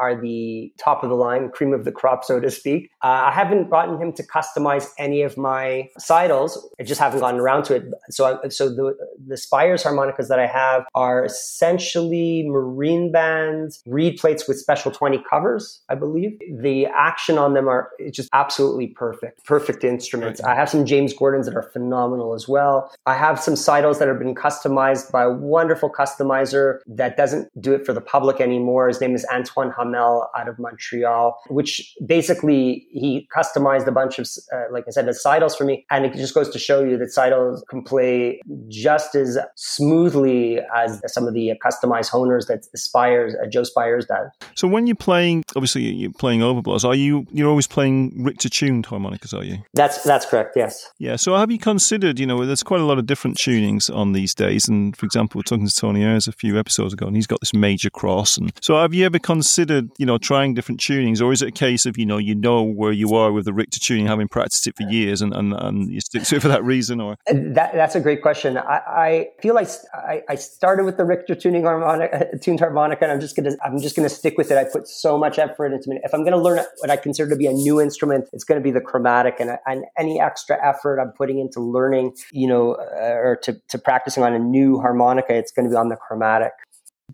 are 0.00 0.20
the 0.20 0.72
top 0.78 1.02
of 1.02 1.10
the 1.10 1.16
line, 1.16 1.50
cream 1.50 1.72
of 1.72 1.84
the 1.84 1.90
crop, 1.90 2.24
so 2.24 2.38
to 2.38 2.50
speak. 2.50 2.90
Uh, 3.02 3.26
I 3.26 3.32
haven't 3.32 3.70
gotten 3.70 4.00
him 4.00 4.12
to 4.12 4.22
customize 4.22 4.88
any 4.98 5.22
of 5.22 5.36
my 5.36 5.88
Seydels. 6.00 6.58
I 6.78 6.84
just 6.84 7.00
haven't 7.00 7.20
gotten 7.20 7.40
around 7.40 7.64
to 7.64 7.74
it. 7.74 7.84
So, 8.10 8.40
I, 8.44 8.48
so 8.48 8.68
the 8.68 8.96
the 9.26 9.36
Spiers 9.36 9.82
harmonicas 9.82 10.28
that 10.28 10.38
I 10.38 10.46
have 10.46 10.84
are 10.94 11.24
essentially 11.24 12.44
marine 12.48 13.10
bands, 13.10 13.82
reed 13.86 14.18
plates 14.18 14.46
with 14.46 14.58
special 14.58 14.92
twenty 14.92 15.22
covers, 15.28 15.82
I 15.88 15.96
believe. 15.96 16.38
The 16.60 16.86
action 16.86 17.36
on 17.36 17.54
them 17.54 17.68
are 17.68 17.90
just 18.12 18.28
absolutely 18.32 18.88
perfect, 18.88 19.44
perfect 19.44 19.82
instruments. 19.82 20.40
I 20.40 20.54
have 20.54 20.68
some 20.68 20.86
James 20.86 21.12
Gordons 21.12 21.46
that 21.46 21.56
are 21.56 21.62
phenomenal 21.72 22.34
as 22.34 22.46
well. 22.46 22.92
I 23.06 23.14
have 23.14 23.40
some 23.40 23.54
Seydels 23.54 23.98
that 23.98 24.06
have 24.06 24.20
been 24.20 24.36
customized 24.36 24.51
customized 24.52 25.10
by 25.10 25.24
a 25.24 25.30
wonderful 25.30 25.90
customizer 25.90 26.78
that 26.86 27.16
doesn't 27.16 27.48
do 27.60 27.74
it 27.74 27.84
for 27.86 27.92
the 27.92 28.00
public 28.00 28.40
anymore. 28.40 28.88
His 28.88 29.00
name 29.00 29.14
is 29.14 29.26
Antoine 29.32 29.72
Hamel 29.76 30.28
out 30.36 30.48
of 30.48 30.58
Montreal, 30.58 31.38
which 31.48 31.94
basically 32.06 32.86
he 32.90 33.28
customized 33.34 33.86
a 33.86 33.92
bunch 33.92 34.18
of, 34.18 34.28
uh, 34.52 34.64
like 34.70 34.84
I 34.86 34.90
said, 34.90 35.06
the 35.06 35.12
Seydels 35.12 35.56
for 35.56 35.64
me. 35.64 35.84
And 35.90 36.04
it 36.04 36.14
just 36.14 36.34
goes 36.34 36.50
to 36.50 36.58
show 36.58 36.84
you 36.84 36.98
that 36.98 37.08
Seydels 37.08 37.60
can 37.68 37.82
play 37.82 38.40
just 38.68 39.14
as 39.14 39.38
smoothly 39.56 40.60
as 40.74 41.00
some 41.06 41.26
of 41.26 41.34
the 41.34 41.52
customized 41.64 42.10
Hohners 42.10 42.46
that 42.48 42.64
Spiers, 42.76 43.34
uh, 43.42 43.46
Joe 43.48 43.64
Spiers 43.64 44.06
does. 44.06 44.28
So 44.54 44.68
when 44.68 44.86
you're 44.86 44.96
playing, 44.96 45.44
obviously 45.56 45.82
you're 45.82 46.12
playing 46.12 46.40
overblows, 46.40 46.84
are 46.84 46.94
you, 46.94 47.26
you're 47.32 47.48
always 47.48 47.66
playing 47.66 48.22
Richter 48.22 48.48
tuned 48.48 48.86
harmonicas, 48.86 49.32
are 49.32 49.44
you? 49.44 49.58
That's, 49.74 50.02
that's 50.02 50.26
correct, 50.26 50.54
yes. 50.56 50.90
Yeah. 50.98 51.16
So 51.16 51.36
have 51.36 51.50
you 51.50 51.58
considered, 51.58 52.18
you 52.18 52.26
know, 52.26 52.44
there's 52.44 52.62
quite 52.62 52.80
a 52.80 52.84
lot 52.84 52.98
of 52.98 53.06
different 53.06 53.36
tunings 53.36 53.94
on 53.94 54.12
these 54.12 54.34
days. 54.42 54.68
And 54.68 54.96
for 54.96 55.06
example, 55.06 55.38
we're 55.38 55.42
talking 55.42 55.66
to 55.66 55.74
Tony 55.74 56.04
Eyers 56.04 56.26
a 56.26 56.32
few 56.32 56.58
episodes 56.58 56.92
ago, 56.92 57.06
and 57.06 57.16
he's 57.16 57.26
got 57.26 57.40
this 57.40 57.54
major 57.54 57.90
cross. 57.90 58.36
And 58.36 58.52
so, 58.60 58.76
have 58.76 58.94
you 58.94 59.04
ever 59.06 59.18
considered, 59.18 59.90
you 59.98 60.06
know, 60.06 60.18
trying 60.18 60.54
different 60.54 60.80
tunings, 60.80 61.22
or 61.22 61.32
is 61.32 61.42
it 61.42 61.48
a 61.48 61.52
case 61.52 61.86
of, 61.86 61.96
you 61.96 62.06
know, 62.06 62.18
you 62.18 62.34
know 62.34 62.62
where 62.62 62.92
you 62.92 63.14
are 63.14 63.32
with 63.32 63.44
the 63.44 63.52
Richter 63.52 63.80
tuning, 63.80 64.06
having 64.06 64.28
practiced 64.28 64.66
it 64.66 64.76
for 64.76 64.84
years, 64.84 65.22
and, 65.22 65.32
and, 65.34 65.52
and 65.52 65.90
you 65.90 66.00
stick 66.00 66.24
to 66.24 66.36
it 66.36 66.42
for 66.42 66.48
that 66.48 66.64
reason? 66.64 67.00
Or 67.00 67.16
that, 67.26 67.72
that's 67.74 67.94
a 67.94 68.00
great 68.00 68.22
question. 68.22 68.56
I, 68.58 68.80
I 68.86 69.28
feel 69.40 69.54
like 69.54 69.68
I, 69.94 70.22
I, 70.28 70.34
started 70.34 70.84
with 70.84 70.96
the 70.96 71.04
Richter 71.04 71.34
tuning 71.34 71.64
harmonica, 71.64 72.38
tuned 72.42 72.60
harmonica, 72.60 73.04
and 73.04 73.12
I'm 73.12 73.20
just 73.20 73.36
gonna 73.36 73.52
I'm 73.64 73.80
just 73.80 73.96
gonna 73.96 74.08
stick 74.08 74.36
with 74.36 74.50
it. 74.50 74.58
I 74.58 74.64
put 74.64 74.88
so 74.88 75.18
much 75.18 75.38
effort 75.38 75.72
into 75.72 75.90
it. 75.92 76.02
If 76.04 76.14
I'm 76.14 76.24
gonna 76.24 76.42
learn 76.42 76.60
what 76.78 76.90
I 76.90 76.96
consider 76.96 77.30
to 77.30 77.36
be 77.36 77.46
a 77.46 77.52
new 77.52 77.80
instrument, 77.80 78.28
it's 78.32 78.44
gonna 78.44 78.60
be 78.60 78.70
the 78.70 78.80
chromatic, 78.80 79.36
and, 79.38 79.58
and 79.66 79.84
any 79.98 80.20
extra 80.20 80.56
effort 80.66 81.00
I'm 81.00 81.12
putting 81.12 81.38
into 81.38 81.60
learning, 81.60 82.16
you 82.32 82.48
know, 82.48 82.74
uh, 82.74 83.14
or 83.22 83.38
to, 83.44 83.60
to 83.68 83.78
practicing 83.78 84.22
on 84.22 84.31
a 84.32 84.38
new 84.38 84.80
harmonica, 84.80 85.34
it's 85.34 85.52
going 85.52 85.64
to 85.64 85.70
be 85.70 85.76
on 85.76 85.88
the 85.88 85.96
chromatic. 85.96 86.52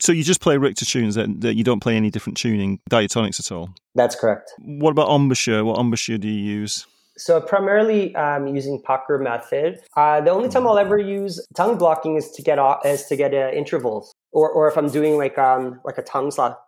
So 0.00 0.12
you 0.12 0.22
just 0.22 0.40
play 0.40 0.56
Richter 0.56 0.84
tunes 0.84 1.16
that, 1.16 1.40
that 1.40 1.54
you 1.54 1.64
don't 1.64 1.80
play 1.80 1.96
any 1.96 2.10
different 2.10 2.36
tuning 2.36 2.78
diatonics 2.90 3.40
at 3.40 3.50
all? 3.50 3.70
That's 3.94 4.14
correct. 4.14 4.52
What 4.58 4.90
about 4.90 5.08
embouchure? 5.08 5.64
What 5.64 5.78
embouchure 5.78 6.18
do 6.18 6.28
you 6.28 6.40
use? 6.40 6.86
So 7.16 7.40
primarily 7.40 8.14
um, 8.14 8.46
using 8.46 8.80
pucker 8.80 9.18
method. 9.18 9.80
Uh, 9.96 10.20
the 10.20 10.30
only 10.30 10.48
time 10.48 10.68
I'll 10.68 10.78
ever 10.78 10.96
use 10.98 11.44
tongue 11.56 11.76
blocking 11.76 12.16
is 12.16 12.30
to 12.30 12.42
get 12.42 12.60
off, 12.60 12.86
is 12.86 13.06
to 13.06 13.16
get 13.16 13.34
uh, 13.34 13.50
intervals, 13.52 14.14
or 14.30 14.48
or 14.50 14.68
if 14.68 14.78
I'm 14.78 14.88
doing 14.88 15.16
like 15.16 15.36
um 15.36 15.80
like 15.84 15.98
a 15.98 16.02
tongue 16.02 16.30
slot. 16.30 16.60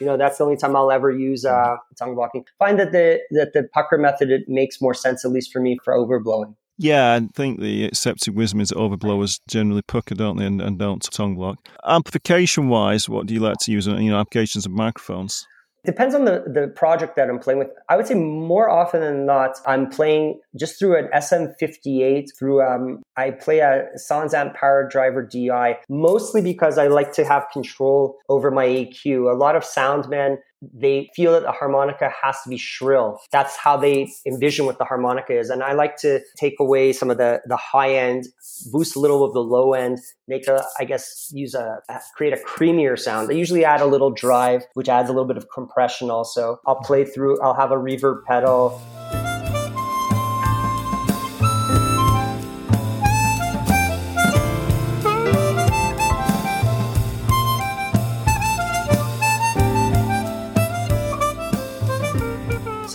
You 0.00 0.06
know, 0.06 0.16
that's 0.16 0.38
the 0.38 0.44
only 0.44 0.56
time 0.56 0.76
I'll 0.76 0.90
ever 0.90 1.10
use 1.10 1.44
uh, 1.44 1.76
tongue 1.98 2.14
blocking. 2.14 2.44
Find 2.58 2.78
that 2.78 2.92
the 2.92 3.20
that 3.32 3.52
the 3.52 3.64
pucker 3.72 3.98
method 3.98 4.30
it 4.30 4.48
makes 4.48 4.80
more 4.80 4.94
sense, 4.94 5.24
at 5.24 5.30
least 5.30 5.52
for 5.52 5.60
me, 5.60 5.78
for 5.84 5.94
overblowing. 5.94 6.54
Yeah, 6.80 7.14
I 7.14 7.26
think 7.34 7.60
the 7.60 7.86
accepted 7.86 8.36
wisdom 8.36 8.60
is 8.60 8.68
that 8.68 8.78
overblowers 8.78 9.40
generally 9.48 9.82
pucker, 9.82 10.14
don't 10.14 10.36
they, 10.36 10.46
and, 10.46 10.62
and 10.62 10.78
don't 10.78 11.02
tongue 11.02 11.34
block. 11.34 11.58
Amplification 11.84 12.68
wise, 12.68 13.08
what 13.08 13.26
do 13.26 13.34
you 13.34 13.40
like 13.40 13.56
to 13.62 13.72
use? 13.72 13.88
You 13.88 14.10
know, 14.10 14.20
applications 14.20 14.64
of 14.64 14.70
microphones. 14.70 15.44
Depends 15.84 16.14
on 16.14 16.24
the, 16.24 16.44
the 16.46 16.68
project 16.68 17.16
that 17.16 17.30
I'm 17.30 17.38
playing 17.38 17.58
with. 17.58 17.68
I 17.88 17.96
would 17.96 18.06
say 18.06 18.14
more 18.14 18.68
often 18.68 19.00
than 19.00 19.26
not, 19.26 19.58
I'm 19.66 19.88
playing 19.88 20.40
just 20.56 20.78
through 20.78 20.96
an 20.96 21.08
SM58 21.14 22.26
through, 22.38 22.62
um, 22.62 23.02
I 23.16 23.30
play 23.30 23.60
a 23.60 23.86
SansAmp 23.96 24.54
Para 24.54 24.88
Driver 24.88 25.22
DI, 25.22 25.78
mostly 25.88 26.42
because 26.42 26.78
I 26.78 26.88
like 26.88 27.12
to 27.12 27.24
have 27.24 27.46
control 27.52 28.16
over 28.28 28.50
my 28.50 28.66
EQ. 28.66 29.32
A 29.32 29.36
lot 29.36 29.56
of 29.56 29.62
soundmen 29.62 30.36
they 30.60 31.08
feel 31.14 31.32
that 31.32 31.42
the 31.42 31.52
harmonica 31.52 32.10
has 32.22 32.36
to 32.42 32.48
be 32.48 32.56
shrill. 32.56 33.20
That's 33.30 33.56
how 33.56 33.76
they 33.76 34.10
envision 34.26 34.66
what 34.66 34.78
the 34.78 34.84
harmonica 34.84 35.38
is. 35.38 35.50
And 35.50 35.62
I 35.62 35.72
like 35.72 35.96
to 35.98 36.20
take 36.36 36.54
away 36.58 36.92
some 36.92 37.10
of 37.10 37.18
the, 37.18 37.40
the 37.46 37.56
high 37.56 37.94
end, 37.94 38.26
boost 38.72 38.96
a 38.96 39.00
little 39.00 39.24
of 39.24 39.32
the 39.32 39.40
low 39.40 39.74
end, 39.74 39.98
make 40.26 40.48
a, 40.48 40.64
I 40.78 40.84
guess, 40.84 41.30
use 41.32 41.54
a, 41.54 41.80
create 42.14 42.32
a 42.32 42.36
creamier 42.36 42.98
sound. 42.98 43.30
I 43.30 43.34
usually 43.34 43.64
add 43.64 43.80
a 43.80 43.86
little 43.86 44.10
drive, 44.10 44.64
which 44.74 44.88
adds 44.88 45.08
a 45.08 45.12
little 45.12 45.28
bit 45.28 45.36
of 45.36 45.46
compression 45.52 46.10
also. 46.10 46.60
I'll 46.66 46.80
play 46.80 47.04
through, 47.04 47.40
I'll 47.40 47.54
have 47.54 47.70
a 47.70 47.76
reverb 47.76 48.24
pedal. 48.24 48.80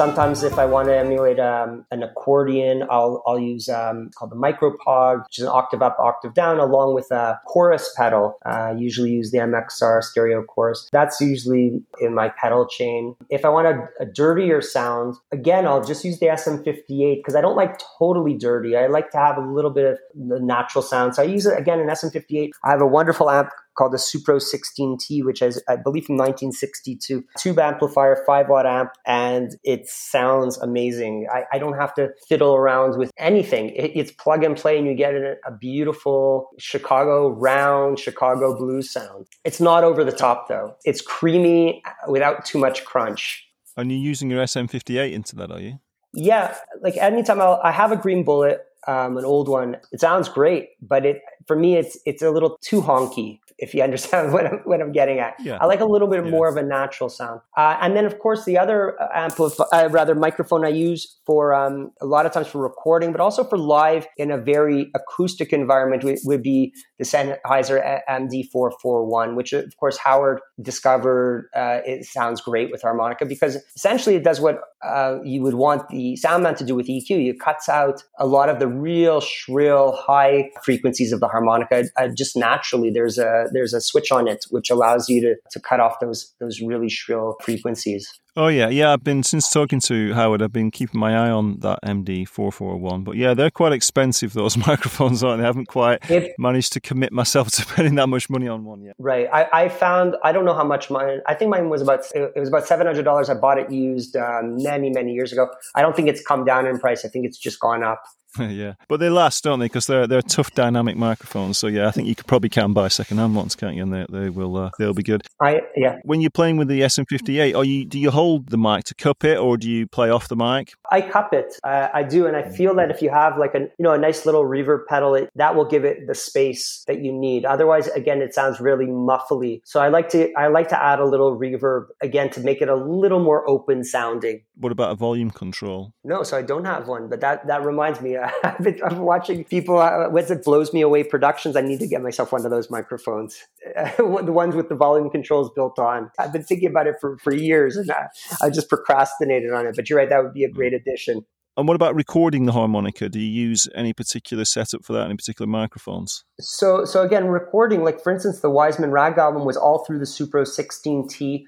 Sometimes 0.03 0.43
if 0.43 0.59
I 0.59 0.65
want 0.65 0.89
to 0.89 0.97
emulate 0.97 1.39
um, 1.39 1.85
an 1.89 2.03
accordion, 2.03 2.83
I'll, 2.91 3.23
I'll 3.25 3.39
use 3.39 3.69
um, 3.69 4.11
called 4.13 4.31
the 4.31 4.35
micropog, 4.35 5.23
which 5.23 5.39
is 5.39 5.45
an 5.45 5.49
octave 5.49 5.81
up, 5.81 5.95
octave 5.97 6.33
down, 6.33 6.59
along 6.59 6.93
with 6.93 7.09
a 7.09 7.39
chorus 7.47 7.89
pedal. 7.95 8.37
Uh, 8.45 8.75
usually 8.77 9.11
use 9.11 9.31
the 9.31 9.37
MXR 9.37 10.03
stereo 10.03 10.43
chorus. 10.43 10.89
That's 10.91 11.21
usually 11.21 11.81
in 12.01 12.13
my 12.13 12.27
pedal 12.27 12.67
chain. 12.67 13.15
If 13.29 13.45
I 13.45 13.47
want 13.47 13.67
a, 13.67 13.87
a 14.01 14.05
dirtier 14.05 14.61
sound, 14.61 15.15
again, 15.31 15.65
I'll 15.65 15.81
just 15.81 16.03
use 16.03 16.19
the 16.19 16.25
SM58 16.25 17.19
because 17.19 17.35
I 17.35 17.39
don't 17.39 17.55
like 17.55 17.79
totally 17.97 18.37
dirty. 18.37 18.75
I 18.75 18.87
like 18.87 19.09
to 19.11 19.17
have 19.17 19.37
a 19.37 19.53
little 19.53 19.71
bit 19.71 19.85
of 19.85 19.99
the 20.13 20.41
natural 20.41 20.81
sound. 20.81 21.15
So 21.15 21.21
I 21.21 21.27
use 21.27 21.45
it 21.45 21.57
again 21.57 21.79
in 21.79 21.87
SM58. 21.87 22.49
I 22.65 22.71
have 22.71 22.81
a 22.81 22.87
wonderful 22.87 23.29
amp 23.29 23.51
called 23.75 23.93
the 23.93 23.97
Supro 23.97 24.41
16T, 24.41 25.23
which 25.23 25.41
is, 25.41 25.61
I 25.67 25.75
believe, 25.75 26.05
from 26.05 26.17
1962. 26.17 27.23
Tube 27.37 27.59
amplifier, 27.59 28.23
5 28.25 28.49
watt 28.49 28.65
amp, 28.65 28.91
and 29.05 29.55
it 29.63 29.87
sounds 29.87 30.57
amazing. 30.57 31.27
I, 31.31 31.43
I 31.53 31.59
don't 31.59 31.77
have 31.77 31.93
to 31.95 32.09
fiddle 32.27 32.55
around 32.55 32.97
with 32.97 33.11
anything. 33.17 33.69
It, 33.69 33.91
it's 33.95 34.11
plug 34.11 34.43
and 34.43 34.55
play, 34.55 34.77
and 34.77 34.87
you 34.87 34.95
get 34.95 35.13
a, 35.13 35.35
a 35.45 35.51
beautiful 35.51 36.49
Chicago 36.57 37.29
round, 37.29 37.99
Chicago 37.99 38.57
blues 38.57 38.91
sound. 38.91 39.27
It's 39.43 39.61
not 39.61 39.83
over 39.83 40.03
the 40.03 40.11
top, 40.11 40.47
though. 40.47 40.75
It's 40.85 41.01
creamy 41.01 41.83
without 42.07 42.45
too 42.45 42.57
much 42.57 42.85
crunch. 42.85 43.47
And 43.75 43.91
you're 43.91 44.01
using 44.01 44.29
your 44.29 44.43
SM58 44.43 45.11
into 45.11 45.35
that, 45.37 45.51
are 45.51 45.59
you? 45.59 45.79
Yeah, 46.13 46.55
like 46.81 46.95
anytime 46.97 47.41
I'll, 47.41 47.59
I 47.63 47.71
have 47.71 47.91
a 47.91 47.97
green 47.97 48.23
bullet, 48.23 48.61
um, 48.87 49.17
an 49.17 49.25
old 49.25 49.47
one. 49.47 49.77
It 49.91 49.99
sounds 49.99 50.29
great, 50.29 50.69
but 50.81 51.05
it 51.05 51.21
for 51.47 51.55
me 51.55 51.75
it's 51.77 51.97
it's 52.05 52.21
a 52.21 52.31
little 52.31 52.57
too 52.61 52.81
honky 52.81 53.39
if 53.63 53.69
you 53.73 53.81
understand 53.89 54.33
what 54.35 54.45
I'm, 54.49 54.59
what 54.69 54.79
I'm 54.81 54.91
getting 54.91 55.19
at. 55.25 55.33
Yeah. 55.39 55.57
I 55.61 55.65
like 55.73 55.79
a 55.79 55.85
little 55.93 56.09
bit 56.13 56.23
Yeah. 56.23 56.31
more 56.37 56.47
of 56.51 56.57
a 56.57 56.63
natural 56.79 57.09
sound. 57.19 57.39
Uh, 57.57 57.77
and 57.81 57.95
then, 57.95 58.05
of 58.05 58.15
course, 58.19 58.41
the 58.45 58.57
other 58.63 58.79
amplif- 59.25 59.65
uh, 59.77 59.87
rather 59.89 60.15
microphone 60.15 60.63
I 60.65 60.69
use 60.89 61.01
for 61.25 61.53
um, 61.61 61.91
a 62.01 62.05
lot 62.15 62.25
of 62.27 62.31
times 62.35 62.47
for 62.47 62.59
recording, 62.61 63.11
but 63.11 63.21
also 63.21 63.41
for 63.51 63.57
live 63.57 64.05
in 64.17 64.29
a 64.31 64.37
very 64.37 64.79
acoustic 64.99 65.53
environment 65.53 66.03
would, 66.03 66.19
would 66.25 66.43
be 66.43 66.73
the 66.99 67.05
Sennheiser 67.05 67.77
MD441, 68.09 69.35
which 69.35 69.53
of 69.53 69.75
course 69.77 69.97
Howard 69.97 70.39
discovered. 70.61 71.49
Uh, 71.55 71.79
it 71.85 72.05
sounds 72.05 72.41
great 72.41 72.71
with 72.71 72.81
harmonica 72.81 73.25
because 73.25 73.57
essentially 73.75 74.15
it 74.15 74.23
does 74.23 74.39
what 74.41 74.59
uh, 74.83 75.17
you 75.23 75.41
would 75.41 75.53
want 75.55 75.87
the 75.89 76.15
sound 76.17 76.43
man 76.43 76.55
to 76.55 76.65
do 76.65 76.75
with 76.75 76.87
EQ. 76.87 77.29
It 77.29 77.39
cuts 77.39 77.69
out 77.69 78.03
a 78.19 78.27
lot 78.27 78.49
of 78.49 78.59
the 78.59 78.67
real 78.67 79.21
shrill, 79.21 79.93
high 79.93 80.49
frequencies 80.63 81.11
of 81.13 81.19
the 81.19 81.27
harmonica. 81.27 81.85
Uh, 81.97 82.09
just 82.09 82.35
naturally, 82.35 82.89
there's 82.89 83.17
a 83.17 83.45
there's 83.53 83.73
a 83.73 83.81
switch 83.81 84.11
on 84.11 84.27
it 84.27 84.45
which 84.49 84.69
allows 84.69 85.09
you 85.09 85.21
to 85.21 85.35
to 85.51 85.59
cut 85.59 85.79
off 85.79 85.99
those 85.99 86.33
those 86.39 86.61
really 86.61 86.89
shrill 86.89 87.37
frequencies. 87.41 88.07
Oh 88.35 88.47
yeah, 88.47 88.67
yeah. 88.69 88.91
I've 88.91 89.03
been 89.03 89.21
since 89.21 89.47
talking 89.49 89.79
to 89.81 90.11
Howard. 90.13 90.41
I've 90.41 90.51
been 90.51 90.71
keeping 90.71 90.99
my 90.99 91.15
eye 91.15 91.29
on 91.29 91.59
that 91.59 91.79
MD 91.83 92.27
four 92.27 92.51
four 92.51 92.77
one. 92.77 93.03
But 93.03 93.15
yeah, 93.15 93.35
they're 93.35 93.51
quite 93.51 93.73
expensive. 93.73 94.33
Those 94.33 94.57
microphones 94.67 95.23
aren't. 95.23 95.39
they? 95.39 95.43
I 95.43 95.47
haven't 95.47 95.67
quite 95.67 96.09
If 96.09 96.31
managed 96.39 96.73
to 96.73 96.81
commit 96.81 97.13
myself 97.13 97.51
to 97.51 97.61
spending 97.67 97.95
that 97.95 98.07
much 98.07 98.31
money 98.31 98.47
on 98.47 98.65
one 98.65 98.81
yet. 98.81 98.95
Right. 98.97 99.27
I, 99.31 99.47
I 99.53 99.69
found 99.69 100.15
I 100.23 100.31
don't 100.31 100.45
know 100.45 100.55
how 100.55 100.63
much 100.63 100.89
mine. 100.89 101.21
I 101.27 101.35
think 101.35 101.51
mine 101.51 101.69
was 101.69 101.83
about 101.83 102.05
it 102.15 102.33
was 102.35 102.49
about 102.49 102.65
seven 102.65 102.87
hundred 102.87 103.03
dollars. 103.03 103.29
I 103.29 103.35
bought 103.35 103.59
it 103.59 103.69
used 103.69 104.15
um, 104.15 104.57
many 104.63 104.89
many 104.89 105.13
years 105.13 105.31
ago. 105.31 105.49
I 105.75 105.83
don't 105.83 105.95
think 105.95 106.07
it's 106.07 106.23
come 106.25 106.43
down 106.43 106.65
in 106.65 106.79
price. 106.79 107.05
I 107.05 107.09
think 107.09 107.25
it's 107.25 107.37
just 107.37 107.59
gone 107.59 107.83
up. 107.83 108.03
yeah, 108.39 108.73
but 108.87 108.99
they 108.99 109.09
last, 109.09 109.43
don't 109.43 109.59
they? 109.59 109.65
Because 109.65 109.85
they're 109.85 110.07
they're 110.07 110.21
tough 110.23 110.51
dynamic 110.53 110.97
microphones. 110.97 111.59
So 111.59 111.67
yeah, 111.67 111.87
I 111.87 111.91
think 111.91 112.07
you 112.07 112.15
could 112.15 112.25
probably 112.25 112.49
can 112.49 112.73
buy 112.73 112.87
second 112.87 113.19
hand 113.19 113.35
ones, 113.35 113.55
can't 113.55 113.75
you? 113.75 113.83
And 113.83 113.93
they 113.93 114.05
they 114.09 114.29
will 114.29 114.57
uh, 114.57 114.71
they'll 114.79 114.93
be 114.93 115.03
good. 115.03 115.21
I 115.39 115.61
yeah. 115.75 115.99
When 116.03 116.19
you're 116.19 116.31
playing 116.31 116.57
with 116.57 116.67
the 116.67 116.81
SM58, 116.81 117.55
are 117.55 117.63
you 117.63 117.85
do 117.85 117.99
you 117.99 118.09
hold 118.09 118.22
the 118.45 118.57
mic 118.57 118.83
to 118.85 118.95
cup 118.95 119.23
it, 119.23 119.37
or 119.37 119.57
do 119.57 119.69
you 119.69 119.87
play 119.87 120.09
off 120.09 120.27
the 120.27 120.35
mic? 120.35 120.73
I 120.91 121.01
cup 121.01 121.33
it. 121.33 121.59
Uh, 121.63 121.89
I 121.93 122.03
do, 122.03 122.25
and 122.27 122.35
I 122.35 122.43
feel 122.43 122.75
that 122.75 122.89
if 122.91 123.01
you 123.01 123.09
have 123.09 123.37
like 123.37 123.55
a 123.55 123.59
you 123.59 123.83
know 123.83 123.93
a 123.93 123.97
nice 123.97 124.25
little 124.25 124.43
reverb 124.43 124.85
pedal, 124.87 125.15
it, 125.15 125.29
that 125.35 125.55
will 125.55 125.65
give 125.65 125.85
it 125.85 126.07
the 126.07 126.15
space 126.15 126.83
that 126.87 126.99
you 127.03 127.11
need. 127.11 127.45
Otherwise, 127.45 127.87
again, 127.89 128.21
it 128.21 128.33
sounds 128.33 128.59
really 128.59 128.85
muffly. 128.85 129.61
So 129.63 129.79
I 129.79 129.89
like 129.89 130.09
to 130.09 130.31
I 130.33 130.47
like 130.47 130.69
to 130.69 130.81
add 130.81 130.99
a 130.99 131.05
little 131.05 131.37
reverb 131.37 131.87
again 132.01 132.29
to 132.31 132.39
make 132.39 132.61
it 132.61 132.69
a 132.69 132.75
little 132.75 133.19
more 133.19 133.47
open 133.49 133.83
sounding. 133.83 134.41
What 134.55 134.71
about 134.71 134.91
a 134.91 134.95
volume 134.95 135.31
control? 135.31 135.93
No, 136.03 136.21
so 136.23 136.37
I 136.37 136.43
don't 136.43 136.65
have 136.65 136.87
one, 136.87 137.09
but 137.09 137.21
that 137.21 137.47
that 137.47 137.65
reminds 137.65 138.01
me. 138.01 138.17
I've 138.43 138.59
been 138.59 138.79
I'm 138.83 138.99
watching 138.99 139.43
people. 139.43 139.79
Uh, 139.79 140.09
once 140.09 140.29
it 140.29 140.43
blows 140.43 140.73
me 140.73 140.81
away 140.81 141.03
productions, 141.03 141.55
I 141.55 141.61
need 141.61 141.79
to 141.79 141.87
get 141.87 142.01
myself 142.01 142.31
one 142.31 142.45
of 142.45 142.51
those 142.51 142.69
microphones, 142.69 143.37
the 143.97 144.03
ones 144.31 144.55
with 144.55 144.69
the 144.69 144.75
volume 144.75 145.09
controls 145.09 145.49
built 145.55 145.79
on. 145.79 146.11
I've 146.19 146.31
been 146.31 146.43
thinking 146.43 146.69
about 146.69 146.87
it 146.87 146.95
for 147.01 147.17
for 147.17 147.33
years, 147.33 147.77
and 147.77 147.89
I, 147.91 148.07
I 148.41 148.49
just 148.49 148.69
procrastinated 148.69 149.51
on 149.51 149.65
it. 149.65 149.75
But 149.75 149.89
you're 149.89 149.97
right, 149.97 150.09
that 150.09 150.23
would 150.23 150.33
be 150.33 150.43
a 150.43 150.51
great 150.51 150.73
addition. 150.73 151.25
And 151.55 151.67
what 151.67 151.75
about 151.75 151.93
recording 151.93 152.45
the 152.45 152.51
harmonica? 152.51 153.09
Do 153.09 153.19
you 153.19 153.29
use 153.29 153.67
any 153.75 153.93
particular 153.93 154.43
setup 154.43 154.83
for 154.83 154.93
that? 154.93 155.05
Any 155.05 155.15
particular 155.15 155.47
microphones? 155.47 156.23
So 156.39 156.83
so 156.85 157.03
again, 157.03 157.27
recording 157.27 157.83
like 157.83 158.01
for 158.01 158.11
instance, 158.11 158.39
the 158.39 158.49
Wiseman 158.49 158.91
Rag 158.91 159.17
album 159.17 159.45
was 159.45 159.57
all 159.57 159.85
through 159.85 159.99
the 159.99 160.05
Supro 160.05 160.47
16T. 160.47 161.43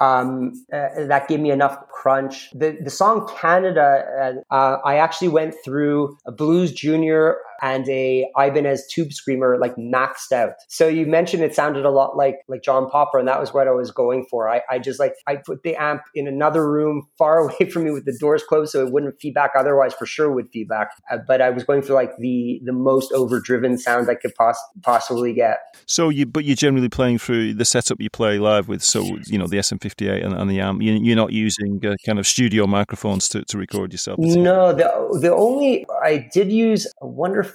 Um, 0.00 0.52
uh, 0.72 1.04
that 1.06 1.28
gave 1.28 1.40
me 1.40 1.50
enough 1.50 1.76
crunch. 1.88 2.50
The 2.52 2.78
the 2.82 2.90
song 2.90 3.28
Canada, 3.38 4.42
uh, 4.50 4.54
uh, 4.54 4.78
I 4.84 4.96
actually 4.96 5.28
went 5.28 5.54
through 5.62 6.16
a 6.26 6.32
Blues 6.32 6.72
Junior 6.72 7.36
and 7.62 7.88
a 7.88 8.26
Ibanez 8.36 8.86
Tube 8.90 9.12
Screamer 9.12 9.58
like 9.58 9.76
maxed 9.76 10.32
out. 10.32 10.54
So 10.68 10.88
you 10.88 11.06
mentioned 11.06 11.42
it 11.42 11.54
sounded 11.54 11.84
a 11.84 11.90
lot 11.90 12.16
like 12.16 12.38
like 12.48 12.62
John 12.62 12.88
Popper, 12.90 13.18
and 13.18 13.28
that 13.28 13.40
was 13.40 13.52
what 13.52 13.68
I 13.68 13.72
was 13.72 13.90
going 13.90 14.26
for. 14.30 14.48
I, 14.48 14.62
I 14.70 14.78
just 14.78 14.98
like 14.98 15.14
I 15.26 15.36
put 15.36 15.62
the 15.62 15.76
amp 15.76 16.02
in 16.14 16.26
another 16.26 16.70
room 16.70 17.08
far 17.18 17.38
away 17.48 17.70
from 17.70 17.84
me 17.84 17.90
with 17.90 18.04
the 18.04 18.16
doors 18.18 18.42
closed, 18.42 18.72
so 18.72 18.86
it 18.86 18.92
wouldn't 18.92 19.20
feedback. 19.20 19.52
Otherwise, 19.56 19.94
for 19.94 20.06
sure 20.06 20.30
would 20.30 20.50
feedback. 20.52 20.90
Uh, 21.10 21.18
but 21.26 21.40
I 21.40 21.50
was 21.50 21.64
going 21.64 21.82
for 21.82 21.94
like 21.94 22.16
the 22.18 22.60
the 22.64 22.72
most 22.72 23.12
overdriven 23.12 23.78
sound 23.78 24.08
I 24.10 24.14
could 24.14 24.34
poss- 24.34 24.62
possibly 24.82 25.32
get. 25.32 25.58
So 25.86 26.08
you, 26.08 26.26
but 26.26 26.44
you're 26.44 26.56
generally 26.56 26.88
playing 26.88 27.18
through 27.18 27.54
the 27.54 27.64
setup 27.64 28.00
you 28.00 28.10
play 28.10 28.38
live 28.38 28.68
with. 28.68 28.82
So 28.82 29.02
you 29.26 29.38
know 29.38 29.46
the 29.46 29.58
SM58 29.58 30.24
and, 30.24 30.34
and 30.34 30.50
the 30.50 30.60
amp. 30.60 30.82
You, 30.82 30.94
you're 30.94 31.16
not 31.16 31.32
using 31.32 31.84
uh, 31.84 31.96
kind 32.04 32.18
of 32.18 32.26
studio 32.26 32.66
microphones 32.66 33.28
to, 33.30 33.44
to 33.44 33.58
record 33.58 33.92
yourself. 33.92 34.18
No, 34.18 34.72
the 34.72 35.18
the 35.20 35.34
only 35.34 35.86
I 36.02 36.28
did 36.32 36.50
use 36.50 36.86
a 37.00 37.06
wonderful, 37.06 37.49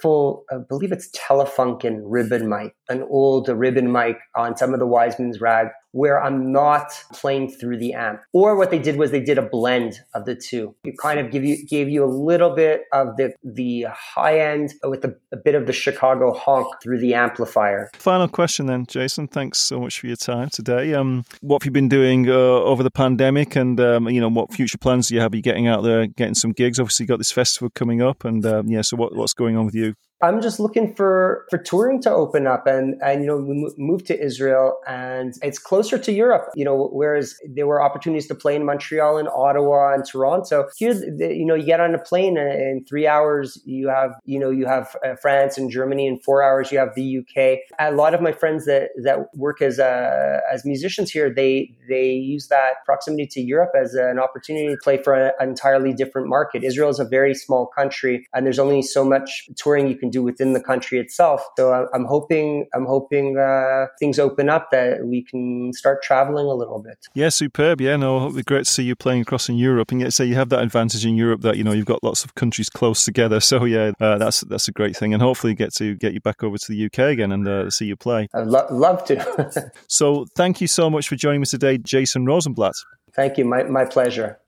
I 0.52 0.58
believe 0.68 0.91
it's 0.91 1.10
Telefunken 1.10 2.02
ribbon 2.04 2.50
mic, 2.50 2.76
an 2.89 3.04
old 3.10 3.48
ribbon 3.50 3.91
mic 3.91 4.18
on 4.36 4.58
some 4.58 4.74
of 4.74 4.80
the 4.80 4.88
Wiseman's 4.88 5.41
rag, 5.41 5.68
where 5.96 6.22
I'm 6.22 6.52
not 6.52 6.91
playing 7.14 7.52
through 7.52 7.78
the 7.78 7.93
amp. 7.93 8.20
Or 8.34 8.58
what 8.58 8.70
they 8.70 8.80
did 8.80 8.98
was 8.98 9.12
they 9.12 9.22
did 9.22 9.38
a 9.38 9.41
blend 9.41 10.02
of 10.14 10.26
the 10.26 10.36
two. 10.36 10.76
It 10.84 10.98
kind 10.98 11.22
of 11.22 11.32
give 11.32 11.46
you 11.46 11.66
gave 11.66 11.88
you 11.88 12.04
a 12.04 12.12
little 12.30 12.54
bit 12.54 12.82
of 12.91 13.16
the 13.16 13.34
the 13.46 13.86
high 13.89 14.39
end 14.39 14.74
with 14.84 15.06
a, 15.06 15.16
a 15.32 15.38
bit 15.38 15.56
of 15.56 15.68
the 15.68 15.74
Chicago 15.74 16.34
honk 16.34 16.68
through 16.84 17.00
the 17.00 17.14
amplifier. 17.14 17.89
Final 17.93 18.28
question 18.28 18.66
then, 18.66 18.86
Jason. 18.86 19.30
Thanks 19.30 19.60
so 19.60 19.80
much 19.80 20.02
for 20.02 20.08
your 20.08 20.18
time 20.18 20.50
today. 20.50 20.93
Um, 20.93 21.24
what 21.39 21.62
have 21.62 21.66
you 21.66 21.72
been 21.72 21.88
doing 21.88 22.30
uh, 22.30 22.34
over 22.34 22.84
the 22.84 22.91
pandemic, 22.91 23.56
and 23.56 23.80
um, 23.80 24.10
you 24.10 24.20
know 24.20 24.30
what 24.30 24.54
future 24.54 24.78
plans 24.78 25.08
do 25.08 25.16
you 25.16 25.22
have? 25.22 25.32
Are 25.32 25.38
you 25.38 25.41
getting 25.41 25.68
out 25.68 25.84
there, 25.84 26.08
getting 26.08 26.36
some 26.36 26.52
gigs? 26.52 26.78
Obviously, 26.78 27.06
you 27.06 27.08
got 27.08 27.20
this 27.20 27.32
festival 27.32 27.70
coming 27.74 28.02
up, 28.02 28.26
and 28.26 28.46
um, 28.46 28.68
yeah. 28.68 28.82
So 28.82 28.98
what, 28.98 29.16
what's 29.16 29.34
going 29.34 29.56
on 29.56 29.66
with 29.66 29.76
you? 29.76 29.96
I'm 30.26 30.41
just 30.41 30.59
looking 30.59 30.95
for 30.95 31.45
for 31.49 31.57
touring 31.57 32.01
to 32.01 32.11
open 32.11 32.47
up, 32.47 32.65
and 32.65 32.95
and 33.01 33.21
you 33.21 33.28
know 33.28 33.38
we 33.38 33.73
moved 33.78 34.07
to 34.07 34.19
Israel, 34.19 34.80
and 34.88 35.34
it's 35.43 35.59
closer 35.59 35.97
to 35.99 36.11
Europe. 36.11 36.49
You 36.55 36.65
know, 36.65 36.89
whereas 36.91 37.36
there 37.47 37.67
were 37.67 37.82
opportunities 37.82 38.28
to 38.28 38.36
play 38.36 38.55
in 38.55 38.65
Montreal 38.65 39.17
and 39.17 39.28
Ottawa 39.30 39.93
and 39.93 40.03
Toronto. 40.03 40.67
Here, 40.76 40.93
you 40.93 41.45
know, 41.45 41.55
you 41.55 41.65
get 41.65 41.80
on 41.80 41.93
a 41.93 41.99
plane 41.99 42.38
and 42.38 42.49
in 42.49 42.86
three 42.86 43.07
hours 43.07 43.61
you 43.65 43.88
have 43.89 44.11
you 44.26 44.39
know 44.39 44.49
you 44.49 44.65
have 44.65 44.95
uh, 45.05 45.15
France 45.21 45.57
and 45.57 45.69
Germany. 45.69 46.07
In 46.07 46.19
four 46.19 46.41
hours 46.41 46.71
you 46.71 46.80
have 46.80 46.95
the 46.95 47.19
UK. 47.19 47.59
A 47.80 47.91
lot 47.91 48.13
of 48.13 48.21
my 48.21 48.32
friends 48.32 48.65
that 48.65 48.89
that 49.03 49.36
work 49.36 49.61
as 49.61 49.80
uh, 49.80 50.39
as 50.51 50.65
musicians 50.65 51.11
here, 51.11 51.30
they 51.30 51.71
they 51.88 52.11
use 52.13 52.47
that 52.47 52.84
proximity 52.86 53.28
to 53.28 53.41
Europe 53.41 53.73
as 53.80 53.93
an 53.93 54.17
opportunity 54.19 54.69
to 54.69 54.78
play 54.84 54.97
for 54.97 55.13
an 55.13 55.32
entirely 55.39 55.93
different 55.93 56.28
market. 56.28 56.63
Israel 56.63 56.89
is 56.89 56.99
a 56.99 57.05
very 57.05 57.36
small 57.36 57.67
country, 57.67 58.28
and 58.34 58.45
there's 58.45 58.59
only 58.59 58.82
so 58.82 59.05
much 59.05 59.49
touring 59.55 59.88
you 59.88 59.95
can 59.95 60.09
do 60.16 60.24
within 60.30 60.53
the 60.57 60.63
country 60.72 60.97
itself. 61.05 61.39
So 61.57 61.63
I- 61.78 61.88
I'm 61.95 62.05
hoping 62.16 62.47
I'm 62.76 62.86
hoping 62.95 63.28
uh, 63.38 63.86
things 63.99 64.18
open 64.28 64.47
up 64.55 64.63
that 64.72 65.05
we 65.11 65.20
can 65.30 65.72
start 65.82 65.97
traveling 66.09 66.47
a 66.55 66.57
little 66.61 66.80
bit. 66.88 66.97
Yeah, 67.22 67.30
superb. 67.30 67.82
Yeah, 67.82 67.95
no, 67.97 68.09
it'd 68.24 68.36
be 68.36 68.43
great 68.43 68.66
to 68.66 68.72
see 68.78 68.84
you 68.89 68.95
playing 68.95 69.22
across 69.26 69.49
in 69.49 69.55
Europe, 69.70 69.91
and 69.91 69.99
yet 70.01 70.11
say 70.13 70.24
you 70.26 70.36
have 70.36 70.49
that 70.49 70.61
advantage 70.68 71.05
in 71.05 71.16
Europe 71.26 71.41
that 71.41 71.55
you 71.57 71.63
know 71.66 71.74
you've 71.78 71.91
got 71.93 72.03
lots 72.09 72.24
of 72.26 72.30
countries 72.36 72.70
close 72.70 72.99
together. 73.09 73.39
So 73.39 73.66
yeah, 73.66 73.91
uh, 73.99 74.18
that's 74.18 74.41
that's 74.51 74.68
a 74.68 74.72
great 74.72 74.95
thing, 74.97 75.13
and 75.13 75.22
hopefully 75.22 75.53
get 75.55 75.74
to 75.76 75.95
get 75.95 76.13
you 76.13 76.22
back 76.22 76.43
over 76.43 76.57
to 76.57 76.68
the 76.72 76.86
UK 76.88 76.99
again 77.16 77.32
and 77.32 77.47
uh, 77.47 77.70
see 77.70 77.86
you 77.86 77.95
play. 77.95 78.28
I'd 78.34 78.47
lo- 78.47 78.68
love 78.72 79.03
to. 79.05 79.16
So 79.88 80.26
thank 80.36 80.61
you 80.61 80.68
so 80.68 80.89
much 80.89 81.07
for 81.09 81.16
joining 81.16 81.41
me 81.41 81.45
today, 81.45 81.78
Jason 81.78 82.26
Rosenblatt. 82.26 82.76
Thank 83.13 83.38
you. 83.38 83.45
My 83.45 83.63
my 83.63 83.86
pleasure. 83.86 84.39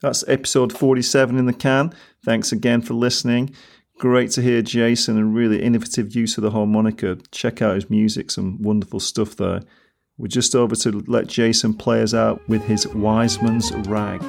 That's 0.00 0.24
episode 0.28 0.72
47 0.72 1.38
in 1.38 1.46
the 1.46 1.52
can. 1.52 1.92
Thanks 2.24 2.52
again 2.52 2.80
for 2.82 2.94
listening. 2.94 3.54
Great 3.98 4.30
to 4.32 4.42
hear 4.42 4.60
Jason 4.60 5.16
and 5.16 5.34
really 5.34 5.62
innovative 5.62 6.14
use 6.14 6.36
of 6.36 6.42
the 6.42 6.50
harmonica. 6.50 7.16
Check 7.30 7.62
out 7.62 7.76
his 7.76 7.88
music, 7.88 8.30
some 8.30 8.60
wonderful 8.60 9.00
stuff 9.00 9.36
there. 9.36 9.62
We're 10.18 10.28
just 10.28 10.54
over 10.54 10.76
to 10.76 11.02
let 11.06 11.28
Jason 11.28 11.72
play 11.72 12.02
us 12.02 12.12
out 12.12 12.46
with 12.46 12.62
his 12.64 12.86
Wiseman's 12.88 13.72
Rag. 13.88 14.22